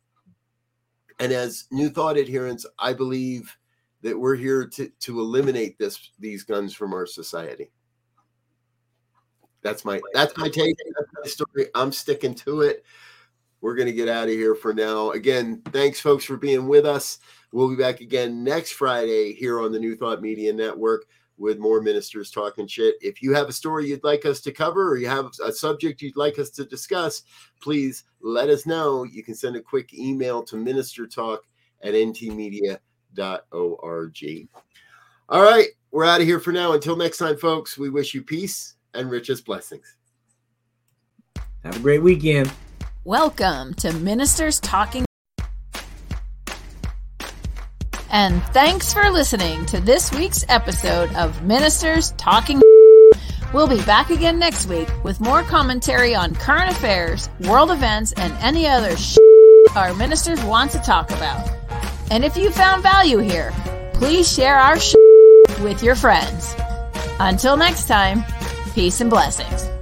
And 1.20 1.32
as 1.32 1.66
New 1.70 1.90
Thought 1.90 2.18
adherents, 2.18 2.66
I 2.78 2.92
believe 2.92 3.56
that 4.02 4.18
we're 4.18 4.36
here 4.36 4.66
to, 4.66 4.88
to 5.00 5.20
eliminate 5.20 5.78
this 5.78 6.10
these 6.18 6.44
guns 6.44 6.74
from 6.74 6.92
our 6.92 7.06
society. 7.06 7.70
That's 9.62 9.84
my 9.84 10.00
that's 10.12 10.36
my 10.36 10.48
take. 10.48 10.76
That's 10.96 11.10
my 11.22 11.28
story. 11.28 11.70
I'm 11.74 11.92
sticking 11.92 12.34
to 12.36 12.60
it. 12.60 12.84
We're 13.60 13.74
gonna 13.74 13.92
get 13.92 14.08
out 14.08 14.28
of 14.28 14.34
here 14.34 14.54
for 14.54 14.72
now. 14.74 15.10
Again, 15.10 15.62
thanks 15.72 15.98
folks 15.98 16.24
for 16.24 16.36
being 16.36 16.68
with 16.68 16.86
us. 16.86 17.18
We'll 17.52 17.70
be 17.70 17.76
back 17.76 18.00
again 18.00 18.44
next 18.44 18.72
Friday 18.72 19.32
here 19.32 19.60
on 19.60 19.72
the 19.72 19.78
New 19.78 19.96
Thought 19.96 20.20
Media 20.20 20.52
Network 20.52 21.06
with 21.38 21.58
more 21.58 21.80
ministers 21.80 22.30
talking 22.30 22.66
shit. 22.66 22.96
If 23.00 23.22
you 23.22 23.34
have 23.34 23.48
a 23.48 23.52
story 23.52 23.88
you'd 23.88 24.04
like 24.04 24.24
us 24.24 24.40
to 24.42 24.52
cover 24.52 24.88
or 24.90 24.96
you 24.96 25.08
have 25.08 25.30
a 25.44 25.52
subject 25.52 26.02
you'd 26.02 26.16
like 26.16 26.38
us 26.38 26.50
to 26.50 26.64
discuss, 26.64 27.22
please 27.60 28.04
let 28.20 28.48
us 28.48 28.66
know. 28.66 29.04
You 29.04 29.22
can 29.22 29.34
send 29.34 29.56
a 29.56 29.60
quick 29.60 29.94
email 29.94 30.42
to 30.44 30.56
ministertalk 30.56 31.38
at 31.82 31.94
ntmedia.org. 31.94 32.78
All 35.28 35.42
right, 35.42 35.66
we're 35.90 36.04
out 36.04 36.20
of 36.20 36.26
here 36.26 36.40
for 36.40 36.52
now. 36.52 36.72
Until 36.72 36.96
next 36.96 37.18
time, 37.18 37.36
folks, 37.36 37.76
we 37.76 37.90
wish 37.90 38.14
you 38.14 38.22
peace 38.22 38.76
and 38.94 39.10
richest 39.10 39.44
blessings. 39.44 39.96
Have 41.64 41.76
a 41.76 41.80
great 41.80 42.02
weekend. 42.02 42.52
Welcome 43.04 43.74
to 43.74 43.92
Ministers 43.92 44.60
Talking 44.60 45.05
And 48.10 48.42
thanks 48.52 48.92
for 48.92 49.10
listening 49.10 49.66
to 49.66 49.80
this 49.80 50.12
week's 50.12 50.44
episode 50.48 51.14
of 51.14 51.42
Ministers 51.42 52.12
Talking. 52.12 52.62
We'll 53.52 53.68
be 53.68 53.82
back 53.84 54.10
again 54.10 54.38
next 54.38 54.66
week 54.66 54.88
with 55.04 55.20
more 55.20 55.42
commentary 55.42 56.14
on 56.14 56.34
current 56.34 56.70
affairs, 56.70 57.28
world 57.40 57.70
events, 57.70 58.12
and 58.12 58.32
any 58.34 58.66
other 58.66 58.96
our 59.74 59.92
ministers 59.94 60.42
want 60.44 60.70
to 60.72 60.78
talk 60.78 61.10
about. 61.10 61.50
And 62.10 62.24
if 62.24 62.36
you 62.36 62.50
found 62.50 62.82
value 62.82 63.18
here, 63.18 63.52
please 63.94 64.32
share 64.32 64.56
our 64.56 64.76
with 65.62 65.82
your 65.82 65.94
friends. 65.94 66.54
Until 67.18 67.56
next 67.56 67.86
time, 67.86 68.24
peace 68.74 69.00
and 69.00 69.10
blessings. 69.10 69.75